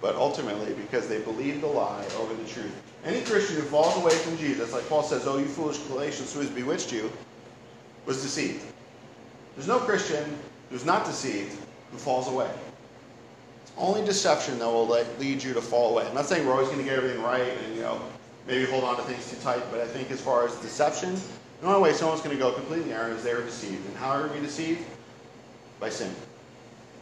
but 0.01 0.15
ultimately 0.15 0.73
because 0.73 1.07
they 1.07 1.19
believed 1.19 1.61
the 1.61 1.67
lie 1.67 2.05
over 2.19 2.33
the 2.33 2.47
truth. 2.47 2.73
Any 3.05 3.21
Christian 3.21 3.57
who 3.57 3.63
falls 3.63 3.95
away 3.97 4.13
from 4.13 4.37
Jesus, 4.37 4.73
like 4.73 4.87
Paul 4.89 5.03
says, 5.03 5.27
Oh, 5.27 5.37
you 5.37 5.45
foolish 5.45 5.77
Galatians, 5.79 6.33
who 6.33 6.39
has 6.39 6.49
bewitched 6.49 6.91
you, 6.91 7.11
was 8.05 8.21
deceived. 8.21 8.63
There's 9.55 9.67
no 9.67 9.79
Christian 9.79 10.37
who's 10.69 10.85
not 10.85 11.05
deceived 11.05 11.55
who 11.91 11.97
falls 11.97 12.27
away. 12.27 12.49
It's 13.63 13.71
only 13.77 14.05
deception 14.05 14.59
that 14.59 14.67
will 14.67 14.87
lead 14.87 15.43
you 15.43 15.53
to 15.53 15.61
fall 15.61 15.91
away. 15.91 16.07
I'm 16.07 16.15
not 16.15 16.25
saying 16.25 16.45
we're 16.45 16.53
always 16.53 16.69
going 16.69 16.79
to 16.79 16.85
get 16.85 16.97
everything 16.97 17.21
right 17.21 17.41
and, 17.41 17.75
you 17.75 17.81
know, 17.81 18.01
maybe 18.47 18.65
hold 18.65 18.83
on 18.83 18.95
to 18.97 19.01
things 19.03 19.29
too 19.29 19.37
tight, 19.41 19.61
but 19.71 19.79
I 19.79 19.87
think 19.87 20.11
as 20.11 20.21
far 20.21 20.45
as 20.45 20.55
deception, 20.57 21.15
the 21.61 21.67
only 21.67 21.81
way 21.81 21.93
someone's 21.93 22.21
going 22.21 22.35
to 22.35 22.41
go 22.41 22.51
completely 22.53 22.93
errant 22.93 23.17
is 23.17 23.23
they're 23.23 23.41
deceived. 23.41 23.85
And 23.85 23.97
how 23.97 24.11
are 24.11 24.27
we 24.27 24.39
deceived? 24.39 24.85
By 25.79 25.89
sin. 25.89 26.13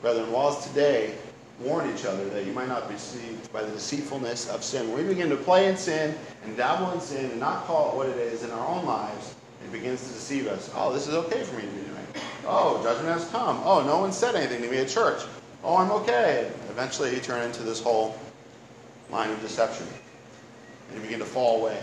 Brethren, 0.02 0.32
whilst 0.32 0.68
today 0.68 1.16
warn 1.60 1.92
each 1.92 2.06
other 2.06 2.30
that 2.30 2.46
you 2.46 2.52
might 2.54 2.68
not 2.68 2.88
be 2.88 2.94
deceived 2.94 3.52
by 3.52 3.64
the 3.64 3.72
deceitfulness 3.72 4.50
of 4.50 4.64
sin. 4.64 4.92
When 4.92 5.04
we 5.04 5.14
begin 5.14 5.30
to 5.30 5.36
play 5.36 5.68
in 5.68 5.76
sin 5.76 6.16
and 6.44 6.56
dabble 6.56 6.92
in 6.92 7.02
sin 7.02 7.32
and 7.32 7.40
not 7.40 7.66
call 7.66 7.92
it 7.92 7.96
what 7.96 8.10
it 8.10 8.18
is 8.18 8.44
in 8.44 8.52
our 8.52 8.68
own 8.68 8.86
lives, 8.86 9.36
it 9.64 9.72
begins 9.72 10.06
to 10.08 10.14
deceive 10.14 10.48
us. 10.48 10.72
Oh, 10.76 10.94
this 10.94 11.08
is 11.08 11.16
okay 11.16 11.44
for 11.44 11.56
me 11.56 11.64
to 11.64 11.68
be 11.68 11.82
doing. 11.82 12.08
Oh, 12.46 12.82
judgment 12.84 13.20
has 13.20 13.28
come. 13.30 13.60
Oh, 13.64 13.84
no 13.84 14.00
one 14.00 14.12
said 14.12 14.36
anything 14.36 14.62
to 14.62 14.70
me 14.70 14.78
at 14.78 14.88
church. 14.88 15.22
Oh, 15.64 15.78
I'm 15.78 15.92
okay. 15.92 16.52
Eventually 16.70 17.14
you 17.14 17.20
turn 17.20 17.44
into 17.44 17.64
this 17.64 17.82
whole 17.82 18.18
line 19.10 19.32
of 19.32 19.42
deception. 19.42 19.88
And 20.90 20.98
you 20.98 21.02
begin 21.02 21.20
to 21.20 21.26
fall 21.26 21.62
away. 21.62 21.82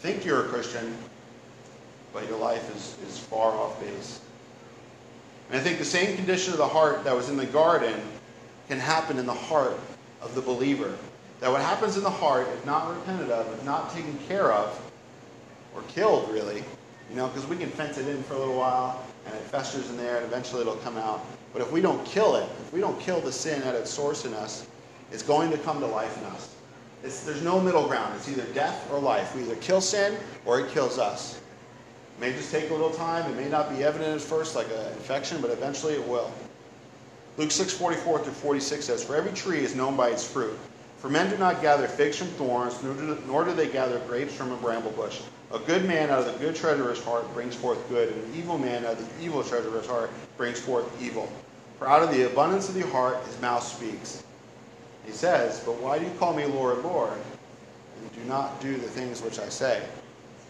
Think 0.00 0.24
you're 0.24 0.44
a 0.44 0.48
Christian, 0.48 0.96
but 2.12 2.28
your 2.28 2.38
life 2.38 2.74
is, 2.74 2.96
is 3.08 3.18
far 3.18 3.52
off 3.52 3.80
base. 3.80 4.20
And 5.50 5.60
I 5.60 5.62
think 5.62 5.78
the 5.78 5.84
same 5.84 6.16
condition 6.16 6.52
of 6.52 6.58
the 6.58 6.66
heart 6.66 7.04
that 7.04 7.14
was 7.14 7.28
in 7.28 7.36
the 7.36 7.46
garden 7.46 7.94
can 8.68 8.78
happen 8.78 9.18
in 9.18 9.26
the 9.26 9.34
heart 9.34 9.78
of 10.20 10.34
the 10.34 10.40
believer. 10.40 10.96
That 11.40 11.50
what 11.50 11.60
happens 11.60 11.96
in 11.96 12.02
the 12.02 12.10
heart, 12.10 12.48
if 12.48 12.64
not 12.64 12.88
repented 12.88 13.30
of, 13.30 13.52
if 13.52 13.64
not 13.64 13.92
taken 13.92 14.16
care 14.28 14.52
of, 14.52 14.80
or 15.74 15.82
killed 15.82 16.30
really, 16.30 16.62
you 17.10 17.16
know, 17.16 17.28
because 17.28 17.46
we 17.48 17.56
can 17.56 17.68
fence 17.68 17.98
it 17.98 18.06
in 18.08 18.22
for 18.22 18.34
a 18.34 18.38
little 18.38 18.56
while 18.56 19.04
and 19.26 19.34
it 19.34 19.42
festers 19.42 19.90
in 19.90 19.96
there 19.96 20.16
and 20.16 20.26
eventually 20.26 20.60
it'll 20.60 20.76
come 20.76 20.96
out. 20.96 21.24
But 21.52 21.62
if 21.62 21.70
we 21.70 21.80
don't 21.80 22.04
kill 22.06 22.36
it, 22.36 22.48
if 22.60 22.72
we 22.72 22.80
don't 22.80 22.98
kill 23.00 23.20
the 23.20 23.32
sin 23.32 23.62
at 23.62 23.74
its 23.74 23.90
source 23.90 24.24
in 24.24 24.34
us, 24.34 24.66
it's 25.10 25.22
going 25.22 25.50
to 25.50 25.58
come 25.58 25.80
to 25.80 25.86
life 25.86 26.16
in 26.18 26.24
us. 26.24 26.54
It's, 27.02 27.24
there's 27.24 27.42
no 27.42 27.60
middle 27.60 27.86
ground. 27.86 28.14
It's 28.16 28.28
either 28.28 28.44
death 28.54 28.90
or 28.90 28.98
life. 28.98 29.34
We 29.34 29.42
either 29.42 29.56
kill 29.56 29.80
sin 29.80 30.16
or 30.46 30.60
it 30.60 30.70
kills 30.70 30.98
us. 30.98 31.40
It 32.16 32.20
may 32.20 32.32
just 32.32 32.50
take 32.50 32.70
a 32.70 32.72
little 32.72 32.90
time. 32.90 33.30
It 33.30 33.36
may 33.36 33.48
not 33.48 33.68
be 33.68 33.82
evident 33.82 34.14
at 34.14 34.20
first, 34.20 34.54
like 34.54 34.68
an 34.68 34.92
infection, 34.92 35.40
but 35.40 35.50
eventually 35.50 35.94
it 35.94 36.06
will. 36.06 36.32
Luke 37.38 37.50
6, 37.50 37.72
44 37.72 38.18
through 38.20 38.32
46 38.32 38.84
says, 38.84 39.04
For 39.04 39.16
every 39.16 39.32
tree 39.32 39.60
is 39.60 39.74
known 39.74 39.96
by 39.96 40.10
its 40.10 40.26
fruit. 40.26 40.58
For 40.98 41.08
men 41.08 41.30
do 41.30 41.38
not 41.38 41.62
gather 41.62 41.88
figs 41.88 42.16
from 42.16 42.28
thorns, 42.28 42.80
nor 42.82 42.94
do, 42.94 43.18
nor 43.26 43.44
do 43.44 43.52
they 43.52 43.68
gather 43.68 43.98
grapes 44.00 44.34
from 44.34 44.52
a 44.52 44.56
bramble 44.56 44.92
bush. 44.92 45.22
A 45.52 45.58
good 45.58 45.84
man 45.84 46.10
out 46.10 46.20
of 46.20 46.32
the 46.32 46.38
good 46.38 46.54
treasure 46.54 46.88
of 46.88 46.96
his 46.96 47.04
heart 47.04 47.32
brings 47.34 47.56
forth 47.56 47.88
good, 47.88 48.12
and 48.12 48.22
an 48.22 48.38
evil 48.38 48.58
man 48.58 48.84
out 48.84 48.92
of 48.92 49.18
the 49.18 49.24
evil 49.24 49.42
treasure 49.42 49.68
of 49.68 49.74
his 49.74 49.86
heart 49.86 50.10
brings 50.36 50.60
forth 50.60 50.86
evil. 51.02 51.30
For 51.78 51.88
out 51.88 52.02
of 52.02 52.10
the 52.10 52.26
abundance 52.26 52.68
of 52.68 52.74
the 52.74 52.86
heart 52.86 53.16
his 53.26 53.40
mouth 53.40 53.62
speaks. 53.62 54.22
He 55.04 55.12
says, 55.12 55.60
But 55.66 55.80
why 55.80 55.98
do 55.98 56.04
you 56.04 56.12
call 56.18 56.34
me 56.34 56.44
Lord, 56.44 56.84
Lord, 56.84 57.12
and 57.12 58.12
do 58.12 58.22
not 58.28 58.60
do 58.60 58.76
the 58.76 58.88
things 58.88 59.22
which 59.22 59.38
I 59.38 59.48
say? 59.48 59.82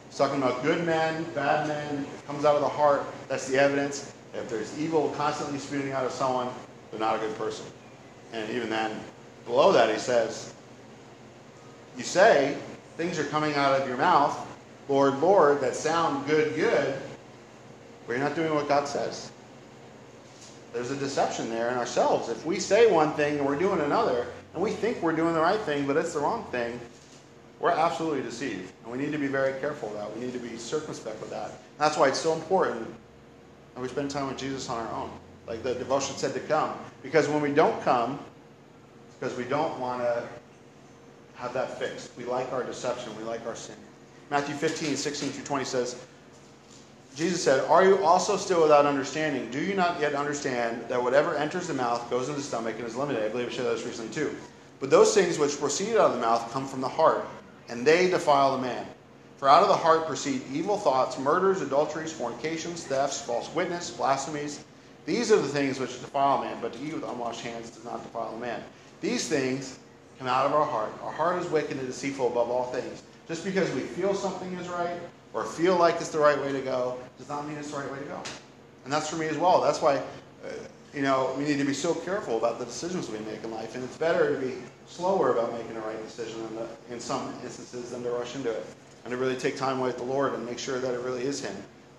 He's 0.09 0.19
talking 0.19 0.43
about 0.43 0.63
good 0.63 0.85
men, 0.85 1.25
bad 1.35 1.69
men. 1.69 2.05
It 2.05 2.27
comes 2.27 2.45
out 2.45 2.57
of 2.57 2.61
the 2.61 2.69
heart. 2.69 3.07
That's 3.29 3.49
the 3.49 3.59
evidence. 3.59 4.13
If 4.35 4.49
there's 4.49 4.79
evil 4.79 5.09
constantly 5.17 5.59
spewing 5.59 5.93
out 5.93 6.05
of 6.05 6.13
someone, 6.13 6.49
they're 6.93 7.01
not 7.01 7.17
a 7.17 7.19
good 7.19 7.37
person. 7.37 7.67
And 8.33 8.49
even 8.51 8.71
then, 8.71 9.01
below 9.47 9.73
that, 9.73 9.91
he 9.91 9.99
says, 9.99 10.55
You 11.97 12.05
say 12.05 12.57
things 12.97 13.19
are 13.19 13.25
coming 13.25 13.55
out 13.55 13.81
of 13.81 13.89
your 13.89 13.97
mouth, 13.97 14.39
Lord, 14.89 15.19
Lord, 15.21 15.61
that 15.63 15.75
sound 15.75 16.27
good, 16.27 16.55
good, 16.55 16.95
but 18.07 18.13
you're 18.13 18.23
not 18.23 18.37
doing 18.37 18.55
what 18.55 18.69
God 18.69 18.87
says. 18.87 19.33
There's 20.73 20.91
a 20.91 20.97
deception 20.97 21.51
there 21.51 21.71
in 21.71 21.77
ourselves. 21.77 22.29
If 22.29 22.45
we 22.47 22.59
say 22.61 22.91
one 22.91 23.13
thing 23.15 23.39
and 23.39 23.47
we're 23.47 23.59
doing 23.59 23.81
another, 23.81 24.27
and 24.55 24.63
we 24.63 24.71
think 24.71 25.03
we're 25.03 25.17
doing 25.17 25.35
the 25.35 25.41
right 25.41 25.61
thing, 25.61 25.87
but 25.87 25.97
it's 25.97 26.13
the 26.13 26.21
wrong 26.21 26.45
thing, 26.51 26.79
we're 27.61 27.71
absolutely 27.71 28.23
deceived. 28.23 28.73
And 28.83 28.93
we 28.93 28.99
need 28.99 29.13
to 29.13 29.19
be 29.19 29.29
very 29.29 29.59
careful 29.61 29.89
of 29.91 29.95
that. 29.95 30.15
We 30.17 30.25
need 30.25 30.33
to 30.33 30.39
be 30.39 30.57
circumspect 30.57 31.21
with 31.21 31.31
that. 31.31 31.53
That's 31.79 31.97
why 31.97 32.09
it's 32.09 32.19
so 32.19 32.33
important 32.33 32.87
that 33.75 33.81
we 33.81 33.89
spend 33.89 34.11
time 34.11 34.29
with 34.29 34.37
Jesus 34.37 34.69
on 34.69 34.85
our 34.85 34.93
own. 34.93 35.11
Like 35.47 35.63
the 35.63 35.75
devotion 35.75 36.17
said 36.17 36.35
to 36.35 36.41
come. 36.41 36.75
Because 37.03 37.29
when 37.29 37.43
we 37.43 37.53
don't 37.53 37.81
come, 37.83 38.19
it's 39.09 39.17
because 39.19 39.37
we 39.37 39.45
don't 39.45 39.79
want 39.81 40.03
to 40.03 40.23
have 41.37 41.53
that 41.55 41.79
fixed. 41.79 42.11
We 42.17 42.25
like 42.25 42.53
our 42.53 42.63
deception. 42.63 43.17
We 43.17 43.25
like 43.25 43.45
our 43.47 43.57
sin. 43.57 43.77
Matthew 44.31 44.55
15, 44.55 44.97
16 44.97 45.31
through 45.31 45.45
20 45.45 45.65
says, 45.65 46.07
Jesus 47.15 47.43
said, 47.43 47.69
Are 47.69 47.85
you 47.85 48.03
also 48.05 48.37
still 48.37 48.63
without 48.63 48.87
understanding? 48.87 49.51
Do 49.51 49.61
you 49.61 49.75
not 49.75 50.01
yet 50.01 50.15
understand 50.15 50.85
that 50.89 51.03
whatever 51.03 51.35
enters 51.35 51.67
the 51.67 51.75
mouth 51.75 52.09
goes 52.09 52.29
into 52.29 52.41
the 52.41 52.47
stomach 52.47 52.77
and 52.79 52.87
is 52.87 52.97
limited? 52.97 53.23
I 53.23 53.29
believe 53.29 53.49
I 53.49 53.53
shared 53.53 53.67
that 53.67 53.85
recently 53.85 54.13
too. 54.15 54.35
But 54.81 54.91
those 54.91 55.15
things 55.15 55.39
which 55.39 55.59
proceed 55.61 55.97
out 55.97 56.11
of 56.11 56.15
the 56.15 56.21
mouth 56.21 56.51
come 56.53 56.67
from 56.67 56.81
the 56.81 56.89
heart, 56.89 57.27
and 57.69 57.87
they 57.87 58.09
defile 58.09 58.57
the 58.57 58.63
man. 58.63 58.87
For 59.37 59.49
out 59.49 59.63
of 59.63 59.69
the 59.69 59.77
heart 59.77 60.07
proceed 60.07 60.43
evil 60.53 60.79
thoughts, 60.79 61.19
murders, 61.19 61.61
adulteries, 61.61 62.13
fornications, 62.13 62.85
thefts, 62.85 63.21
false 63.21 63.53
witness, 63.55 63.91
blasphemies. 63.91 64.65
These 65.05 65.33
are 65.33 65.37
the 65.37 65.49
things 65.49 65.81
which 65.81 66.01
defile 66.01 66.43
man, 66.43 66.59
but 66.61 66.73
to 66.75 66.85
eat 66.85 66.95
with 66.95 67.03
unwashed 67.03 67.41
hands 67.41 67.71
does 67.71 67.85
not 67.85 68.03
defile 68.03 68.35
a 68.35 68.39
man. 68.39 68.63
These 69.01 69.29
things 69.29 69.79
come 70.19 70.29
out 70.29 70.47
of 70.47 70.53
our 70.53 70.65
heart. 70.65 70.93
Our 71.03 71.13
heart 71.13 71.43
is 71.43 71.51
wicked 71.51 71.77
and 71.77 71.87
deceitful 71.87 72.29
above 72.29 72.51
all 72.51 72.65
things. 72.67 73.03
Just 73.27 73.45
because 73.45 73.73
we 73.75 73.81
feel 73.81 74.15
something 74.15 74.53
is 74.55 74.69
right 74.69 75.01
or 75.33 75.45
feel 75.45 75.77
like 75.77 75.97
it's 75.97 76.11
the 76.11 76.19
right 76.19 76.41
way 76.41 76.53
to 76.53 76.61
go 76.61 76.99
does 77.19 77.29
not 77.29 77.47
mean 77.49 77.57
it's 77.57 77.71
the 77.71 77.79
right 77.79 77.91
way 77.91 77.99
to 77.99 78.05
go. 78.05 78.21
And 78.85 78.93
that's 78.93 79.09
for 79.09 79.17
me 79.17 79.27
as 79.27 79.39
well. 79.39 79.61
That's 79.61 79.81
why, 79.81 79.97
uh, 79.97 80.51
you 80.95 81.03
know, 81.03 81.35
we 81.37 81.45
need 81.45 81.59
to 81.59 81.65
be 81.65 81.75
so 81.75 81.95
careful 81.95 82.37
about 82.37 82.59
the 82.59 82.65
decisions 82.65 83.09
we 83.09 83.19
make 83.21 83.43
in 83.43 83.51
life. 83.51 83.75
And 83.75 83.83
it's 83.83 83.97
better 83.97 84.35
to 84.35 84.41
be 84.41 84.55
slower 84.87 85.33
about 85.33 85.53
making 85.53 85.75
the 85.75 85.81
right 85.81 86.01
decision 86.05 86.41
in, 86.41 86.57
the, 86.57 86.69
in 86.91 87.01
some 87.01 87.33
instances 87.43 87.91
than 87.91 88.03
to 88.03 88.11
rush 88.11 88.37
into 88.37 88.51
it. 88.51 88.67
And 89.05 89.11
to 89.11 89.17
really 89.17 89.37
take 89.37 89.57
time 89.57 89.81
with 89.81 89.97
the 89.97 90.05
Lord 90.05 90.35
and 90.35 90.47
make 90.47 90.61
sure 90.61 90.79
that 90.79 90.95
it 90.95 91.01
really 91.01 91.25
is 91.25 91.45
Him. 91.45 91.57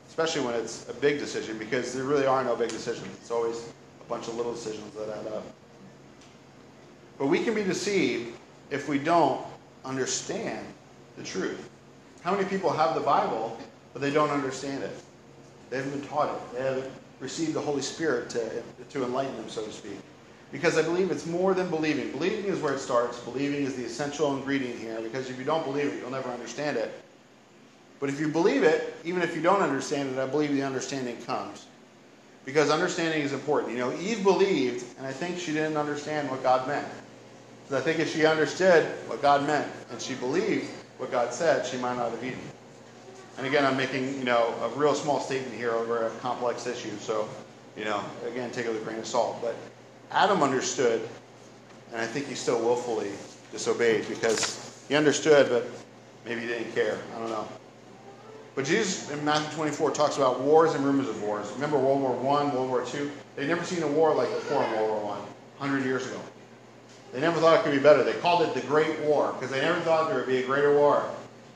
Especially 0.08 0.42
when 0.42 0.54
it's 0.56 0.88
a 0.90 0.94
big 0.94 1.20
decision, 1.20 1.58
because 1.58 1.94
there 1.94 2.04
really 2.04 2.26
are 2.26 2.44
no 2.44 2.56
big 2.56 2.70
decisions. 2.70 3.08
It's 3.20 3.32
always 3.32 3.70
a 4.02 4.10
bunch 4.10 4.28
of 4.28 4.36
little 4.36 4.54
decisions 4.54 4.94
that 4.94 5.10
add 5.10 5.28
up. 5.34 5.44
But 7.18 7.28
we 7.28 7.44
can 7.44 7.56
be 7.56 7.64
deceived 7.64 8.36
if 8.70 8.88
we 8.88 9.00
don't 9.00 9.42
understand 9.86 10.66
the 11.18 11.24
truth. 11.24 11.70
How 12.22 12.34
many 12.34 12.46
people 12.46 12.72
have 12.72 12.96
the 12.96 13.02
Bible, 13.02 13.58
but 13.92 14.02
they 14.02 14.12
don't 14.12 14.30
understand 14.30 14.84
it? 14.84 14.96
They 15.70 15.78
haven't 15.78 16.00
been 16.00 16.08
taught 16.08 16.30
it. 16.30 16.58
They 16.58 16.64
haven't 16.64 16.92
received 17.20 17.54
the 17.54 17.62
Holy 17.62 17.82
Spirit 17.82 18.30
to, 18.32 18.64
to 18.92 19.04
enlighten 19.04 19.36
them, 19.38 19.50
so 19.50 19.66
to 19.66 19.72
speak. 19.72 19.98
Because 20.52 20.78
I 20.78 20.84
believe 20.84 21.10
it's 21.10 21.26
more 21.26 21.56
than 21.56 21.70
believing. 21.70 22.12
Believing 22.12 22.46
is 22.46 22.60
where 22.60 22.74
it 22.74 22.80
starts. 22.80 23.20
Believing 23.20 23.64
is 23.64 23.76
the 23.76 23.86
essential 23.86 24.38
ingredient 24.38 24.80
here. 24.80 25.02
Because 25.02 25.30
if 25.30 25.40
you 25.40 25.44
don't 25.44 25.66
believe 25.66 25.88
it, 25.88 26.00
you'll 26.00 26.12
never 26.12 26.30
understand 26.30 26.78
it. 26.78 26.94
But 28.00 28.10
if 28.10 28.20
you 28.20 28.28
believe 28.28 28.64
it, 28.64 28.96
even 29.04 29.22
if 29.22 29.36
you 29.36 29.42
don't 29.42 29.62
understand 29.62 30.10
it, 30.16 30.20
I 30.20 30.28
believe 30.28 30.54
the 30.54 30.64
understanding 30.64 31.18
comes. 31.24 31.68
Because 32.46 32.70
understanding 32.70 33.22
is 33.22 33.32
important. 33.32 33.72
You 33.72 33.80
know, 33.80 33.94
Eve 34.00 34.24
believed, 34.24 34.86
and 34.98 35.08
I 35.08 35.12
think 35.12 35.40
she 35.40 35.54
didn't 35.54 35.78
understand 35.78 36.30
what 36.30 36.44
God 36.44 36.68
meant. 36.68 36.88
Because 37.64 37.82
I 37.82 37.86
think 37.86 38.00
if 38.00 38.14
she 38.14 38.26
understood 38.26 38.84
what 39.08 39.22
God 39.22 39.48
meant 39.48 39.72
and 39.92 40.02
she 40.02 40.16
believed 40.16 40.70
what 40.98 41.12
God 41.12 41.34
said, 41.34 41.66
she 41.66 41.78
might 41.78 41.96
not 41.96 42.12
have 42.12 42.24
eaten. 42.24 42.40
And 43.38 43.48
again, 43.48 43.66
I'm 43.66 43.78
making, 43.78 44.18
you 44.20 44.26
know, 44.26 44.54
a 44.62 44.70
real 44.78 44.94
small 44.94 45.20
statement 45.20 45.56
here 45.56 45.72
over 45.72 46.08
a 46.08 46.10
complex 46.20 46.68
issue. 46.68 46.96
So, 47.00 47.28
you 47.78 47.86
know, 47.86 48.04
again, 48.28 48.52
take 48.52 48.66
it 48.66 48.70
with 48.70 48.82
a 48.82 48.86
grain 48.86 49.00
of 49.00 49.08
salt. 49.08 49.42
But 49.42 49.56
Adam 50.12 50.44
understood, 50.44 51.08
and 51.92 52.02
I 52.02 52.06
think 52.06 52.28
he 52.28 52.36
still 52.36 52.60
willfully 52.60 53.12
disobeyed 53.52 54.08
because 54.08 54.84
he 54.88 54.96
understood, 54.96 55.50
but 55.50 55.66
maybe 56.26 56.42
he 56.42 56.48
didn't 56.48 56.74
care. 56.76 57.00
I 57.16 57.20
don't 57.20 57.30
know. 57.30 57.48
But 58.56 58.66
Jesus 58.66 59.10
in 59.10 59.24
Matthew 59.26 59.56
24 59.56 59.92
talks 59.92 60.18
about 60.18 60.42
wars 60.42 60.76
and 60.76 60.86
rumors 60.86 61.10
of 61.10 61.22
wars. 61.24 61.50
Remember 61.54 61.78
World 61.78 62.02
War 62.02 62.40
I, 62.40 62.54
World 62.54 62.70
War 62.70 62.86
II? 62.94 63.10
They'd 63.36 63.48
never 63.48 63.64
seen 63.64 63.82
a 63.82 63.88
war 63.88 64.14
like 64.14 64.30
before 64.30 64.64
in 64.64 64.72
World 64.74 65.04
War 65.04 65.16
I, 65.16 65.20
100 65.60 65.86
years 65.86 66.06
ago. 66.06 66.20
They 67.12 67.20
never 67.20 67.40
thought 67.40 67.60
it 67.60 67.64
could 67.64 67.74
be 67.74 67.80
better. 67.80 68.04
They 68.04 68.14
called 68.14 68.42
it 68.44 68.54
the 68.54 68.66
Great 68.68 69.00
War 69.02 69.34
because 69.34 69.52
they 69.52 69.62
never 69.62 69.80
thought 69.82 70.08
there 70.08 70.18
would 70.18 70.28
be 70.28 70.38
a 70.38 70.46
greater 70.46 70.76
war. 70.76 71.04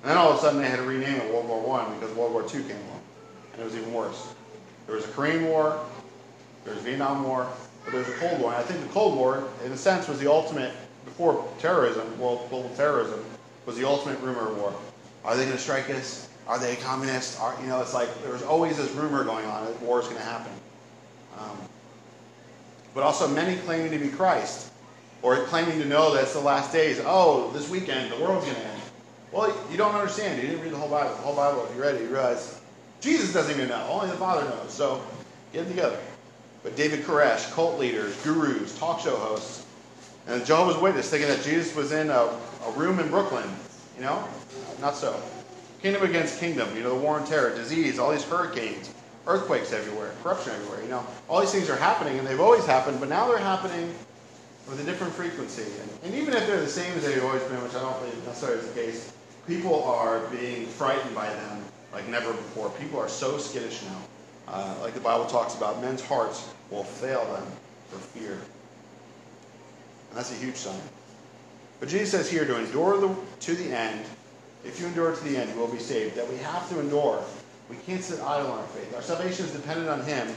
And 0.02 0.10
then 0.10 0.18
all 0.18 0.32
of 0.32 0.38
a 0.38 0.42
sudden 0.42 0.62
they 0.62 0.70
had 0.70 0.78
to 0.78 0.84
rename 0.84 1.16
it 1.16 1.32
World 1.32 1.48
War 1.48 1.80
I 1.80 1.94
because 1.96 2.16
World 2.16 2.34
War 2.34 2.44
II 2.44 2.64
came 2.64 2.78
along. 2.78 3.02
And 3.54 3.62
it 3.62 3.66
was 3.66 3.76
even 3.76 3.94
worse. 3.94 4.34
There 4.88 4.96
was 4.96 5.06
a 5.06 5.10
Korean 5.10 5.46
War, 5.46 5.84
there 6.64 6.74
was 6.74 6.82
a 6.82 6.86
Vietnam 6.86 7.24
War, 7.24 7.48
but 7.84 7.92
there 7.92 8.00
was 8.00 8.10
a 8.10 8.18
Cold 8.18 8.40
War. 8.40 8.54
And 8.54 8.60
I 8.60 8.64
think 8.64 8.82
the 8.82 8.94
Cold 8.94 9.18
War, 9.18 9.48
in 9.66 9.72
a 9.72 9.78
sense, 9.78 10.08
was 10.08 10.20
the 10.20 10.30
ultimate, 10.30 10.72
before 11.06 11.48
terrorism, 11.60 12.20
world 12.20 12.48
global 12.50 12.70
terrorism, 12.76 13.24
was 13.66 13.78
the 13.78 13.86
ultimate 13.86 14.20
rumor 14.22 14.54
war. 14.54 14.74
Are 15.26 15.36
they 15.36 15.44
going 15.44 15.58
to 15.58 15.62
strike 15.62 15.90
us? 15.90 16.30
Are 16.48 16.58
they 16.58 16.76
communists? 16.78 17.40
Are, 17.40 17.56
you 17.62 17.68
know, 17.68 17.82
it's 17.82 17.94
like 17.94 18.10
there's 18.24 18.44
always 18.44 18.78
this 18.78 18.92
rumor 18.92 19.24
going 19.24 19.46
on 19.46 19.66
that 19.66 19.82
war 19.82 20.00
is 20.00 20.06
going 20.06 20.18
to 20.18 20.24
happen. 20.24 20.52
Um, 21.40 21.58
but 22.94 23.04
also 23.04 23.28
many 23.28 23.58
claiming 23.58 23.92
to 23.92 24.00
be 24.00 24.10
Christ 24.10 24.72
or 25.22 25.44
claiming 25.46 25.80
to 25.80 25.86
know 25.86 26.14
that 26.14 26.24
it's 26.24 26.34
the 26.34 26.40
last 26.40 26.72
days. 26.72 27.02
Oh, 27.06 27.52
this 27.52 27.70
weekend 27.70 28.12
the 28.12 28.20
world's 28.20 28.46
going 28.46 28.58
to 28.58 28.66
end. 28.66 28.82
Well, 29.32 29.56
you 29.70 29.78
don't 29.78 29.94
understand. 29.94 30.42
You 30.42 30.48
didn't 30.48 30.64
read 30.64 30.72
the 30.72 30.78
whole 30.78 30.90
Bible. 30.90 31.10
The 31.10 31.22
whole 31.22 31.36
Bible, 31.36 31.66
if 31.70 31.76
you 31.76 31.82
read 31.82 31.96
it, 31.96 32.02
you 32.02 32.08
realize 32.08 32.62
Jesus 33.02 33.34
doesn't 33.34 33.54
even 33.54 33.68
know. 33.70 33.86
Only 33.90 34.08
the 34.08 34.18
Father 34.18 34.48
knows. 34.50 34.74
So 34.74 35.02
get 35.52 35.66
it 35.66 35.70
together. 35.70 36.00
But 36.64 36.76
David 36.76 37.02
Koresh, 37.02 37.52
cult 37.54 37.78
leaders, 37.78 38.16
gurus, 38.24 38.78
talk 38.80 39.00
show 39.00 39.16
hosts, 39.16 39.66
and 40.28 40.46
Jehovah's 40.46 40.78
Witness 40.78 41.10
thinking 41.10 41.30
that 41.30 41.44
Jesus 41.44 41.76
was 41.76 41.92
in 41.92 42.10
a, 42.10 42.30
a 42.66 42.72
room 42.76 43.00
in 43.00 43.10
Brooklyn. 43.10 43.50
You 43.96 44.04
know? 44.04 44.28
Not 44.82 44.96
so. 44.96 45.22
Kingdom 45.82 46.04
against 46.04 46.40
kingdom, 46.40 46.76
you 46.76 46.84
know, 46.84 46.90
the 46.90 46.96
war 46.96 47.20
on 47.20 47.26
terror, 47.28 47.56
disease, 47.56 48.00
all 48.00 48.12
these 48.12 48.24
hurricanes, 48.24 48.92
earthquakes 49.28 49.72
everywhere, 49.72 50.12
corruption 50.24 50.54
everywhere, 50.54 50.82
you 50.82 50.90
know. 50.90 51.06
All 51.30 51.40
these 51.40 51.52
things 51.52 51.70
are 51.70 51.76
happening 51.76 52.18
and 52.18 52.28
they've 52.28 52.40
always 52.40 52.66
happened, 52.66 53.00
but 53.00 53.10
now 53.10 53.28
they're 53.28 53.38
happening 53.38 53.94
with 54.68 54.80
a 54.80 54.84
different 54.84 55.14
frequency. 55.14 55.64
And, 55.64 55.90
and 56.04 56.16
even 56.16 56.34
if 56.34 56.48
they're 56.48 56.60
the 56.60 56.68
same 56.68 56.92
as 56.98 57.06
they've 57.06 57.24
always 57.24 57.44
been, 57.44 57.62
which 57.62 57.76
I 57.76 57.82
don't 57.82 57.98
believe 58.00 58.26
necessarily 58.26 58.60
is 58.60 58.68
the 58.68 58.74
case, 58.74 59.14
people 59.48 59.84
are 59.84 60.20
being 60.28 60.66
frightened 60.66 61.14
by 61.14 61.30
them 61.30 61.64
like 61.94 62.08
never 62.10 62.32
before. 62.32 62.70
People 62.72 63.00
are 63.00 63.10
so 63.10 63.38
skittish 63.38 63.84
now. 63.84 64.02
Uh, 64.48 64.76
like 64.82 64.94
the 64.94 65.00
Bible 65.00 65.26
talks 65.26 65.56
about, 65.56 65.82
men's 65.82 66.02
hearts 66.02 66.50
will 66.70 66.84
fail 66.84 67.24
them 67.34 67.46
for 67.90 67.98
fear. 67.98 68.34
And 70.10 70.18
that's 70.18 70.32
a 70.32 70.36
huge 70.36 70.56
sign. 70.56 70.80
But 71.80 71.90
Jesus 71.90 72.12
says 72.12 72.30
here 72.30 72.46
to 72.46 72.58
endure 72.58 73.00
the, 73.00 73.16
to 73.42 73.56
the 73.56 73.76
end. 73.76 74.06
If 74.68 74.80
you 74.80 74.88
endure 74.88 75.16
to 75.16 75.24
the 75.24 75.38
end, 75.38 75.50
you 75.50 75.56
will 75.60 75.68
be 75.68 75.80
saved. 75.80 76.16
That 76.16 76.30
we 76.30 76.38
have 76.38 76.68
to 76.70 76.80
endure. 76.80 77.24
We 77.70 77.78
can't 77.78 78.04
sit 78.04 78.20
idle 78.22 78.52
on 78.52 78.60
our 78.60 78.68
faith. 78.68 78.94
Our 78.96 79.02
salvation 79.02 79.46
is 79.46 79.52
dependent 79.52 79.90
on 79.90 80.04
Him, 80.04 80.28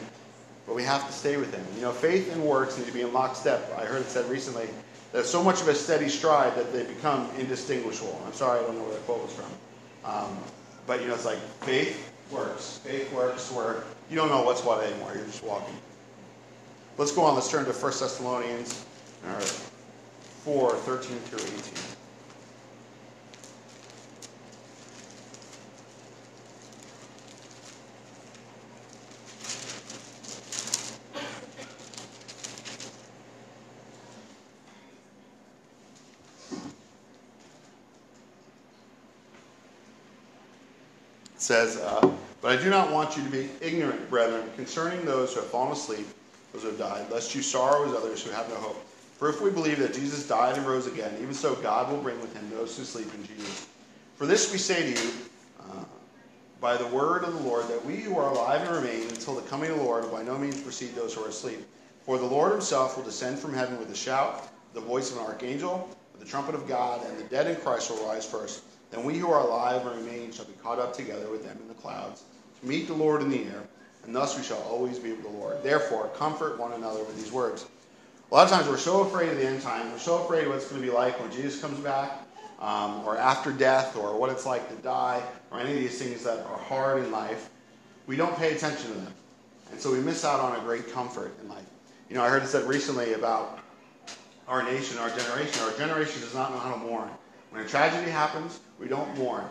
but 0.66 0.74
we 0.74 0.83
have 0.85 1.07
to 1.07 1.12
stay 1.12 1.37
with 1.37 1.53
Him. 1.53 1.64
You 1.76 1.83
know, 1.83 1.93
faith 1.93 2.33
and 2.33 2.45
works 2.45 2.78
need 2.78 2.87
to 2.87 2.93
be 2.93 3.03
in 3.03 3.12
lockstep. 3.12 3.72
I 3.76 3.85
heard 3.85 4.03
it 4.03 4.09
said 4.09 4.28
recently 4.31 4.68
that 5.12 5.26
so 5.26 5.43
much 5.43 5.61
of 5.61 5.68
a 5.68 5.74
steady 5.74 6.09
stride 6.09 6.55
that 6.57 6.72
they 6.72 6.85
become 6.85 7.28
indistinguishable. 7.39 8.20
I'm 8.26 8.33
sorry, 8.33 8.61
I 8.61 8.62
don't 8.62 8.76
know 8.76 8.85
where 8.85 8.95
that 8.95 9.07
quote 9.07 9.22
was 9.22 9.33
from. 9.33 9.51
Um, 10.05 10.39
but, 10.87 11.01
you 11.03 11.09
know, 11.09 11.14
it's 11.14 11.24
like 11.24 11.39
faith 11.62 12.12
works. 12.31 12.78
Faith 12.85 13.12
works 13.12 13.51
where 13.51 13.85
you 14.09 14.16
don't 14.16 14.28
know 14.28 14.43
what's 14.43 14.64
what 14.64 14.85
anymore. 14.85 15.12
You're 15.14 15.24
just 15.24 15.43
walking. 15.45 15.74
Let's 16.99 17.12
go 17.12 17.22
on. 17.22 17.35
Let's 17.35 17.51
turn 17.51 17.64
to 17.64 17.72
1 17.72 17.81
Thessalonians. 17.81 18.85
All 19.26 19.35
right. 19.35 19.66
4 20.45 20.74
13 20.76 21.18
through 21.18 21.39
18. 21.39 21.89
Says, 41.41 41.76
uh, 41.78 42.12
But 42.41 42.59
I 42.59 42.62
do 42.62 42.70
not 42.70 42.93
want 42.93 43.16
you 43.16 43.24
to 43.24 43.30
be 43.30 43.49
ignorant, 43.61 44.09
brethren, 44.11 44.49
concerning 44.57 45.05
those 45.05 45.34
who 45.34 45.41
have 45.41 45.49
fallen 45.49 45.72
asleep, 45.72 46.07
those 46.53 46.62
who 46.62 46.68
have 46.68 46.78
died, 46.78 47.11
lest 47.11 47.34
you 47.34 47.43
sorrow 47.43 47.88
as 47.88 47.95
others 47.95 48.22
who 48.22 48.30
have 48.30 48.49
no 48.49 48.57
hope. 48.57 48.86
For 49.18 49.28
if 49.28 49.41
we 49.41 49.51
believe 49.51 49.78
that 49.80 49.93
Jesus 49.93 50.26
died 50.26 50.57
and 50.57 50.66
rose 50.66 50.86
again, 50.86 51.14
even 51.20 51.34
so 51.34 51.55
God 51.57 51.91
will 51.91 52.01
bring 52.01 52.20
with 52.20 52.34
him 52.34 52.49
those 52.51 52.76
who 52.76 52.84
sleep 52.84 53.12
in 53.14 53.26
Jesus. 53.26 53.66
For 54.16 54.26
this 54.26 54.53
we 54.53 54.59
say 54.59 54.95
to 54.95 55.03
you, 55.03 55.11
uh, 55.61 55.84
by 56.61 56.76
the 56.76 56.86
word 56.86 57.24
of 57.24 57.32
the 57.34 57.41
Lord, 57.41 57.68
that 57.68 57.84
we 57.84 57.97
who 57.97 58.18
are 58.18 58.30
alive 58.30 58.62
and 58.62 58.76
remain 58.76 59.09
until 59.09 59.34
the 59.34 59.43
coming 59.43 59.70
of 59.70 59.78
the 59.78 59.82
Lord 59.82 60.11
by 60.11 60.22
no 60.22 60.38
means 60.38 60.61
precede 60.61 60.95
those 60.95 61.14
who 61.14 61.24
are 61.24 61.28
asleep. 61.28 61.61
For 62.05 62.18
the 62.18 62.26
Lord 62.26 62.53
himself 62.53 62.97
will 62.97 63.05
descend 63.05 63.38
from 63.38 63.55
heaven 63.55 63.78
with 63.78 63.91
a 63.91 63.97
shout, 63.97 64.49
the 64.74 64.80
voice 64.80 65.11
of 65.11 65.18
an 65.18 65.24
archangel, 65.24 65.88
with 66.12 66.22
the 66.22 66.28
trumpet 66.28 66.55
of 66.55 66.66
God, 66.66 67.05
and 67.07 67.18
the 67.18 67.24
dead 67.24 67.47
in 67.47 67.57
Christ 67.57 67.91
will 67.91 68.07
rise 68.07 68.26
first. 68.26 68.62
Then 68.91 69.05
we 69.05 69.18
who 69.18 69.30
are 69.30 69.41
alive 69.41 69.86
and 69.86 70.05
remain 70.05 70.32
shall 70.32 70.47
be 70.47 70.53
caught 70.55 70.78
up 70.78 70.95
together 70.95 71.30
with 71.30 71.45
them 71.45 71.59
in 71.61 71.68
the 71.68 71.74
clouds 71.74 72.24
to 72.61 72.66
meet 72.66 72.86
the 72.86 72.95
Lord 72.95 73.22
in 73.22 73.30
the 73.30 73.45
air, 73.45 73.62
and 74.05 74.14
thus 74.14 74.36
we 74.36 74.43
shall 74.43 74.61
always 74.62 74.99
be 74.99 75.12
with 75.12 75.22
the 75.22 75.28
Lord. 75.28 75.62
Therefore, 75.62 76.09
comfort 76.16 76.59
one 76.59 76.72
another 76.72 77.01
with 77.01 77.16
these 77.16 77.32
words. 77.32 77.66
A 78.30 78.34
lot 78.34 78.45
of 78.45 78.51
times 78.51 78.68
we're 78.68 78.78
so 78.78 79.03
afraid 79.03 79.28
of 79.30 79.38
the 79.38 79.47
end 79.47 79.62
time. 79.62 79.91
We're 79.91 79.99
so 79.99 80.22
afraid 80.24 80.45
of 80.45 80.49
what 80.49 80.59
it's 80.59 80.68
going 80.68 80.80
to 80.80 80.86
be 80.86 80.93
like 80.93 81.18
when 81.20 81.30
Jesus 81.32 81.61
comes 81.61 81.78
back, 81.80 82.12
um, 82.61 83.05
or 83.07 83.16
after 83.16 83.53
death, 83.53 83.97
or 83.97 84.18
what 84.18 84.30
it's 84.30 84.47
like 84.47 84.68
to 84.68 84.82
die, 84.82 85.22
or 85.51 85.61
any 85.61 85.72
of 85.72 85.78
these 85.78 85.99
things 86.01 86.22
that 86.24 86.38
are 86.47 86.59
hard 86.59 87.03
in 87.03 87.11
life. 87.11 87.51
We 88.07 88.16
don't 88.16 88.36
pay 88.36 88.55
attention 88.55 88.93
to 88.93 88.99
them. 88.99 89.14
And 89.72 89.80
so 89.80 89.93
we 89.93 90.01
miss 90.01 90.24
out 90.24 90.41
on 90.41 90.59
a 90.59 90.61
great 90.61 90.93
comfort 90.93 91.32
in 91.43 91.49
life. 91.49 91.64
You 92.09 92.16
know, 92.16 92.22
I 92.22 92.28
heard 92.28 92.43
it 92.43 92.49
said 92.49 92.68
recently 92.68 93.12
about 93.12 93.61
our 94.49 94.62
nation, 94.64 94.99
our 94.99 95.11
generation. 95.11 95.62
Our 95.62 95.72
generation 95.76 96.20
does 96.20 96.34
not 96.34 96.51
know 96.51 96.59
how 96.59 96.72
to 96.72 96.78
mourn. 96.78 97.09
When 97.51 97.63
a 97.63 97.69
tragedy 97.69 98.11
happens, 98.11 98.61
we 98.79 98.89
don't 98.89 99.17
mourn. 99.19 99.45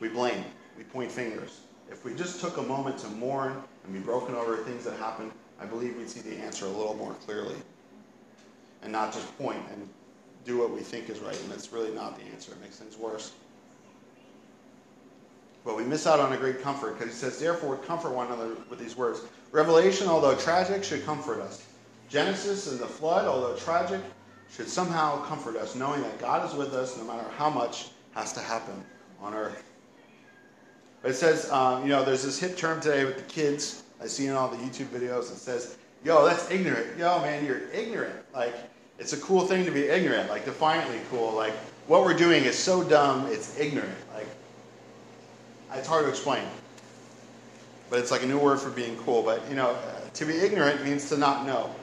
We 0.00 0.08
blame. 0.08 0.44
We 0.76 0.84
point 0.84 1.10
fingers. 1.10 1.60
If 1.90 2.04
we 2.04 2.14
just 2.14 2.40
took 2.40 2.58
a 2.58 2.62
moment 2.62 2.98
to 2.98 3.08
mourn 3.08 3.62
and 3.84 3.92
be 3.92 3.98
broken 3.98 4.34
over 4.34 4.56
things 4.58 4.84
that 4.84 4.96
happened, 4.98 5.32
I 5.60 5.64
believe 5.64 5.96
we'd 5.96 6.08
see 6.08 6.20
the 6.20 6.36
answer 6.36 6.66
a 6.66 6.68
little 6.68 6.94
more 6.94 7.14
clearly 7.14 7.56
and 8.82 8.92
not 8.92 9.12
just 9.12 9.36
point 9.38 9.62
and 9.72 9.88
do 10.44 10.58
what 10.58 10.70
we 10.70 10.80
think 10.80 11.10
is 11.10 11.18
right, 11.18 11.38
and 11.42 11.52
it's 11.52 11.72
really 11.72 11.92
not 11.92 12.16
the 12.18 12.24
answer. 12.26 12.52
It 12.52 12.60
makes 12.60 12.76
things 12.76 12.96
worse. 12.96 13.32
But 15.64 15.76
we 15.76 15.84
miss 15.84 16.06
out 16.06 16.20
on 16.20 16.32
a 16.32 16.36
great 16.36 16.62
comfort 16.62 16.98
because 16.98 17.12
he 17.12 17.18
says, 17.18 17.38
Therefore, 17.38 17.76
comfort 17.76 18.12
one 18.12 18.28
another 18.28 18.56
with 18.70 18.78
these 18.78 18.96
words. 18.96 19.20
Revelation, 19.52 20.08
although 20.08 20.34
tragic, 20.36 20.84
should 20.84 21.04
comfort 21.04 21.40
us. 21.40 21.64
Genesis 22.08 22.70
and 22.70 22.80
the 22.80 22.86
flood, 22.86 23.26
although 23.26 23.54
tragic, 23.56 24.00
should 24.54 24.68
somehow 24.68 25.22
comfort 25.24 25.56
us, 25.56 25.74
knowing 25.74 26.02
that 26.02 26.18
God 26.18 26.48
is 26.48 26.54
with 26.54 26.74
us 26.74 26.96
no 26.96 27.04
matter 27.04 27.28
how 27.36 27.50
much 27.50 27.88
has 28.14 28.32
to 28.32 28.40
happen 28.40 28.84
on 29.20 29.34
earth. 29.34 29.64
But 31.02 31.12
it 31.12 31.14
says, 31.14 31.50
um, 31.50 31.82
you 31.82 31.90
know, 31.90 32.04
there's 32.04 32.22
this 32.22 32.38
hip 32.38 32.56
term 32.56 32.80
today 32.80 33.04
with 33.04 33.16
the 33.16 33.22
kids. 33.24 33.84
I 34.00 34.06
see 34.06 34.26
in 34.26 34.34
all 34.34 34.48
the 34.48 34.56
YouTube 34.56 34.86
videos. 34.86 35.30
It 35.30 35.38
says 35.38 35.76
yo, 36.04 36.24
that's 36.24 36.50
ignorant. 36.50 36.98
Yo, 36.98 37.20
man, 37.20 37.44
you're 37.44 37.68
ignorant. 37.70 38.14
Like, 38.34 38.54
it's 38.98 39.12
a 39.12 39.18
cool 39.18 39.46
thing 39.46 39.64
to 39.64 39.70
be 39.70 39.84
ignorant, 39.84 40.28
like 40.28 40.44
defiantly 40.44 41.00
cool. 41.10 41.32
Like, 41.32 41.52
what 41.86 42.04
we're 42.04 42.16
doing 42.16 42.44
is 42.44 42.56
so 42.56 42.82
dumb, 42.82 43.26
it's 43.26 43.58
ignorant. 43.58 43.94
Like, 44.12 44.26
it's 45.74 45.86
hard 45.86 46.04
to 46.04 46.10
explain. 46.10 46.44
But 47.90 48.00
it's 48.00 48.10
like 48.10 48.22
a 48.22 48.26
new 48.26 48.38
word 48.38 48.60
for 48.60 48.70
being 48.70 48.96
cool. 48.98 49.22
But, 49.22 49.42
you 49.48 49.56
know, 49.56 49.76
to 50.14 50.24
be 50.24 50.34
ignorant 50.34 50.84
means 50.84 51.08
to 51.08 51.16
not 51.16 51.46
know, 51.46 51.74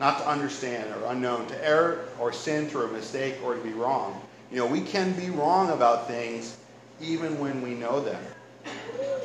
not 0.00 0.18
to 0.18 0.26
understand 0.26 0.92
or 0.94 1.12
unknown, 1.12 1.46
to 1.46 1.64
err 1.64 2.06
or 2.18 2.32
sin 2.32 2.66
through 2.66 2.86
a 2.86 2.92
mistake 2.92 3.36
or 3.44 3.54
to 3.54 3.60
be 3.60 3.74
wrong. 3.74 4.20
You 4.50 4.56
know, 4.56 4.66
we 4.66 4.80
can 4.80 5.12
be 5.12 5.28
wrong 5.28 5.70
about 5.70 6.08
things 6.08 6.56
even 7.02 7.38
when 7.38 7.60
we 7.60 7.74
know 7.74 8.00
them. 8.00 8.20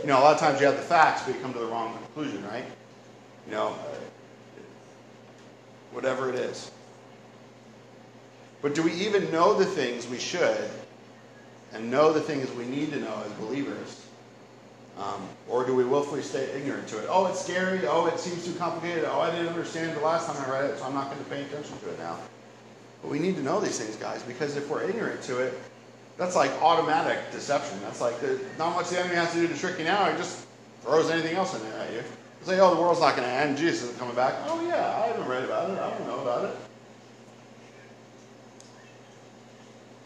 You 0.01 0.07
know, 0.07 0.19
a 0.19 0.21
lot 0.21 0.34
of 0.34 0.39
times 0.39 0.59
you 0.59 0.65
have 0.65 0.76
the 0.76 0.82
facts, 0.82 1.23
but 1.23 1.34
you 1.34 1.41
come 1.41 1.53
to 1.53 1.59
the 1.59 1.65
wrong 1.65 1.97
conclusion, 1.97 2.45
right? 2.45 2.65
You 3.47 3.53
know, 3.53 3.76
whatever 5.93 6.30
it 6.30 6.36
is. 6.36 6.69
But 8.61 8.76
do 8.76 8.84
we 8.84 8.91
even 8.93 9.32
know 9.32 9.57
the 9.57 9.65
things 9.65 10.07
we 10.07 10.19
should 10.19 10.69
and 11.71 11.89
know 11.89 12.11
the 12.11 12.21
things 12.21 12.51
we 12.51 12.65
need 12.65 12.91
to 12.91 12.99
know 12.99 13.23
as 13.26 13.32
believers? 13.34 14.05
Um, 14.98 15.28
or 15.50 15.66
do 15.66 15.76
we 15.76 15.84
willfully 15.84 16.22
stay 16.22 16.50
ignorant 16.56 16.88
to 16.88 17.00
it? 17.00 17.08
Oh, 17.10 17.26
it's 17.26 17.41
scary. 17.41 17.86
Oh, 17.86 18.06
it 18.06 18.18
seems 18.18 18.46
too 18.46 18.54
complicated. 18.54 19.04
Oh, 19.06 19.20
I 19.20 19.30
didn't 19.30 19.50
understand 19.50 19.96
the 19.96 20.02
last 20.02 20.28
time 20.28 20.41
I 20.46 20.50
read 20.50 20.70
it, 20.70 20.80
so 20.80 20.86
I'm 20.86 20.93
not 20.93 21.12
going 21.12 21.22
to 21.22 21.30
pay 21.30 21.41
attention 21.41 21.78
to 21.80 21.89
it 21.89 22.00
now. 22.00 22.18
But 23.02 23.12
we 23.12 23.20
need 23.20 23.36
to 23.36 23.43
know 23.43 23.60
these 23.60 23.78
things, 23.78 23.98
guys, 23.98 24.24
because 24.24 24.56
if 24.56 24.70
we're 24.70 24.84
ignorant 24.84 25.22
to 25.24 25.39
it, 25.39 25.60
that's 26.18 26.36
like 26.36 26.52
automatic 26.62 27.20
deception. 27.32 27.78
That's 27.82 28.00
like 28.00 28.20
the, 28.22 28.39
not 28.58 28.74
much 28.74 28.89
the 28.89 29.00
enemy 29.00 29.16
has 29.16 29.34
to 29.34 29.41
do 29.41 29.48
to 29.48 29.58
trick 29.58 29.78
you 29.80 29.84
now. 29.84 30.10
He 30.10 30.18
just 30.18 30.46
throws 30.82 31.10
anything 31.10 31.36
else 31.36 31.54
in 31.54 31.70
there 31.70 31.80
at 31.80 31.91
you. 31.91 32.04
Say, 32.43 32.60
oh, 32.60 32.74
the 32.74 32.80
world's 32.80 33.02
not 33.02 33.18
going 33.18 33.28
to 33.28 33.34
end. 33.34 33.58
Jesus 33.58 33.84
isn't 33.84 34.00
coming 34.00 34.16
back. 34.16 34.36
Oh, 34.46 34.66
yeah, 34.66 35.02
I 35.04 35.08
haven't 35.08 35.28
read 35.28 35.43
about 35.43 35.72
it. 35.72 35.80
I 35.80 35.89
don't 35.89 36.08
know 36.08 36.20
about 36.20 36.46
it. 36.46 36.56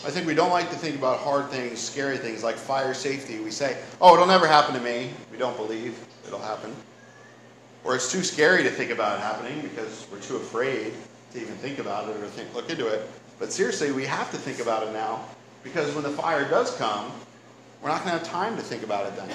I 0.06 0.10
think 0.10 0.26
we 0.26 0.34
don't 0.34 0.52
like 0.52 0.70
to 0.70 0.78
think 0.78 0.96
about 0.96 1.20
hard 1.20 1.50
things, 1.50 1.78
scary 1.80 2.18
things 2.18 2.42
like 2.42 2.56
fire 2.56 2.94
safety. 2.94 3.40
We 3.40 3.52
say, 3.52 3.78
oh, 4.00 4.14
it'll 4.14 4.28
never 4.28 4.48
happen 4.48 4.74
to 4.76 4.80
me. 4.80 5.10
We 5.30 5.38
don't 5.38 5.58
believe 5.58 6.00
it'll 6.26 6.40
happen. 6.40 6.74
Or 7.84 7.96
it's 7.96 8.10
too 8.10 8.24
scary 8.24 8.64
to 8.64 8.70
think 8.70 8.92
about 8.92 9.18
it 9.18 9.22
happening 9.22 9.62
because 9.62 10.08
we're 10.10 10.22
too 10.22 10.38
afraid 10.38 10.94
to 11.34 11.42
even 11.42 11.54
think 11.56 11.80
about 11.80 12.10
it 12.10 12.16
or 12.16 12.28
think, 12.28 12.54
look 12.56 12.70
into 12.70 12.88
it. 12.88 13.10
But 13.40 13.52
seriously, 13.52 13.92
we 13.92 14.06
have 14.06 14.32
to 14.32 14.38
think 14.38 14.60
about 14.62 14.88
it 14.88 14.94
now 14.94 15.26
because 15.64 15.94
when 15.94 16.04
the 16.04 16.10
fire 16.10 16.48
does 16.48 16.76
come, 16.78 17.12
we're 17.82 17.90
not 17.90 18.04
going 18.04 18.18
to 18.18 18.20
have 18.20 18.28
time 18.28 18.56
to 18.56 18.62
think 18.62 18.84
about 18.84 19.06
it 19.06 19.18
then. 19.18 19.30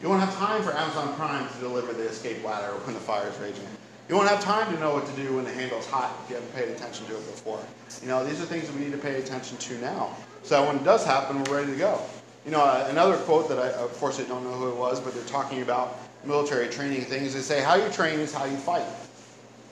You 0.00 0.08
won't 0.08 0.20
have 0.20 0.34
time 0.34 0.62
for 0.64 0.72
Amazon 0.72 1.14
Prime 1.14 1.48
to 1.48 1.58
deliver 1.60 1.92
the 1.92 2.08
escape 2.08 2.44
ladder 2.44 2.72
when 2.84 2.94
the 2.94 3.00
fire 3.00 3.28
is 3.28 3.38
raging. 3.38 3.66
You 4.12 4.18
won't 4.18 4.28
have 4.28 4.42
time 4.42 4.70
to 4.74 4.78
know 4.78 4.92
what 4.92 5.06
to 5.06 5.12
do 5.12 5.36
when 5.36 5.46
the 5.46 5.52
handle's 5.52 5.86
hot 5.86 6.14
if 6.22 6.28
you 6.28 6.36
haven't 6.36 6.54
paid 6.54 6.68
attention 6.68 7.06
to 7.06 7.12
it 7.12 7.24
before. 7.32 7.58
You 8.02 8.08
know, 8.08 8.22
these 8.22 8.42
are 8.42 8.44
things 8.44 8.66
that 8.66 8.76
we 8.76 8.84
need 8.84 8.92
to 8.92 8.98
pay 8.98 9.18
attention 9.18 9.56
to 9.56 9.78
now. 9.78 10.14
So 10.42 10.60
that 10.60 10.68
when 10.68 10.76
it 10.76 10.84
does 10.84 11.02
happen, 11.02 11.42
we're 11.44 11.60
ready 11.60 11.72
to 11.72 11.78
go. 11.78 11.98
You 12.44 12.50
know, 12.50 12.60
uh, 12.60 12.88
another 12.90 13.16
quote 13.16 13.48
that 13.48 13.58
I, 13.58 13.70
of 13.70 13.90
course, 13.98 14.20
I 14.20 14.24
don't 14.24 14.44
know 14.44 14.52
who 14.52 14.68
it 14.68 14.76
was, 14.76 15.00
but 15.00 15.14
they're 15.14 15.24
talking 15.24 15.62
about 15.62 15.98
military 16.26 16.68
training 16.68 17.06
things. 17.06 17.32
They 17.32 17.40
say, 17.40 17.62
how 17.62 17.76
you 17.76 17.88
train 17.88 18.20
is 18.20 18.34
how 18.34 18.44
you 18.44 18.58
fight. 18.58 18.84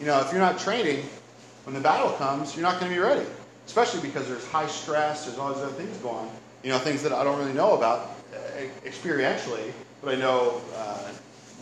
You 0.00 0.06
know, 0.06 0.18
if 0.20 0.32
you're 0.32 0.40
not 0.40 0.58
training, 0.58 1.04
when 1.64 1.74
the 1.74 1.80
battle 1.82 2.12
comes, 2.12 2.56
you're 2.56 2.62
not 2.62 2.80
going 2.80 2.90
to 2.90 2.96
be 2.96 3.02
ready. 3.04 3.26
Especially 3.66 4.00
because 4.00 4.26
there's 4.26 4.46
high 4.46 4.68
stress, 4.68 5.26
there's 5.26 5.36
all 5.36 5.52
these 5.52 5.62
other 5.62 5.74
things 5.74 5.94
going 5.98 6.16
on. 6.16 6.30
You 6.62 6.70
know, 6.70 6.78
things 6.78 7.02
that 7.02 7.12
I 7.12 7.24
don't 7.24 7.38
really 7.38 7.52
know 7.52 7.76
about 7.76 8.16
uh, 8.34 8.62
experientially 8.86 9.70
but 10.02 10.14
I 10.14 10.18
know 10.18 10.62
uh, 10.76 11.12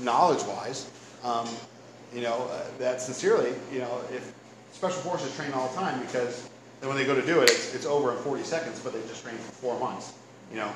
knowledge-wise, 0.01 0.89
um, 1.25 1.49
you 2.15 2.23
know, 2.23 2.49
uh, 2.51 2.65
that 2.79 3.01
sincerely, 3.01 3.53
you 3.73 3.81
know, 3.81 4.01
if 4.13 4.33
special 4.73 5.01
forces 5.03 5.35
train 5.37 5.53
all 5.53 5.69
the 5.69 5.75
time 5.77 6.01
because 6.01 6.49
then 6.81 6.89
when 6.89 6.99
they 6.99 7.05
go 7.05 7.15
to 7.15 7.27
do 7.27 7.41
it, 7.41 7.51
it's, 7.51 7.75
it's 7.75 7.87
over 7.87 8.13
in 8.13 8.19
40 8.19 8.43
seconds, 8.45 8.81
but 8.81 8.93
they 8.93 9.01
just 9.09 9.23
trained 9.25 9.39
for 9.41 9.53
four 9.53 9.81
months. 9.81 10.15
You 10.51 10.59
know, 10.59 10.73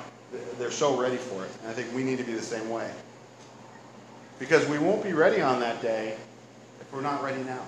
they're 0.59 0.71
so 0.71 0.99
ready 0.99 1.17
for 1.17 1.45
it. 1.45 1.51
And 1.61 1.71
I 1.71 1.73
think 1.73 1.93
we 1.95 2.03
need 2.03 2.17
to 2.17 2.23
be 2.23 2.33
the 2.33 2.41
same 2.41 2.69
way. 2.69 2.89
Because 4.39 4.67
we 4.67 4.77
won't 4.77 5.03
be 5.03 5.13
ready 5.13 5.41
on 5.41 5.59
that 5.61 5.81
day 5.81 6.17
if 6.81 6.93
we're 6.93 7.01
not 7.01 7.23
ready 7.23 7.41
now. 7.43 7.61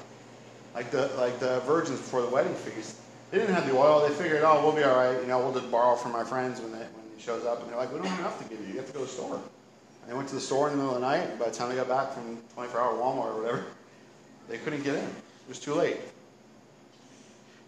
like 0.74 0.92
the 0.92 1.08
like 1.18 1.40
the 1.40 1.62
virgins 1.62 2.00
before 2.00 2.22
the 2.22 2.28
wedding 2.30 2.54
feast. 2.54 2.98
They 3.32 3.40
didn't 3.40 3.56
have 3.56 3.68
the 3.68 3.76
oil. 3.76 4.08
They 4.08 4.14
figured, 4.14 4.44
oh, 4.44 4.62
we'll 4.62 4.76
be 4.76 4.84
all 4.84 4.96
right. 4.96 5.20
You 5.20 5.28
know, 5.28 5.40
we'll 5.40 5.54
just 5.54 5.72
borrow 5.72 5.96
from 5.96 6.12
my 6.12 6.24
friends 6.24 6.62
when 6.62 6.72
they, 6.72 6.78
when 6.78 7.06
he 7.16 7.22
shows 7.22 7.46
up. 7.46 7.62
And 7.62 7.70
they're 7.70 7.78
like, 7.78 7.92
we 7.92 7.98
don't 7.98 8.08
have 8.08 8.20
enough 8.20 8.42
to 8.44 8.50
give 8.50 8.60
you. 8.62 8.74
You 8.74 8.80
have 8.80 8.88
to 8.88 8.94
go 8.94 9.00
to 9.00 9.06
the 9.06 9.12
store. 9.12 9.42
And 10.06 10.12
they 10.14 10.16
went 10.16 10.30
to 10.30 10.36
the 10.36 10.42
store 10.42 10.70
in 10.70 10.74
the 10.74 10.78
middle 10.78 10.96
of 10.96 11.02
the 11.02 11.08
night. 11.08 11.30
And 11.32 11.40
by 11.40 11.50
the 11.50 11.52
time 11.52 11.70
they 11.70 11.76
got 11.76 11.90
back 11.90 12.14
from 12.14 12.38
24-hour 12.56 12.94
Walmart 12.94 13.34
or 13.34 13.42
whatever, 13.42 13.66
they 14.48 14.60
couldn't 14.60 14.84
get 14.84 14.94
in. 14.94 15.04
It 15.04 15.50
was 15.50 15.60
too 15.60 15.74
late. 15.74 15.98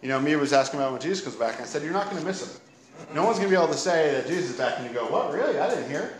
You 0.03 0.09
know, 0.09 0.19
me 0.19 0.35
was 0.35 0.53
asking 0.53 0.79
about 0.79 0.91
when 0.91 1.01
Jesus 1.01 1.23
comes 1.23 1.35
back, 1.35 1.55
and 1.55 1.63
I 1.63 1.65
said, 1.65 1.81
you're 1.81 1.91
not 1.91 2.11
going 2.11 2.21
to 2.21 2.25
miss 2.25 2.43
him. 2.43 2.61
No 3.15 3.25
one's 3.25 3.39
going 3.39 3.49
to 3.49 3.55
be 3.55 3.59
able 3.59 3.73
to 3.73 3.79
say 3.79 4.11
that 4.11 4.27
Jesus 4.27 4.51
is 4.51 4.57
back, 4.57 4.77
and 4.77 4.87
you 4.87 4.93
go, 4.93 5.05
what, 5.07 5.33
really? 5.33 5.59
I 5.59 5.67
didn't 5.67 5.89
hear 5.89 6.01
it. 6.01 6.13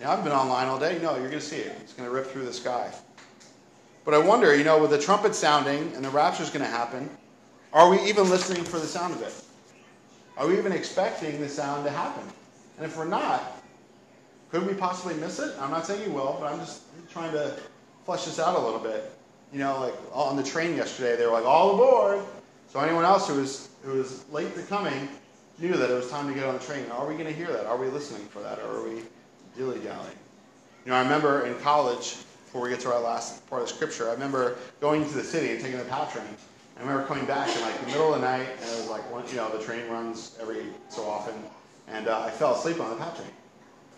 Yeah, 0.00 0.12
I've 0.12 0.24
been 0.24 0.32
online 0.32 0.68
all 0.68 0.78
day. 0.78 0.98
No, 1.02 1.16
you're 1.16 1.28
going 1.28 1.32
to 1.32 1.40
see 1.40 1.56
it. 1.56 1.76
It's 1.82 1.92
going 1.92 2.08
to 2.08 2.14
rip 2.14 2.26
through 2.26 2.46
the 2.46 2.52
sky. 2.52 2.90
But 4.04 4.14
I 4.14 4.18
wonder, 4.18 4.56
you 4.56 4.64
know, 4.64 4.80
with 4.80 4.90
the 4.90 4.98
trumpet 4.98 5.34
sounding 5.34 5.92
and 5.94 6.02
the 6.02 6.08
rapture 6.08 6.42
is 6.42 6.48
going 6.48 6.64
to 6.64 6.70
happen, 6.70 7.10
are 7.74 7.90
we 7.90 8.00
even 8.04 8.30
listening 8.30 8.64
for 8.64 8.78
the 8.78 8.86
sound 8.86 9.12
of 9.12 9.20
it? 9.20 9.34
Are 10.38 10.46
we 10.46 10.56
even 10.56 10.72
expecting 10.72 11.40
the 11.40 11.48
sound 11.48 11.84
to 11.84 11.90
happen? 11.90 12.22
And 12.78 12.86
if 12.86 12.96
we're 12.96 13.04
not, 13.04 13.57
could 14.50 14.66
we 14.66 14.74
possibly 14.74 15.14
miss 15.14 15.38
it? 15.38 15.54
I'm 15.60 15.70
not 15.70 15.86
saying 15.86 16.02
you 16.02 16.12
will, 16.12 16.36
but 16.40 16.52
I'm 16.52 16.58
just 16.58 16.82
trying 17.10 17.32
to 17.32 17.54
flesh 18.04 18.24
this 18.24 18.38
out 18.38 18.56
a 18.56 18.60
little 18.60 18.80
bit. 18.80 19.12
You 19.52 19.58
know, 19.58 19.80
like 19.80 19.94
on 20.12 20.36
the 20.36 20.42
train 20.42 20.76
yesterday, 20.76 21.16
they 21.16 21.26
were 21.26 21.32
like, 21.32 21.44
all 21.44 21.74
aboard. 21.74 22.24
So 22.68 22.80
anyone 22.80 23.04
else 23.04 23.28
who 23.28 23.34
was, 23.34 23.68
who 23.82 23.92
was 23.92 24.28
late 24.30 24.54
to 24.54 24.62
coming 24.62 25.08
knew 25.58 25.72
that 25.72 25.90
it 25.90 25.94
was 25.94 26.10
time 26.10 26.28
to 26.28 26.34
get 26.34 26.44
on 26.44 26.54
the 26.54 26.64
train. 26.64 26.84
Are 26.92 27.06
we 27.06 27.14
going 27.14 27.26
to 27.26 27.32
hear 27.32 27.48
that? 27.48 27.66
Are 27.66 27.76
we 27.76 27.88
listening 27.88 28.26
for 28.28 28.40
that? 28.40 28.58
Or 28.58 28.78
are 28.78 28.88
we 28.88 29.02
dilly-dallying? 29.56 30.18
You 30.84 30.90
know, 30.92 30.96
I 30.96 31.02
remember 31.02 31.46
in 31.46 31.58
college, 31.60 32.16
before 32.44 32.62
we 32.62 32.70
get 32.70 32.80
to 32.80 32.92
our 32.92 33.00
last 33.00 33.46
part 33.50 33.62
of 33.62 33.68
scripture, 33.68 34.08
I 34.08 34.12
remember 34.12 34.56
going 34.80 35.04
to 35.04 35.14
the 35.14 35.24
city 35.24 35.50
and 35.52 35.60
taking 35.60 35.78
the 35.78 35.84
POW 35.84 36.06
train. 36.06 36.24
I 36.76 36.80
remember 36.80 37.04
coming 37.06 37.26
back 37.26 37.54
in 37.54 37.60
like 37.62 37.78
the 37.80 37.86
middle 37.88 38.14
of 38.14 38.20
the 38.20 38.26
night, 38.26 38.46
and 38.48 38.70
it 38.70 38.76
was 38.76 38.88
like, 38.88 39.10
one, 39.10 39.28
you 39.28 39.36
know, 39.36 39.50
the 39.50 39.62
train 39.62 39.88
runs 39.90 40.38
every 40.40 40.66
so 40.88 41.04
often, 41.06 41.34
and 41.88 42.06
uh, 42.06 42.20
I 42.20 42.30
fell 42.30 42.54
asleep 42.54 42.80
on 42.80 42.90
the 42.90 42.96
POW 42.96 43.10
train. 43.14 43.30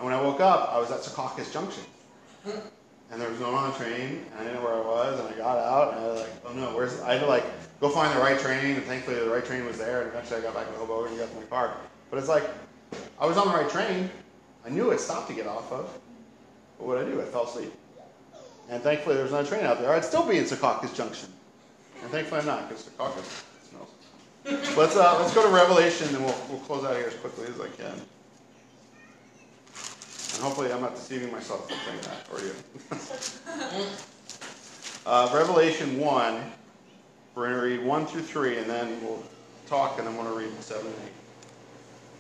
And 0.01 0.07
when 0.07 0.19
I 0.19 0.23
woke 0.23 0.41
up, 0.41 0.73
I 0.73 0.79
was 0.79 0.91
at 0.91 1.01
Secaucus 1.01 1.53
Junction. 1.53 1.83
And 3.11 3.21
there 3.21 3.29
was 3.29 3.39
no 3.39 3.53
one 3.53 3.65
on 3.65 3.71
the 3.73 3.77
train, 3.77 4.25
and 4.31 4.41
I 4.41 4.45
didn't 4.45 4.55
know 4.55 4.65
where 4.65 4.73
I 4.73 4.81
was, 4.81 5.21
and 5.21 5.29
I 5.29 5.33
got 5.33 5.59
out, 5.59 5.93
and 5.93 6.03
I 6.03 6.09
was 6.09 6.21
like, 6.23 6.31
oh 6.47 6.53
no, 6.55 6.75
where's, 6.75 6.99
I 7.03 7.13
had 7.13 7.21
to 7.21 7.27
like 7.27 7.45
go 7.81 7.91
find 7.91 8.17
the 8.17 8.21
right 8.21 8.39
train, 8.39 8.77
and 8.77 8.85
thankfully 8.85 9.17
the 9.17 9.29
right 9.29 9.45
train 9.45 9.67
was 9.67 9.77
there, 9.77 10.01
and 10.01 10.09
eventually 10.09 10.41
I 10.41 10.43
got 10.43 10.55
back 10.55 10.69
to 10.69 10.73
Hoboken 10.79 11.11
and 11.13 11.21
got 11.21 11.29
to 11.29 11.37
my 11.37 11.43
car. 11.43 11.77
But 12.09 12.19
it's 12.19 12.29
like, 12.29 12.45
I 13.21 13.27
was 13.27 13.37
on 13.37 13.49
the 13.49 13.53
right 13.53 13.69
train, 13.69 14.09
I 14.65 14.71
knew 14.71 14.91
it 14.91 15.01
stopped 15.01 15.29
to 15.29 15.35
get 15.35 15.47
off 15.47 15.71
of, 15.71 15.93
but 16.79 16.87
what 16.87 16.97
did 16.97 17.09
I 17.09 17.11
do? 17.11 17.21
I 17.21 17.25
fell 17.27 17.45
asleep. 17.45 17.71
And 18.71 18.83
thankfully 18.83 19.17
there 19.17 19.25
was 19.25 19.33
no 19.33 19.45
train 19.45 19.67
out 19.67 19.81
there. 19.81 19.93
I'd 19.93 20.05
still 20.05 20.27
be 20.27 20.39
in 20.39 20.45
Secaucus 20.45 20.97
Junction. 20.97 21.29
And 22.01 22.11
thankfully 22.11 22.41
I'm 22.41 22.47
not, 22.47 22.71
because 22.71 22.89
Secaucus 22.89 23.45
smells. 23.69 24.79
let's, 24.79 24.97
uh, 24.97 25.19
let's 25.21 25.35
go 25.35 25.47
to 25.47 25.55
Revelation, 25.55 26.09
and 26.15 26.25
we'll, 26.25 26.37
we'll 26.49 26.61
close 26.61 26.85
out 26.87 26.97
here 26.97 27.09
as 27.09 27.15
quickly 27.17 27.49
as 27.49 27.61
I 27.61 27.69
can. 27.77 28.01
And 30.35 30.43
hopefully 30.43 30.73
I'm 30.73 30.81
not 30.81 30.95
deceiving 30.95 31.33
myself 31.33 31.69
from 31.69 31.79
saying 31.87 32.01
that, 32.05 32.27
or 32.33 32.41
you. 32.41 32.55
uh, 35.07 35.31
Revelation 35.35 35.99
1, 35.99 36.53
we're 37.35 37.49
going 37.49 37.61
to 37.61 37.67
read 37.67 37.85
1 37.85 38.07
through 38.07 38.23
3, 38.23 38.59
and 38.59 38.71
then 38.71 39.05
we'll 39.05 39.23
talk, 39.67 39.99
and 39.99 40.09
I'm 40.09 40.17
going 40.17 40.27
to 40.27 40.39
read 40.39 40.51
7 40.63 40.85
and 40.85 40.95
8. 40.95 41.01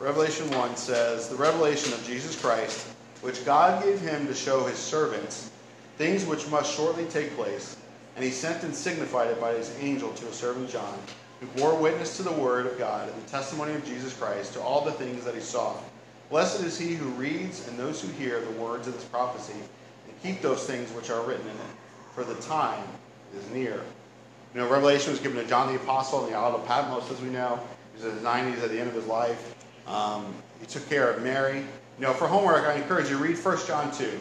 Revelation 0.00 0.50
1 0.50 0.76
says, 0.76 1.28
The 1.28 1.36
revelation 1.36 1.92
of 1.92 2.04
Jesus 2.06 2.40
Christ, 2.40 2.88
which 3.20 3.44
God 3.44 3.82
gave 3.82 4.00
him 4.00 4.26
to 4.26 4.34
show 4.34 4.64
his 4.64 4.78
servants, 4.78 5.50
things 5.98 6.24
which 6.24 6.48
must 6.48 6.74
shortly 6.74 7.04
take 7.06 7.36
place, 7.36 7.76
and 8.16 8.24
he 8.24 8.30
sent 8.30 8.64
and 8.64 8.74
signified 8.74 9.28
it 9.28 9.40
by 9.40 9.52
his 9.52 9.76
angel 9.80 10.12
to 10.12 10.26
his 10.26 10.36
servant 10.36 10.70
John, 10.70 10.98
who 11.40 11.46
bore 11.60 11.74
witness 11.76 12.16
to 12.16 12.22
the 12.22 12.32
word 12.32 12.66
of 12.66 12.78
God 12.78 13.08
and 13.08 13.22
the 13.22 13.28
testimony 13.28 13.74
of 13.74 13.84
Jesus 13.84 14.16
Christ, 14.16 14.54
to 14.54 14.60
all 14.60 14.84
the 14.84 14.92
things 14.92 15.24
that 15.24 15.34
he 15.34 15.40
saw. 15.40 15.76
Blessed 16.30 16.62
is 16.62 16.78
he 16.78 16.94
who 16.94 17.06
reads 17.10 17.66
and 17.66 17.76
those 17.76 18.00
who 18.00 18.08
hear 18.12 18.40
the 18.40 18.52
words 18.52 18.86
of 18.86 18.94
this 18.94 19.04
prophecy 19.04 19.52
and 19.52 20.22
keep 20.22 20.40
those 20.40 20.64
things 20.64 20.92
which 20.92 21.10
are 21.10 21.22
written 21.22 21.44
in 21.44 21.52
it, 21.52 21.74
for 22.14 22.22
the 22.22 22.36
time 22.36 22.84
is 23.36 23.50
near. 23.50 23.82
You 24.54 24.60
know, 24.60 24.68
Revelation 24.68 25.10
was 25.10 25.18
given 25.18 25.42
to 25.42 25.48
John 25.48 25.72
the 25.72 25.80
Apostle 25.80 26.20
on 26.20 26.30
the 26.30 26.36
Isle 26.36 26.54
of 26.54 26.66
Patmos, 26.66 27.10
as 27.10 27.20
we 27.20 27.30
know. 27.30 27.58
He 27.92 28.02
was 28.02 28.12
in 28.12 28.16
his 28.16 28.24
90s 28.24 28.62
at 28.62 28.70
the 28.70 28.78
end 28.78 28.88
of 28.88 28.94
his 28.94 29.06
life. 29.06 29.56
Um, 29.88 30.32
he 30.60 30.66
took 30.66 30.88
care 30.88 31.10
of 31.10 31.20
Mary. 31.22 31.58
You 31.98 32.06
know, 32.06 32.12
for 32.12 32.28
homework, 32.28 32.64
I 32.64 32.74
encourage 32.74 33.10
you 33.10 33.18
to 33.18 33.22
read 33.22 33.36
1 33.36 33.66
John 33.66 33.92
2. 33.92 34.20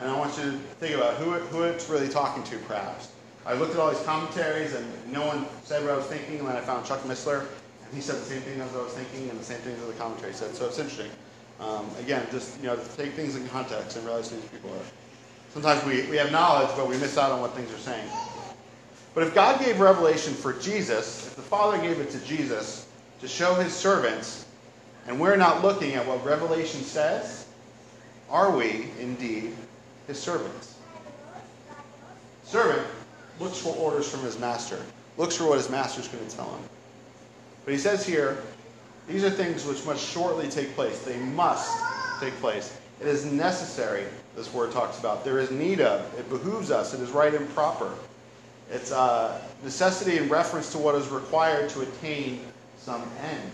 And 0.00 0.10
I 0.10 0.16
want 0.16 0.36
you 0.38 0.44
to 0.44 0.52
think 0.78 0.96
about 0.96 1.14
who, 1.16 1.32
who 1.32 1.64
it's 1.64 1.88
really 1.88 2.08
talking 2.08 2.44
to, 2.44 2.58
perhaps. 2.58 3.10
I 3.44 3.54
looked 3.54 3.74
at 3.74 3.80
all 3.80 3.90
these 3.90 4.02
commentaries, 4.02 4.74
and 4.74 4.86
no 5.12 5.26
one 5.26 5.46
said 5.64 5.82
what 5.82 5.92
I 5.92 5.96
was 5.96 6.06
thinking, 6.06 6.38
and 6.38 6.48
then 6.48 6.56
I 6.56 6.60
found 6.60 6.86
Chuck 6.86 7.02
Missler, 7.02 7.40
and 7.40 7.92
he 7.92 8.00
said 8.00 8.16
the 8.16 8.24
same 8.24 8.40
thing 8.42 8.60
as 8.60 8.74
I 8.74 8.78
was 8.78 8.92
thinking, 8.92 9.28
and 9.30 9.38
the 9.38 9.44
same 9.44 9.58
thing 9.58 9.74
as 9.74 9.86
the 9.86 9.92
commentary 9.94 10.32
said. 10.32 10.54
So 10.54 10.66
it's 10.66 10.78
interesting. 10.78 11.10
Um, 11.60 11.88
again, 12.00 12.26
just 12.30 12.58
you 12.60 12.66
know, 12.66 12.78
take 12.96 13.12
things 13.12 13.36
in 13.36 13.46
context 13.48 13.96
and 13.96 14.04
realize 14.04 14.30
who 14.30 14.36
these 14.36 14.50
people 14.50 14.70
are. 14.70 14.84
Sometimes 15.52 15.84
we, 15.84 16.02
we 16.10 16.16
have 16.16 16.32
knowledge, 16.32 16.70
but 16.76 16.88
we 16.88 16.96
miss 16.98 17.16
out 17.16 17.30
on 17.30 17.40
what 17.40 17.52
things 17.52 17.72
are 17.72 17.78
saying. 17.78 18.08
But 19.14 19.22
if 19.22 19.34
God 19.34 19.64
gave 19.64 19.78
revelation 19.78 20.34
for 20.34 20.52
Jesus, 20.54 21.28
if 21.28 21.36
the 21.36 21.42
Father 21.42 21.78
gave 21.78 22.00
it 22.00 22.10
to 22.10 22.18
Jesus 22.26 22.88
to 23.20 23.28
show 23.28 23.54
his 23.54 23.72
servants, 23.72 24.46
and 25.06 25.20
we're 25.20 25.36
not 25.36 25.62
looking 25.62 25.94
at 25.94 26.04
what 26.06 26.24
Revelation 26.24 26.80
says, 26.80 27.46
are 28.28 28.50
we 28.56 28.88
indeed 28.98 29.54
his 30.08 30.18
servants? 30.18 30.76
Servant 32.42 32.86
looks 33.38 33.58
for 33.58 33.74
orders 33.76 34.08
from 34.10 34.20
his 34.20 34.38
master, 34.38 34.80
looks 35.16 35.36
for 35.36 35.44
what 35.44 35.58
his 35.58 35.70
master's 35.70 36.08
going 36.08 36.26
to 36.26 36.36
tell 36.36 36.50
him. 36.50 36.62
But 37.64 37.72
he 37.72 37.78
says 37.78 38.04
here, 38.04 38.42
these 39.08 39.24
are 39.24 39.30
things 39.30 39.66
which 39.66 39.84
must 39.84 40.06
shortly 40.06 40.48
take 40.48 40.74
place. 40.74 41.00
They 41.02 41.18
must 41.18 41.70
take 42.20 42.34
place. 42.34 42.78
It 43.00 43.06
is 43.06 43.24
necessary, 43.24 44.04
this 44.36 44.52
word 44.52 44.72
talks 44.72 44.98
about. 44.98 45.24
There 45.24 45.38
is 45.38 45.50
need 45.50 45.80
of. 45.80 46.00
It 46.18 46.28
behooves 46.28 46.70
us. 46.70 46.94
It 46.94 47.00
is 47.00 47.10
right 47.10 47.34
and 47.34 47.48
proper. 47.54 47.92
It's 48.70 48.92
a 48.92 49.40
necessity 49.62 50.16
in 50.16 50.28
reference 50.28 50.72
to 50.72 50.78
what 50.78 50.94
is 50.94 51.08
required 51.08 51.68
to 51.70 51.82
attain 51.82 52.40
some 52.78 53.02
end. 53.22 53.50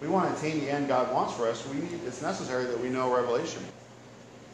We 0.00 0.08
want 0.08 0.30
to 0.30 0.38
attain 0.38 0.60
the 0.60 0.70
end 0.70 0.88
God 0.88 1.12
wants 1.12 1.34
for 1.34 1.48
us. 1.48 1.66
We 1.68 1.80
need, 1.80 2.00
it's 2.06 2.22
necessary 2.22 2.64
that 2.64 2.78
we 2.78 2.88
know 2.88 3.14
Revelation. 3.14 3.62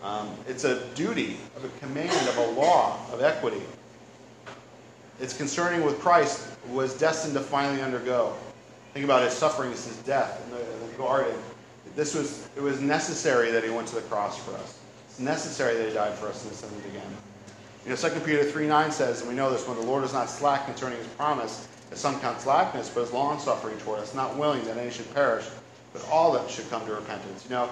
Um, 0.03 0.34
it's 0.48 0.64
a 0.64 0.86
duty, 0.94 1.36
of 1.57 1.64
a 1.64 1.68
command, 1.78 2.28
of 2.28 2.36
a 2.38 2.51
law, 2.53 2.98
of 3.12 3.20
equity. 3.20 3.62
It's 5.20 5.36
concerning 5.36 5.84
with 5.84 6.01
Christ 6.01 6.57
was 6.70 6.96
destined 6.96 7.34
to 7.34 7.40
finally 7.40 7.82
undergo. 7.82 8.34
Think 8.93 9.05
about 9.05 9.22
his 9.22 9.32
sufferings, 9.32 9.84
his 9.86 9.97
death 9.99 10.43
in 10.45 10.51
the, 10.51 10.61
in 10.61 10.91
the 10.91 10.97
garden. 10.97 11.34
This 11.95 12.14
was, 12.14 12.49
it 12.57 12.62
was 12.62 12.80
necessary 12.80 13.51
that 13.51 13.62
he 13.62 13.70
went 13.70 13.88
to 13.88 13.95
the 13.95 14.03
cross 14.03 14.38
for 14.38 14.53
us. 14.55 14.78
It's 15.09 15.20
necessary 15.20 15.76
that 15.76 15.88
he 15.88 15.95
died 15.95 16.14
for 16.14 16.26
us 16.26 16.45
and 16.45 16.53
ascended 16.53 16.84
again. 16.86 17.16
You 17.84 17.91
know, 17.91 17.97
2 17.97 18.20
Peter 18.20 18.45
3 18.45 18.66
9 18.66 18.91
says, 18.91 19.20
and 19.20 19.28
we 19.28 19.34
know 19.34 19.51
this, 19.51 19.66
when 19.66 19.76
the 19.76 19.84
Lord 19.84 20.05
is 20.05 20.12
not 20.12 20.28
slack 20.28 20.66
concerning 20.66 20.99
his 20.99 21.07
promise, 21.09 21.66
as 21.91 21.99
some 21.99 22.20
count 22.20 22.41
slackness, 22.41 22.88
but 22.88 23.03
is 23.03 23.12
long 23.12 23.38
suffering 23.38 23.76
toward 23.78 24.01
us, 24.01 24.14
not 24.14 24.36
willing 24.36 24.62
that 24.64 24.76
any 24.76 24.91
should 24.91 25.12
perish, 25.14 25.47
but 25.93 26.07
all 26.11 26.32
that 26.32 26.49
should 26.51 26.68
come 26.70 26.84
to 26.86 26.93
repentance. 26.93 27.45
You 27.45 27.51
know, 27.51 27.70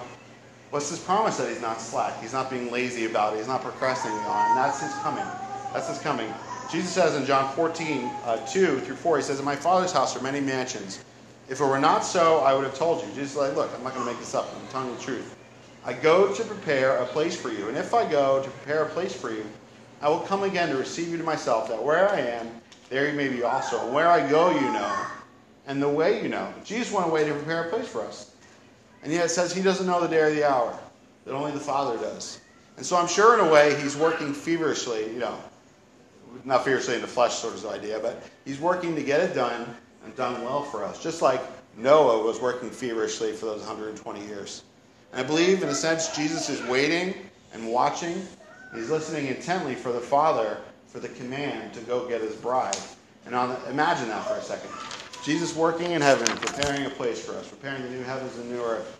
what's 0.71 0.89
his 0.89 0.99
promise 0.99 1.37
that 1.37 1.49
he's 1.49 1.61
not 1.61 1.79
slack? 1.79 2.19
He's 2.21 2.33
not 2.33 2.49
being 2.49 2.71
lazy 2.71 3.05
about 3.05 3.33
it. 3.33 3.37
He's 3.37 3.47
not 3.47 3.61
procrastinating 3.61 4.25
on 4.25 4.45
it. 4.45 4.49
And 4.49 4.57
that's 4.57 4.81
his 4.81 4.93
coming. 4.95 5.25
That's 5.73 5.87
his 5.87 5.99
coming. 5.99 6.33
Jesus 6.69 6.91
says 6.91 7.15
in 7.15 7.25
John 7.25 7.53
14, 7.55 8.09
uh, 8.25 8.37
2 8.45 8.79
through 8.81 8.95
4, 8.95 9.17
he 9.17 9.23
says, 9.23 9.39
In 9.39 9.45
my 9.45 9.55
Father's 9.55 9.91
house 9.91 10.15
are 10.15 10.21
many 10.21 10.39
mansions. 10.39 11.03
If 11.49 11.59
it 11.59 11.65
were 11.65 11.79
not 11.79 12.05
so, 12.05 12.39
I 12.39 12.53
would 12.53 12.63
have 12.63 12.75
told 12.75 13.03
you. 13.03 13.11
Jesus 13.13 13.35
like, 13.35 13.55
look, 13.55 13.71
I'm 13.75 13.83
not 13.83 13.95
going 13.95 14.05
to 14.05 14.11
make 14.11 14.19
this 14.19 14.35
up. 14.35 14.53
I'm 14.55 14.67
telling 14.67 14.89
you 14.89 14.95
the 14.95 15.01
truth. 15.01 15.35
I 15.83 15.93
go 15.93 16.31
to 16.31 16.43
prepare 16.43 16.97
a 16.97 17.05
place 17.07 17.35
for 17.35 17.49
you. 17.49 17.67
And 17.69 17.77
if 17.77 17.93
I 17.95 18.09
go 18.09 18.43
to 18.43 18.49
prepare 18.49 18.83
a 18.83 18.89
place 18.89 19.13
for 19.13 19.31
you, 19.31 19.43
I 20.01 20.09
will 20.09 20.19
come 20.19 20.43
again 20.43 20.69
to 20.69 20.77
receive 20.77 21.09
you 21.09 21.17
to 21.17 21.23
myself, 21.23 21.67
that 21.69 21.83
where 21.83 22.07
I 22.07 22.19
am, 22.19 22.49
there 22.89 23.09
you 23.09 23.15
may 23.15 23.29
be 23.29 23.41
also. 23.41 23.83
And 23.83 23.93
where 23.93 24.07
I 24.07 24.29
go, 24.29 24.51
you 24.51 24.71
know, 24.71 25.05
and 25.65 25.81
the 25.81 25.89
way 25.89 26.21
you 26.21 26.29
know. 26.29 26.53
Jesus 26.63 26.93
went 26.93 27.07
away 27.07 27.25
to 27.25 27.33
prepare 27.33 27.63
a 27.63 27.69
place 27.69 27.87
for 27.87 28.01
us. 28.01 28.31
And 29.01 29.11
yet 29.11 29.25
it 29.25 29.29
says 29.29 29.51
he 29.51 29.63
doesn't 29.63 29.87
know 29.87 29.99
the 30.01 30.07
day 30.07 30.19
or 30.19 30.33
the 30.33 30.47
hour, 30.47 30.77
that 31.25 31.33
only 31.33 31.51
the 31.51 31.59
Father 31.59 31.97
does. 31.97 32.41
And 32.77 32.85
so 32.85 32.95
I'm 32.95 33.07
sure 33.07 33.33
in 33.39 33.45
a 33.45 33.51
way 33.51 33.79
he's 33.81 33.97
working 33.97 34.33
feverishly, 34.33 35.11
you 35.11 35.19
know, 35.19 35.37
not 36.45 36.63
feverishly 36.63 36.95
in 36.95 37.01
the 37.01 37.07
flesh 37.07 37.33
sort 37.33 37.55
of 37.55 37.65
idea, 37.65 37.99
but 37.99 38.23
he's 38.45 38.59
working 38.59 38.95
to 38.95 39.03
get 39.03 39.19
it 39.19 39.33
done 39.33 39.75
and 40.03 40.15
done 40.15 40.43
well 40.43 40.63
for 40.63 40.83
us, 40.83 41.01
just 41.01 41.21
like 41.21 41.41
Noah 41.77 42.23
was 42.23 42.39
working 42.39 42.69
feverishly 42.69 43.31
for 43.31 43.45
those 43.45 43.59
120 43.59 44.25
years. 44.25 44.63
And 45.11 45.21
I 45.21 45.27
believe, 45.27 45.63
in 45.63 45.69
a 45.69 45.75
sense, 45.75 46.15
Jesus 46.15 46.49
is 46.49 46.61
waiting 46.67 47.13
and 47.53 47.67
watching. 47.67 48.21
He's 48.73 48.89
listening 48.89 49.27
intently 49.27 49.75
for 49.75 49.91
the 49.91 49.99
Father 49.99 50.57
for 50.87 50.99
the 50.99 51.09
command 51.09 51.73
to 51.73 51.81
go 51.81 52.07
get 52.07 52.21
his 52.21 52.35
bride. 52.35 52.77
And 53.25 53.33
the, 53.33 53.69
imagine 53.69 54.09
that 54.09 54.25
for 54.25 54.35
a 54.35 54.41
second. 54.41 54.71
Jesus 55.23 55.55
working 55.55 55.91
in 55.91 56.01
heaven, 56.01 56.27
preparing 56.37 56.85
a 56.85 56.89
place 56.89 57.23
for 57.23 57.33
us, 57.33 57.47
preparing 57.47 57.83
the 57.83 57.89
new 57.89 58.03
heavens 58.03 58.37
and 58.37 58.49
new 58.49 58.61
earth. 58.61 58.99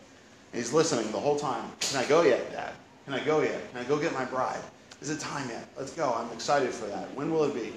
And 0.52 0.62
he's 0.62 0.74
listening 0.74 1.12
the 1.12 1.20
whole 1.20 1.38
time. 1.38 1.72
Can 1.80 2.04
I 2.04 2.08
go 2.08 2.24
yet, 2.24 2.52
Dad? 2.52 2.74
Can 3.06 3.14
I 3.14 3.24
go 3.24 3.42
yet? 3.42 3.72
Can 3.72 3.80
I 3.80 3.84
go 3.86 3.98
get 3.98 4.14
my 4.14 4.26
bride? 4.26 4.62
Is 5.02 5.10
it 5.10 5.20
time 5.20 5.48
yet? 5.50 5.68
Let's 5.78 5.94
go. 5.94 6.14
I'm 6.14 6.32
excited 6.34 6.72
for 6.72 6.88
that. 6.88 7.14
When 7.16 7.32
will 7.32 7.46
it 7.46 7.54
be? 7.54 7.74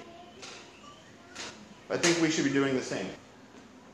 I 1.89 1.97
think 1.97 2.21
we 2.21 2.29
should 2.29 2.45
be 2.45 2.51
doing 2.51 2.75
the 2.75 2.81
same. 2.81 3.07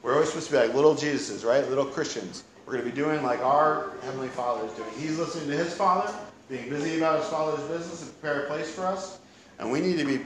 We're 0.02 0.14
always 0.14 0.30
supposed 0.30 0.48
to 0.48 0.54
be 0.54 0.60
like 0.60 0.74
little 0.74 0.96
Jesuses, 0.96 1.46
right? 1.46 1.68
Little 1.68 1.86
Christians. 1.86 2.44
We're 2.66 2.74
going 2.74 2.86
to 2.86 2.92
be 2.92 2.96
doing 2.96 3.24
like 3.24 3.40
our 3.42 3.92
Heavenly 4.04 4.28
Father 4.30 4.66
is 4.66 4.74
doing. 4.74 4.90
He's 4.98 5.18
listening 5.18 5.50
to 5.50 5.58
His 5.58 5.74
Father, 5.74 6.14
being 6.50 6.70
busy 6.70 6.98
about 6.98 7.20
His 7.20 7.30
Father's 7.30 7.68
business 7.68 8.04
and 8.04 8.12
prepare 8.20 8.44
a 8.44 8.48
place 8.48 8.70
for 8.70 8.86
us. 8.86 9.20
And 9.58 9.72
we 9.72 9.82
need 9.82 9.98
to 9.98 10.06
be 10.06 10.24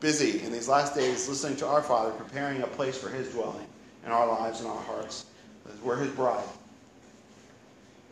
busy 0.00 0.40
in 0.40 0.52
these 0.52 0.68
last 0.68 0.94
days 0.94 1.28
listening 1.28 1.56
to 1.58 1.66
our 1.66 1.82
Father, 1.82 2.10
preparing 2.12 2.62
a 2.62 2.66
place 2.66 2.98
for 2.98 3.10
His 3.10 3.28
dwelling 3.30 3.66
in 4.04 4.10
our 4.10 4.26
lives 4.26 4.60
and 4.60 4.68
our 4.68 4.82
hearts. 4.82 5.26
We're 5.82 5.96
His 5.96 6.10
bride. 6.10 6.44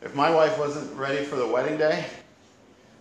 If 0.03 0.15
my 0.15 0.31
wife 0.31 0.59
wasn't 0.59 0.95
ready 0.97 1.25
for 1.25 1.37
the 1.37 1.47
wedding 1.47 1.79
day, 1.79 2.05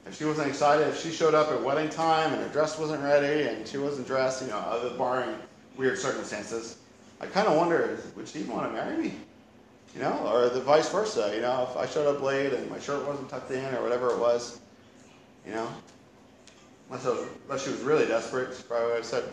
if 0.08 0.18
she 0.18 0.26
wasn't 0.26 0.48
excited, 0.48 0.88
if 0.88 1.02
she 1.02 1.12
showed 1.12 1.34
up 1.34 1.52
at 1.52 1.62
wedding 1.62 1.90
time 1.90 2.34
and 2.34 2.42
her 2.42 2.50
dress 2.50 2.80
wasn't 2.80 3.04
ready 3.04 3.48
and 3.48 3.68
she 3.68 3.78
wasn't 3.78 4.08
dressed, 4.08 4.42
you 4.42 4.48
know, 4.48 4.58
other 4.58 4.92
barring 4.98 5.36
weird 5.78 5.98
circumstances, 5.98 6.78
I 7.20 7.26
kind 7.28 7.48
of 7.48 7.56
wonder, 7.58 7.98
would 8.16 8.28
she 8.28 8.40
even 8.40 8.52
want 8.54 8.70
to 8.70 8.74
marry 8.74 8.98
me? 8.98 9.14
You 9.96 10.02
know, 10.02 10.30
or 10.32 10.50
the 10.50 10.60
vice 10.60 10.90
versa. 10.90 11.32
You 11.34 11.42
know, 11.42 11.68
if 11.70 11.78
I 11.78 11.86
showed 11.86 12.14
up 12.14 12.22
late 12.22 12.54
and 12.54 12.70
my 12.70 12.80
shirt 12.80 13.08
wasn't 13.08 13.30
tucked 13.30 13.52
in 13.52 13.74
or 13.76 13.82
whatever 13.82 14.12
it 14.12 14.20
was, 14.20 14.60
you 15.46 15.54
know, 15.54 15.68
unless, 16.90 17.06
was, 17.06 17.28
unless 17.46 17.64
she 17.64 17.72
was 17.72 17.82
really 17.82 18.06
desperate, 18.06 18.56
she 18.56 18.64
probably 18.64 18.88
would 18.88 18.96
have 18.98 19.06
said, 19.06 19.24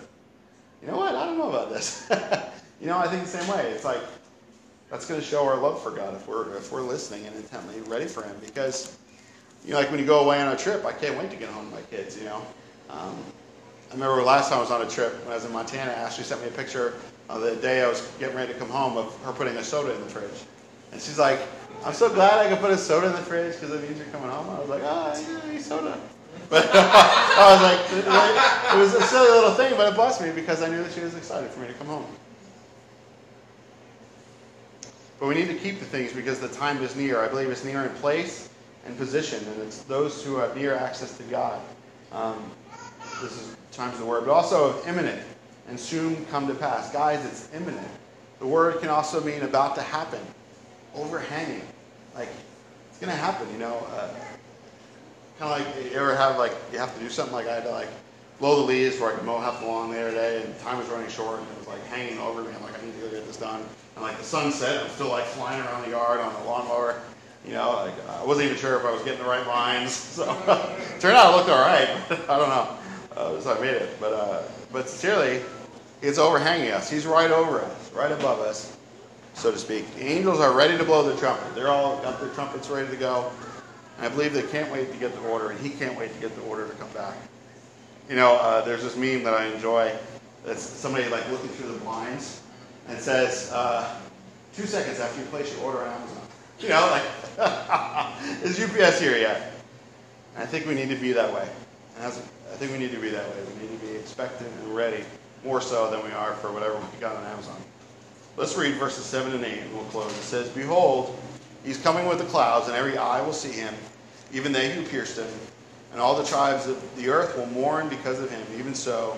you 0.81 0.89
know 0.89 0.97
what, 0.97 1.15
I 1.15 1.27
don't 1.27 1.39
know 1.39 1.49
about 1.49 1.71
this. 1.71 2.09
you 2.81 2.87
know, 2.87 2.99
I 2.99 3.09
think 3.09 3.23
the 3.23 3.29
same 3.29 3.49
way. 3.49 3.71
It's 3.71 3.85
like 3.85 4.03
that's 4.91 5.07
going 5.07 5.21
to 5.21 5.27
show 5.27 5.47
our 5.47 5.57
love 5.57 5.83
for 5.83 5.91
God 5.91 6.15
if 6.15 6.29
we're 6.29 6.57
if 6.57 6.71
we're 6.73 6.83
listening 6.83 7.27
and 7.27 7.35
intently 7.37 7.81
ready 7.83 8.07
for 8.07 8.23
Him. 8.23 8.37
Because 8.41 8.99
you 9.65 9.73
know, 9.73 9.79
like 9.79 9.91
when 9.91 10.01
you 10.01 10.07
go 10.07 10.21
away 10.21 10.41
on 10.41 10.53
a 10.53 10.57
trip, 10.57 10.85
I 10.85 10.93
can't 10.93 11.17
wait 11.17 11.31
to 11.31 11.37
get 11.37 11.49
home 11.49 11.71
with 11.71 11.75
my 11.75 11.97
kids. 11.97 12.19
You 12.19 12.25
know, 12.25 12.47
um, 12.91 13.17
I 13.93 13.95
remember 13.95 14.23
last 14.23 14.49
time 14.49 14.57
I 14.57 14.61
was 14.63 14.71
on 14.71 14.81
a 14.81 14.89
trip 14.89 15.13
when 15.25 15.33
I 15.33 15.35
was 15.35 15.45
in 15.45 15.53
Montana. 15.53 15.93
Ashley 15.93 16.25
sent 16.25 16.41
me 16.41 16.49
a 16.49 16.51
picture 16.51 16.95
of 17.29 17.43
the 17.43 17.57
day 17.57 17.83
I 17.83 17.89
was 17.89 18.01
getting 18.19 18.35
ready 18.35 18.51
to 18.51 18.59
come 18.59 18.71
home 18.71 18.97
of 18.97 19.15
her 19.23 19.33
putting 19.33 19.55
a 19.57 19.63
soda 19.63 19.95
in 19.95 20.01
the 20.01 20.07
fridge, 20.07 20.47
and 20.93 21.01
she's 21.01 21.19
like, 21.19 21.39
"I'm 21.85 21.93
so 21.93 22.09
glad 22.09 22.39
I 22.39 22.49
could 22.49 22.59
put 22.61 22.71
a 22.71 22.79
soda 22.79 23.09
in 23.09 23.13
the 23.13 23.19
fridge 23.19 23.53
because 23.53 23.71
it 23.71 23.83
means 23.83 23.99
you're 23.99 24.07
coming 24.07 24.31
home." 24.31 24.49
I 24.49 24.61
was 24.61 24.71
like, 24.71 24.81
"Oh, 24.83 25.53
yeah, 25.53 25.59
soda." 25.59 26.01
But 26.49 26.71
I 26.75 27.53
was 27.53 27.63
like, 27.63 28.75
it 28.75 28.79
was 28.79 28.95
a 28.95 29.07
silly 29.07 29.29
little 29.29 29.53
thing, 29.53 29.75
but 29.77 29.93
it 29.93 29.95
blessed 29.95 30.23
me 30.23 30.31
because 30.33 30.63
I 30.63 30.69
knew 30.69 30.83
that 30.83 30.93
she 30.93 31.01
was 31.01 31.15
excited 31.15 31.51
for 31.51 31.61
me 31.61 31.67
to 31.67 31.75
come 31.75 31.87
home. 31.87 32.07
But 35.21 35.29
we 35.29 35.35
need 35.35 35.49
to 35.49 35.55
keep 35.55 35.79
the 35.79 35.85
things 35.85 36.13
because 36.13 36.41
the 36.41 36.49
time 36.49 36.83
is 36.83 36.97
near. 36.97 37.21
I 37.21 37.29
believe 37.29 37.51
it's 37.51 37.65
near 37.65 37.85
in 37.85 37.91
place 37.97 38.49
and 38.87 38.97
position, 38.97 39.45
and 39.53 39.63
it's 39.63 39.83
those 39.83 40.25
who 40.25 40.37
have 40.37 40.57
near 40.57 40.75
access 40.75 41.17
to 41.19 41.23
God. 41.25 41.61
Um, 42.11 42.43
this 43.23 43.33
is 43.33 43.57
times 43.73 43.99
the 43.99 44.05
word, 44.05 44.25
but 44.27 44.33
also 44.33 44.71
of 44.71 44.87
imminent 44.87 45.23
and 45.69 45.79
soon 45.79 46.25
come 46.27 46.47
to 46.47 46.55
pass. 46.55 46.93
Guys, 46.93 47.25
it's 47.25 47.49
imminent. 47.55 47.89
The 48.39 48.47
word 48.47 48.81
can 48.81 48.89
also 48.89 49.23
mean 49.23 49.43
about 49.43 49.75
to 49.77 49.83
happen, 49.83 50.21
overhanging. 50.95 51.63
Like, 52.15 52.29
it's 52.91 52.99
going 52.99 53.11
to 53.11 53.17
happen, 53.17 53.51
you 53.53 53.59
know. 53.59 53.87
Uh, 53.95 54.09
kind 55.39 55.63
of 55.63 55.67
like, 55.77 55.93
you 55.93 55.99
ever 55.99 56.15
have, 56.17 56.39
like, 56.39 56.53
you 56.73 56.79
have 56.79 56.93
to 56.95 57.01
do 57.01 57.09
something 57.09 57.35
like 57.35 57.47
I 57.47 57.55
had 57.55 57.65
to, 57.65 57.71
like, 57.71 57.89
blow 58.39 58.57
the 58.57 58.67
leaves 58.67 58.99
where 58.99 59.13
I 59.13 59.15
could 59.15 59.25
mow 59.25 59.39
half 59.41 59.61
the 59.61 59.67
lawn 59.67 59.91
the 59.91 60.01
other 60.01 60.11
day, 60.11 60.43
and 60.43 60.59
time 60.61 60.79
was 60.79 60.89
running 60.89 61.09
short, 61.09 61.39
and 61.39 61.49
it 61.49 61.59
was, 61.59 61.69
like, 61.69 61.85
hanging 61.87 62.19
over 62.19 62.43
me. 62.43 62.51
I'm 62.55 62.63
like, 62.63 62.79
I 62.81 62.85
need 62.85 62.95
to 62.95 63.01
go 63.01 63.11
get 63.11 63.27
this 63.27 63.37
done. 63.37 63.63
And, 63.95 64.05
like, 64.05 64.19
the 64.19 64.25
sun 64.25 64.53
set, 64.53 64.83
I'm 64.83 64.91
still, 64.91 65.09
like, 65.09 65.25
flying 65.25 65.63
around 65.63 65.85
the 65.85 65.91
yard 65.91 66.21
on 66.21 66.33
the 66.35 66.49
lawnmower. 66.49 67.01
You 67.47 67.55
know, 67.55 67.71
like, 67.71 67.95
I 68.09 68.25
wasn't 68.25 68.47
even 68.47 68.57
sure 68.59 68.79
if 68.79 68.85
I 68.85 68.93
was 68.93 69.03
getting 69.03 69.23
the 69.23 69.29
right 69.29 69.47
lines. 69.47 69.93
So, 70.13 70.25
turned 71.01 71.17
out 71.17 71.33
it 71.33 71.37
looked 71.37 71.49
all 71.49 71.61
right. 71.61 71.89
I 72.29 72.39
don't 72.39 72.51
know. 72.51 72.77
Uh, 73.17 73.41
so 73.41 73.55
I 73.55 73.61
made 73.61 73.75
it. 73.75 73.99
But, 74.01 74.13
uh, 74.13 74.43
but 74.73 74.89
sincerely, 74.89 75.43
it's 76.01 76.19
overhanging 76.19 76.71
us. 76.73 76.91
He's 76.91 77.07
right 77.07 77.31
over 77.31 77.61
us, 77.61 77.93
right 77.93 78.11
above 78.11 78.41
us, 78.41 78.77
so 79.35 79.51
to 79.51 79.59
speak. 79.59 79.95
The 79.95 80.05
angels 80.05 80.41
are 80.41 80.53
ready 80.53 80.77
to 80.77 80.85
blow 80.85 81.03
the 81.09 81.17
trumpet. 81.17 81.55
They're 81.55 81.69
all 81.69 82.01
got 82.03 82.21
their 82.21 82.31
trumpets 82.31 82.69
ready 82.69 82.89
to 82.89 82.97
go. 82.97 83.31
And 83.99 84.07
I 84.07 84.09
believe 84.09 84.33
they 84.33 84.43
can't 84.43 84.71
wait 84.73 84.91
to 84.93 84.99
get 84.99 85.15
the 85.15 85.29
order, 85.29 85.51
and 85.51 85.61
he 85.61 85.71
can't 85.71 85.97
wait 85.97 86.13
to 86.15 86.21
get 86.21 86.35
the 86.35 86.43
order 86.43 86.67
to 86.67 86.75
come 86.75 86.91
back. 86.91 87.15
You 88.09 88.17
know, 88.17 88.37
uh, 88.37 88.65
there's 88.65 88.83
this 88.83 88.97
meme 88.97 89.23
that 89.23 89.35
I 89.35 89.47
enjoy. 89.47 89.93
That's 90.45 90.63
somebody 90.63 91.09
like 91.09 91.29
looking 91.31 91.51
through 91.51 91.73
the 91.73 91.79
blinds 91.79 92.43
and 92.89 92.99
says, 92.99 93.51
uh, 93.53 93.97
two 94.55 94.67
seconds 94.67 94.99
after 94.99 95.21
you 95.21 95.27
place 95.27 95.55
your 95.55 95.65
order 95.65 95.79
on 95.79 95.89
Amazon. 95.89 96.19
You 96.59 96.69
know, 96.69 97.01
like, 97.39 98.43
is 98.43 98.61
UPS 98.61 99.01
here 99.01 99.17
yet? 99.17 99.53
I 100.37 100.47
think 100.47 100.67
we 100.67 100.75
need 100.75 100.89
to 100.89 100.97
be 100.97 101.13
that 101.13 101.33
way. 101.33 101.49
And 101.97 102.07
I 102.07 102.11
think 102.57 102.73
we 102.73 102.79
need 102.79 102.93
to 102.93 103.01
be 103.01 103.11
that 103.11 103.29
way. 103.29 103.37
We 103.55 103.69
need 103.69 103.81
to 103.81 103.87
be 103.87 103.95
expectant 103.97 104.51
and 104.63 104.75
ready 104.75 105.05
more 105.45 105.61
so 105.61 105.91
than 105.91 106.05
we 106.05 106.13
are 106.13 106.35
for 106.35 106.53
whatever 106.53 106.77
we 106.77 107.01
got 107.01 107.17
on 107.17 107.25
Amazon. 107.27 107.57
Let's 108.37 108.57
read 108.57 108.75
verses 108.77 109.05
7 109.05 109.33
and 109.33 109.45
8 109.45 109.59
and 109.59 109.75
we'll 109.75 109.85
close. 109.85 110.11
It 110.13 110.23
says, 110.23 110.49
Behold, 110.49 111.19
he's 111.65 111.79
coming 111.79 112.07
with 112.07 112.19
the 112.19 112.25
clouds, 112.25 112.69
and 112.69 112.77
every 112.77 112.97
eye 112.97 113.21
will 113.21 113.33
see 113.33 113.53
him, 113.53 113.75
even 114.33 114.53
they 114.53 114.73
who 114.73 114.83
pierced 114.85 115.19
him, 115.19 115.29
and 115.93 116.01
all 116.01 116.17
the 116.17 116.25
tribes 116.25 116.67
of 116.67 116.97
the 116.97 117.09
earth 117.09 117.37
will 117.37 117.47
mourn 117.47 117.89
because 117.89 118.21
of 118.21 118.31
him. 118.31 118.41
Even 118.59 118.75
so, 118.75 119.17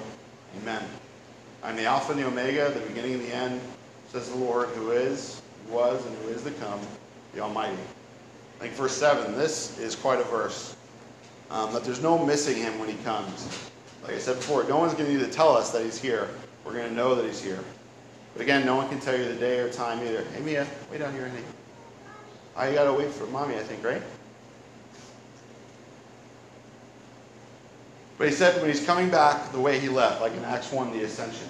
amen. 0.60 0.82
I'm 1.62 1.76
the 1.76 1.84
Alpha 1.84 2.12
and 2.12 2.20
the 2.20 2.26
Omega, 2.26 2.70
the 2.70 2.80
beginning 2.80 3.14
and 3.14 3.22
the 3.22 3.34
end, 3.34 3.60
says 4.10 4.28
the 4.30 4.36
Lord, 4.36 4.68
who 4.70 4.90
is, 4.90 5.40
who 5.66 5.74
was, 5.74 6.04
and 6.04 6.16
who 6.18 6.28
is 6.28 6.42
to 6.42 6.50
come, 6.52 6.80
the 7.34 7.40
Almighty. 7.40 7.76
Think 8.58 8.72
verse 8.74 8.96
7, 8.96 9.36
this 9.36 9.78
is 9.78 9.94
quite 9.94 10.20
a 10.20 10.24
verse. 10.24 10.73
Um, 11.50 11.72
that 11.72 11.84
there's 11.84 12.02
no 12.02 12.24
missing 12.24 12.56
him 12.56 12.78
when 12.78 12.88
he 12.88 12.96
comes. 13.04 13.70
Like 14.02 14.14
I 14.14 14.18
said 14.18 14.36
before, 14.36 14.64
no 14.64 14.78
one's 14.78 14.94
going 14.94 15.06
to 15.06 15.12
need 15.12 15.24
to 15.24 15.30
tell 15.30 15.56
us 15.56 15.70
that 15.72 15.82
he's 15.84 16.00
here. 16.00 16.28
We're 16.64 16.74
going 16.74 16.88
to 16.88 16.94
know 16.94 17.14
that 17.14 17.24
he's 17.24 17.42
here. 17.42 17.60
But 18.34 18.42
again, 18.42 18.66
no 18.66 18.76
one 18.76 18.88
can 18.88 19.00
tell 19.00 19.16
you 19.16 19.24
the 19.24 19.34
day 19.34 19.60
or 19.60 19.70
time 19.70 20.00
either. 20.00 20.24
Hey, 20.24 20.40
Mia, 20.40 20.66
wait 20.90 20.98
down 20.98 21.12
here, 21.12 21.28
honey. 21.28 21.42
I 22.56 22.72
got 22.72 22.84
to 22.84 22.92
wait 22.92 23.10
for 23.10 23.26
mommy, 23.26 23.54
I 23.54 23.62
think, 23.62 23.84
right? 23.84 24.02
But 28.18 28.28
he 28.28 28.34
said 28.34 28.60
when 28.60 28.70
he's 28.70 28.84
coming 28.84 29.10
back 29.10 29.50
the 29.52 29.60
way 29.60 29.78
he 29.78 29.88
left, 29.88 30.20
like 30.20 30.32
in 30.34 30.44
Acts 30.44 30.70
1, 30.72 30.92
the 30.92 31.04
ascension, 31.04 31.48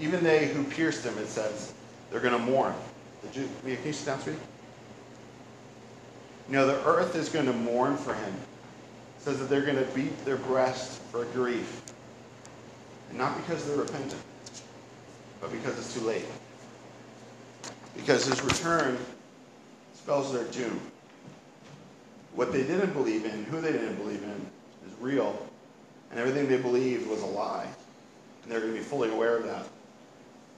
even 0.00 0.22
they 0.22 0.48
who 0.48 0.64
pierced 0.64 1.04
him, 1.04 1.16
it 1.18 1.28
says, 1.28 1.74
they're 2.10 2.20
going 2.20 2.38
to 2.38 2.50
mourn. 2.50 2.74
Did 3.22 3.42
you, 3.42 3.48
Mia, 3.64 3.76
can 3.76 3.86
you 3.86 3.92
sit 3.92 4.06
down, 4.06 4.20
sweetie? 4.20 4.38
You 6.48 6.54
know, 6.54 6.66
the 6.66 6.84
earth 6.86 7.16
is 7.16 7.28
going 7.28 7.46
to 7.46 7.52
mourn 7.52 7.96
for 7.96 8.14
him 8.14 8.34
says 9.26 9.40
that 9.40 9.48
they're 9.50 9.62
going 9.62 9.76
to 9.76 9.92
beat 9.92 10.24
their 10.24 10.36
breast 10.36 11.00
for 11.10 11.24
grief. 11.24 11.82
And 13.08 13.18
not 13.18 13.36
because 13.38 13.66
they're 13.66 13.76
repentant, 13.76 14.22
but 15.40 15.50
because 15.50 15.76
it's 15.76 15.92
too 15.92 16.06
late. 16.06 16.26
Because 17.96 18.24
his 18.24 18.40
return 18.44 18.96
spells 19.94 20.32
their 20.32 20.44
doom. 20.44 20.80
What 22.36 22.52
they 22.52 22.62
didn't 22.62 22.92
believe 22.92 23.24
in, 23.24 23.42
who 23.46 23.60
they 23.60 23.72
didn't 23.72 23.96
believe 23.96 24.22
in, 24.22 24.46
is 24.88 24.96
real. 25.00 25.44
And 26.12 26.20
everything 26.20 26.46
they 26.46 26.58
believed 26.58 27.08
was 27.10 27.22
a 27.22 27.26
lie. 27.26 27.66
And 28.44 28.52
they're 28.52 28.60
going 28.60 28.74
to 28.74 28.78
be 28.78 28.84
fully 28.84 29.10
aware 29.10 29.38
of 29.38 29.44
that. 29.46 29.66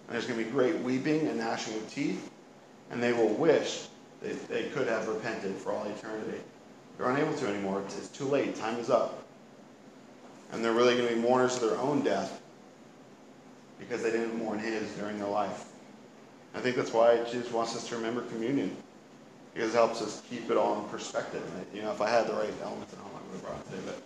And 0.09 0.11
there's 0.11 0.27
going 0.27 0.41
to 0.41 0.45
be 0.45 0.51
great 0.51 0.79
weeping 0.81 1.27
and 1.27 1.39
gnashing 1.39 1.75
of 1.75 1.91
teeth. 1.91 2.31
And 2.91 3.03
they 3.03 3.14
will 3.14 3.33
wish 3.33 3.87
that 4.21 4.47
they 4.51 4.64
could 4.64 4.89
have 4.89 5.09
repented 5.09 5.57
for 5.57 5.73
all 5.73 5.87
eternity. 5.87 6.43
They're 6.99 7.09
unable 7.09 7.34
to 7.34 7.46
anymore. 7.46 7.80
It's, 7.86 7.96
it's 7.96 8.09
too 8.09 8.24
late. 8.24 8.57
Time 8.57 8.78
is 8.80 8.90
up. 8.90 9.24
And 10.53 10.64
they're 10.64 10.72
really 10.72 10.96
going 10.96 11.09
to 11.09 11.14
be 11.14 11.20
mourners 11.20 11.62
of 11.62 11.70
their 11.70 11.78
own 11.78 12.03
death 12.03 12.42
because 13.78 14.03
they 14.03 14.11
didn't 14.11 14.36
mourn 14.36 14.59
his 14.59 14.90
during 14.92 15.18
their 15.18 15.28
life. 15.28 15.66
I 16.55 16.61
think 16.61 16.74
that's 16.76 16.92
why 16.92 17.22
Jesus 17.24 17.53
wants 17.53 17.76
us 17.76 17.88
to 17.88 17.96
remember 17.96 18.22
communion 18.22 18.76
because 19.55 19.72
it 19.72 19.76
helps 19.76 20.03
us 20.03 20.22
keep 20.28 20.51
it 20.51 20.57
all 20.57 20.82
in 20.82 20.88
perspective. 20.88 21.42
You 21.72 21.82
know, 21.82 21.92
if 21.92 22.01
I 22.01 22.09
had 22.09 22.26
the 22.26 22.32
right 22.32 22.53
elements 22.62 22.92
at 22.92 22.99
home, 22.99 23.12
I 23.14 23.26
would 23.26 23.32
have 23.32 23.42
brought 23.42 23.61
it 23.61 23.70
today. 23.70 23.82
But 23.86 24.03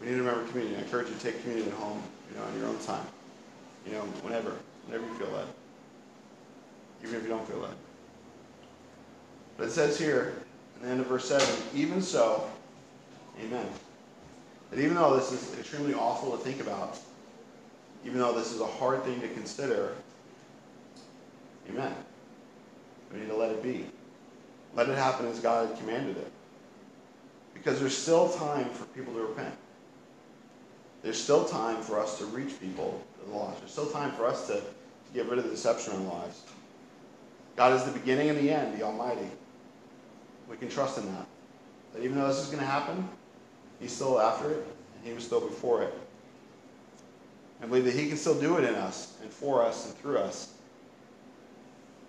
we 0.00 0.06
need 0.06 0.16
to 0.16 0.22
remember 0.22 0.48
communion. 0.50 0.80
I 0.80 0.82
encourage 0.82 1.08
you 1.08 1.14
to 1.14 1.20
take 1.20 1.40
communion 1.42 1.68
at 1.68 1.74
home, 1.74 2.02
you 2.30 2.38
know, 2.38 2.44
on 2.44 2.58
your 2.58 2.68
own 2.68 2.78
time. 2.78 3.06
You 3.86 3.92
know, 3.92 4.02
whenever, 4.22 4.56
whenever 4.86 5.06
you 5.06 5.14
feel 5.14 5.30
led. 5.30 5.46
Even 7.02 7.16
if 7.16 7.22
you 7.22 7.28
don't 7.28 7.46
feel 7.46 7.58
led. 7.58 7.74
But 9.56 9.68
it 9.68 9.70
says 9.70 9.98
here, 9.98 10.34
and 10.80 10.88
the 10.88 10.92
end 10.92 11.00
of 11.00 11.06
verse 11.06 11.28
7, 11.28 11.46
even 11.74 12.00
so, 12.00 12.48
amen. 13.44 13.66
That 14.70 14.80
even 14.80 14.94
though 14.94 15.16
this 15.16 15.32
is 15.32 15.58
extremely 15.58 15.94
awful 15.94 16.36
to 16.36 16.42
think 16.42 16.60
about, 16.60 16.98
even 18.04 18.18
though 18.18 18.32
this 18.32 18.52
is 18.52 18.60
a 18.60 18.66
hard 18.66 19.02
thing 19.04 19.20
to 19.20 19.28
consider, 19.28 19.94
amen. 21.68 21.94
We 23.12 23.20
need 23.20 23.28
to 23.28 23.36
let 23.36 23.50
it 23.50 23.62
be. 23.62 23.86
Let 24.74 24.88
it 24.88 24.96
happen 24.96 25.26
as 25.26 25.40
God 25.40 25.76
commanded 25.78 26.16
it. 26.16 26.30
Because 27.52 27.78
there's 27.80 27.96
still 27.96 28.30
time 28.30 28.70
for 28.70 28.84
people 28.86 29.12
to 29.14 29.20
repent. 29.20 29.54
There's 31.02 31.22
still 31.22 31.44
time 31.44 31.82
for 31.82 31.98
us 31.98 32.18
to 32.18 32.26
reach 32.26 32.58
people 32.60 33.02
to 33.18 33.30
the 33.30 33.36
lost. 33.36 33.60
There's 33.60 33.72
still 33.72 33.90
time 33.90 34.12
for 34.12 34.26
us 34.26 34.46
to, 34.46 34.54
to 34.54 34.62
get 35.12 35.26
rid 35.26 35.38
of 35.38 35.44
the 35.44 35.50
deception 35.50 35.94
in 35.94 36.06
our 36.06 36.20
lives. 36.20 36.42
God 37.56 37.74
is 37.74 37.84
the 37.84 37.92
beginning 37.98 38.30
and 38.30 38.38
the 38.38 38.50
end, 38.50 38.78
the 38.78 38.82
Almighty. 38.82 39.28
We 40.50 40.56
can 40.56 40.68
trust 40.68 40.98
in 40.98 41.06
that. 41.06 41.26
That 41.94 42.02
even 42.02 42.18
though 42.18 42.26
this 42.26 42.38
is 42.38 42.46
going 42.46 42.58
to 42.58 42.66
happen, 42.66 43.08
He's 43.78 43.92
still 43.92 44.20
after 44.20 44.50
it, 44.50 44.66
and 44.96 45.06
He 45.06 45.12
was 45.12 45.24
still 45.24 45.40
before 45.40 45.82
it. 45.82 45.94
I 47.62 47.66
believe 47.66 47.84
that 47.84 47.94
He 47.94 48.08
can 48.08 48.16
still 48.16 48.38
do 48.38 48.58
it 48.58 48.64
in 48.64 48.74
us 48.74 49.16
and 49.22 49.30
for 49.30 49.62
us 49.64 49.86
and 49.86 49.96
through 49.98 50.18
us. 50.18 50.52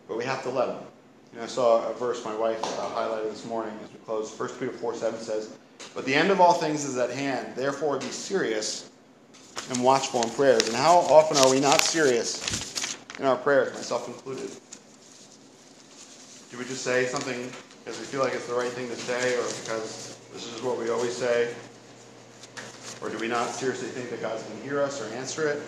But 0.08 0.18
we 0.18 0.26
have 0.26 0.42
to 0.44 0.50
let 0.50 0.70
Him. 0.70 0.78
You 1.32 1.38
know, 1.38 1.44
I 1.44 1.48
saw 1.48 1.88
a 1.89 1.94
verse 1.94 2.26
my 2.26 2.36
wife 2.36 2.62
uh, 2.64 2.89
highlighted 2.89 3.32
this 3.32 3.46
morning 3.46 3.74
as 3.86 3.94
we 3.94 4.00
close. 4.00 4.38
1 4.38 4.50
Peter 4.60 4.72
4 4.72 4.96
7 4.96 5.20
says, 5.20 5.56
But 5.94 6.06
the 6.06 6.14
end 6.14 6.32
of 6.32 6.42
all 6.42 6.54
things 6.54 6.84
is 6.84 6.98
at 6.98 7.12
hand. 7.12 7.56
Therefore, 7.56 8.00
be 8.00 8.08
serious 8.08 8.89
and 9.70 9.84
watchful 9.84 10.24
in 10.24 10.30
prayers. 10.32 10.68
And 10.68 10.76
how 10.76 10.98
often 10.98 11.38
are 11.38 11.50
we 11.50 11.60
not 11.60 11.82
serious 11.82 12.98
in 13.20 13.26
our 13.26 13.38
prayers, 13.38 13.74
myself 13.76 14.08
included? 14.08 14.50
Do 16.50 16.58
we 16.58 16.66
just 16.66 16.84
say 16.84 17.06
something 17.06 17.50
because 17.84 18.00
we 18.00 18.06
feel 18.06 18.22
like 18.22 18.34
it's 18.34 18.48
the 18.48 18.54
right 18.54 18.72
thing 18.72 18.88
to 18.90 18.96
say 18.96 19.36
or 19.38 19.44
because 19.62 20.18
this 20.34 20.54
is 20.54 20.62
what 20.62 20.78
we 20.78 20.90
always 20.90 21.16
say? 21.16 21.54
Or 23.02 23.10
do 23.10 23.18
we 23.18 23.28
not 23.28 23.50
seriously 23.50 23.88
think 23.88 24.12
that 24.12 24.22
God's 24.22 24.44
going 24.44 24.58
to 24.58 24.64
hear 24.64 24.82
us 24.82 25.02
or 25.02 25.12
answer 25.16 25.48
it? 25.48 25.62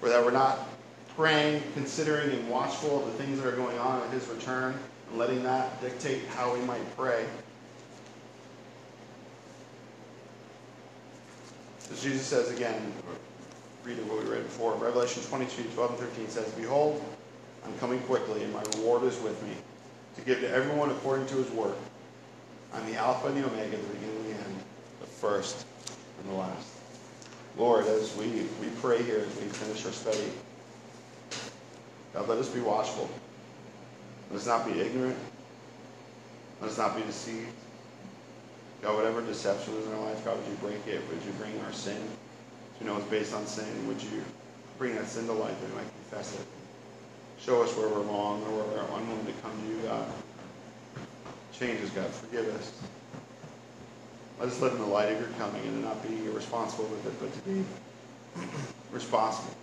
Or 0.00 0.08
that 0.08 0.24
we're 0.24 0.30
not 0.30 0.68
praying, 1.14 1.62
considering, 1.74 2.30
and 2.30 2.48
watchful 2.48 3.00
of 3.00 3.06
the 3.06 3.22
things 3.22 3.40
that 3.40 3.46
are 3.46 3.56
going 3.56 3.78
on 3.78 4.02
at 4.02 4.10
His 4.10 4.26
return 4.28 4.78
and 5.10 5.18
letting 5.18 5.42
that 5.42 5.80
dictate 5.80 6.26
how 6.28 6.52
we 6.54 6.60
might 6.60 6.96
pray? 6.96 7.26
As 11.90 12.02
Jesus 12.02 12.26
says 12.26 12.50
again, 12.50 12.92
reading 13.84 14.08
what 14.08 14.18
we 14.24 14.30
read 14.30 14.42
before, 14.42 14.74
Revelation 14.74 15.22
22, 15.24 15.64
12 15.74 15.90
and 15.90 15.98
13 15.98 16.28
says, 16.28 16.50
Behold, 16.52 17.02
I'm 17.64 17.76
coming 17.78 18.00
quickly, 18.00 18.42
and 18.42 18.52
my 18.52 18.62
reward 18.76 19.04
is 19.04 19.18
with 19.20 19.40
me, 19.44 19.52
to 20.16 20.22
give 20.22 20.40
to 20.40 20.50
everyone 20.50 20.90
according 20.90 21.26
to 21.26 21.34
his 21.36 21.50
work. 21.50 21.76
I'm 22.72 22.86
the 22.90 22.96
Alpha 22.96 23.28
and 23.28 23.36
the 23.36 23.46
Omega, 23.46 23.76
the 23.76 23.82
beginning 23.94 24.16
and 24.16 24.26
the 24.26 24.30
end, 24.32 24.56
the 25.00 25.06
first 25.06 25.66
and 26.20 26.30
the 26.30 26.34
last. 26.36 26.68
Lord, 27.56 27.86
as 27.86 28.14
we, 28.16 28.26
we 28.60 28.68
pray 28.80 29.02
here, 29.02 29.20
as 29.20 29.36
we 29.40 29.48
finish 29.48 29.84
our 29.86 29.92
study, 29.92 30.30
God, 32.12 32.28
let 32.28 32.38
us 32.38 32.48
be 32.48 32.60
watchful. 32.60 33.08
Let 34.30 34.40
us 34.40 34.46
not 34.46 34.66
be 34.66 34.80
ignorant. 34.80 35.16
Let 36.60 36.70
us 36.70 36.78
not 36.78 36.96
be 36.96 37.02
deceived. 37.02 37.48
God, 38.82 38.96
whatever 38.96 39.22
deception 39.22 39.74
is 39.74 39.86
in 39.86 39.92
our 39.92 40.00
life, 40.00 40.24
God, 40.24 40.36
would 40.36 40.46
you 40.46 40.56
break 40.56 40.86
it? 40.86 41.00
Would 41.08 41.24
you 41.24 41.32
bring 41.38 41.58
our 41.64 41.72
sin? 41.72 42.00
To 42.78 42.84
know 42.84 42.96
it's 42.96 43.06
based 43.06 43.34
on 43.34 43.46
sin. 43.46 43.86
Would 43.88 44.02
you 44.02 44.22
bring 44.78 44.94
that 44.96 45.08
sin 45.08 45.26
to 45.26 45.32
light 45.32 45.58
that 45.60 45.70
we 45.70 45.76
might 45.76 45.90
confess 46.10 46.34
it? 46.34 46.46
Show 47.40 47.62
us 47.62 47.76
where 47.76 47.88
we're 47.88 48.02
wrong 48.02 48.42
or 48.42 48.50
where 48.50 48.82
we're 48.82 48.98
unwilling 48.98 49.26
to 49.26 49.32
come 49.42 49.52
to 49.52 49.68
you, 49.68 49.76
God. 49.82 50.06
Change 51.52 51.82
us, 51.82 51.90
God. 51.90 52.06
Forgive 52.06 52.48
us. 52.54 52.72
Let 54.38 54.48
us 54.48 54.60
live 54.60 54.72
in 54.72 54.80
the 54.80 54.86
light 54.86 55.12
of 55.12 55.20
your 55.20 55.30
coming 55.38 55.62
and 55.62 55.82
to 55.82 55.88
not 55.88 56.02
be 56.06 56.26
irresponsible 56.26 56.84
with 56.84 57.06
it, 57.06 57.20
but 57.20 57.32
to 57.32 57.40
be 57.48 57.64
responsible. 58.90 59.54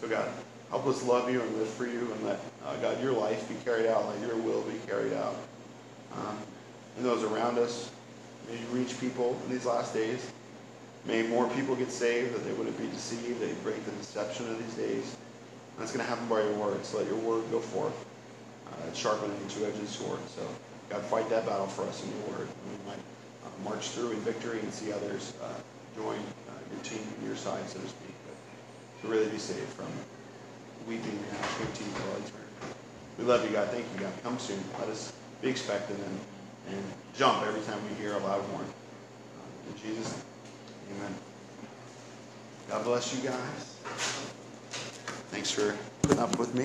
So, 0.00 0.08
God, 0.08 0.28
help 0.70 0.86
us 0.86 1.02
love 1.02 1.30
you 1.30 1.40
and 1.40 1.56
live 1.56 1.68
for 1.68 1.86
you 1.86 2.10
and 2.12 2.24
let, 2.24 2.40
uh, 2.64 2.76
God, 2.76 3.02
your 3.02 3.12
life 3.12 3.48
be 3.48 3.54
carried 3.64 3.86
out, 3.86 4.06
let 4.08 4.20
your 4.20 4.36
will 4.36 4.62
be 4.62 4.78
carried 4.86 5.12
out. 5.12 5.36
Um, 6.14 6.38
and 6.96 7.04
those 7.04 7.22
around 7.22 7.58
us. 7.58 7.90
May 8.48 8.58
you 8.58 8.66
reach 8.72 8.98
people 9.00 9.38
in 9.44 9.52
these 9.52 9.66
last 9.66 9.94
days. 9.94 10.30
May 11.06 11.22
more 11.22 11.48
people 11.50 11.76
get 11.76 11.90
saved, 11.90 12.34
that 12.34 12.44
they 12.44 12.52
wouldn't 12.52 12.78
be 12.78 12.86
deceived, 12.86 13.40
that 13.40 13.48
you 13.48 13.56
break 13.62 13.84
the 13.84 13.90
deception 13.92 14.48
of 14.50 14.58
these 14.58 14.74
days. 14.74 15.16
That's 15.78 15.92
going 15.92 16.04
to 16.04 16.10
happen 16.10 16.26
by 16.28 16.42
your 16.42 16.54
word. 16.54 16.84
So 16.84 16.98
let 16.98 17.06
your 17.06 17.16
word 17.18 17.44
go 17.50 17.60
forth. 17.60 17.94
Uh, 18.66 18.92
sharpen 18.92 19.30
a 19.30 19.50
two-edged 19.50 19.88
sword. 19.88 20.18
So 20.28 20.42
God, 20.88 21.02
fight 21.02 21.28
that 21.30 21.46
battle 21.46 21.66
for 21.66 21.82
us 21.84 22.02
in 22.04 22.10
your 22.10 22.38
word. 22.38 22.48
And 22.48 22.64
we 22.70 22.90
might 22.90 22.98
uh, 23.44 23.70
march 23.70 23.90
through 23.90 24.12
in 24.12 24.20
victory 24.20 24.60
and 24.60 24.72
see 24.72 24.92
others 24.92 25.34
uh, 25.42 25.48
join 25.96 26.18
uh, 26.18 26.52
your 26.72 26.82
team, 26.82 27.02
your 27.24 27.36
side, 27.36 27.68
so 27.68 27.80
to 27.80 27.88
speak. 27.88 28.14
But 28.26 29.02
to 29.02 29.12
really 29.12 29.28
be 29.28 29.38
saved 29.38 29.68
from 29.70 29.86
weeping 30.86 31.10
and 31.10 31.32
gnashing 31.32 31.66
of 31.66 31.74
teeth 31.74 32.02
all 32.08 32.16
eternity. 32.16 32.74
We 33.18 33.24
love 33.24 33.44
you, 33.44 33.50
God. 33.50 33.68
Thank 33.68 33.86
you, 33.94 34.00
God. 34.00 34.12
Come 34.22 34.38
soon. 34.38 34.58
Let 34.80 34.88
us 34.88 35.12
be 35.42 35.48
expectant 35.48 35.98
and 35.98 36.20
and 36.68 36.82
jump 37.14 37.46
every 37.46 37.60
time 37.62 37.78
we 37.88 37.94
hear 38.02 38.14
a 38.14 38.18
loud 38.18 38.42
horn. 38.42 38.64
Uh, 38.64 39.70
in 39.70 39.76
Jesus' 39.82 40.12
name, 40.88 40.96
amen. 40.96 41.14
God 42.68 42.84
bless 42.84 43.14
you 43.14 43.28
guys. 43.28 44.43
Thanks 45.34 45.50
for 45.50 45.76
putting 46.02 46.20
up 46.20 46.38
with 46.38 46.54
me. 46.54 46.64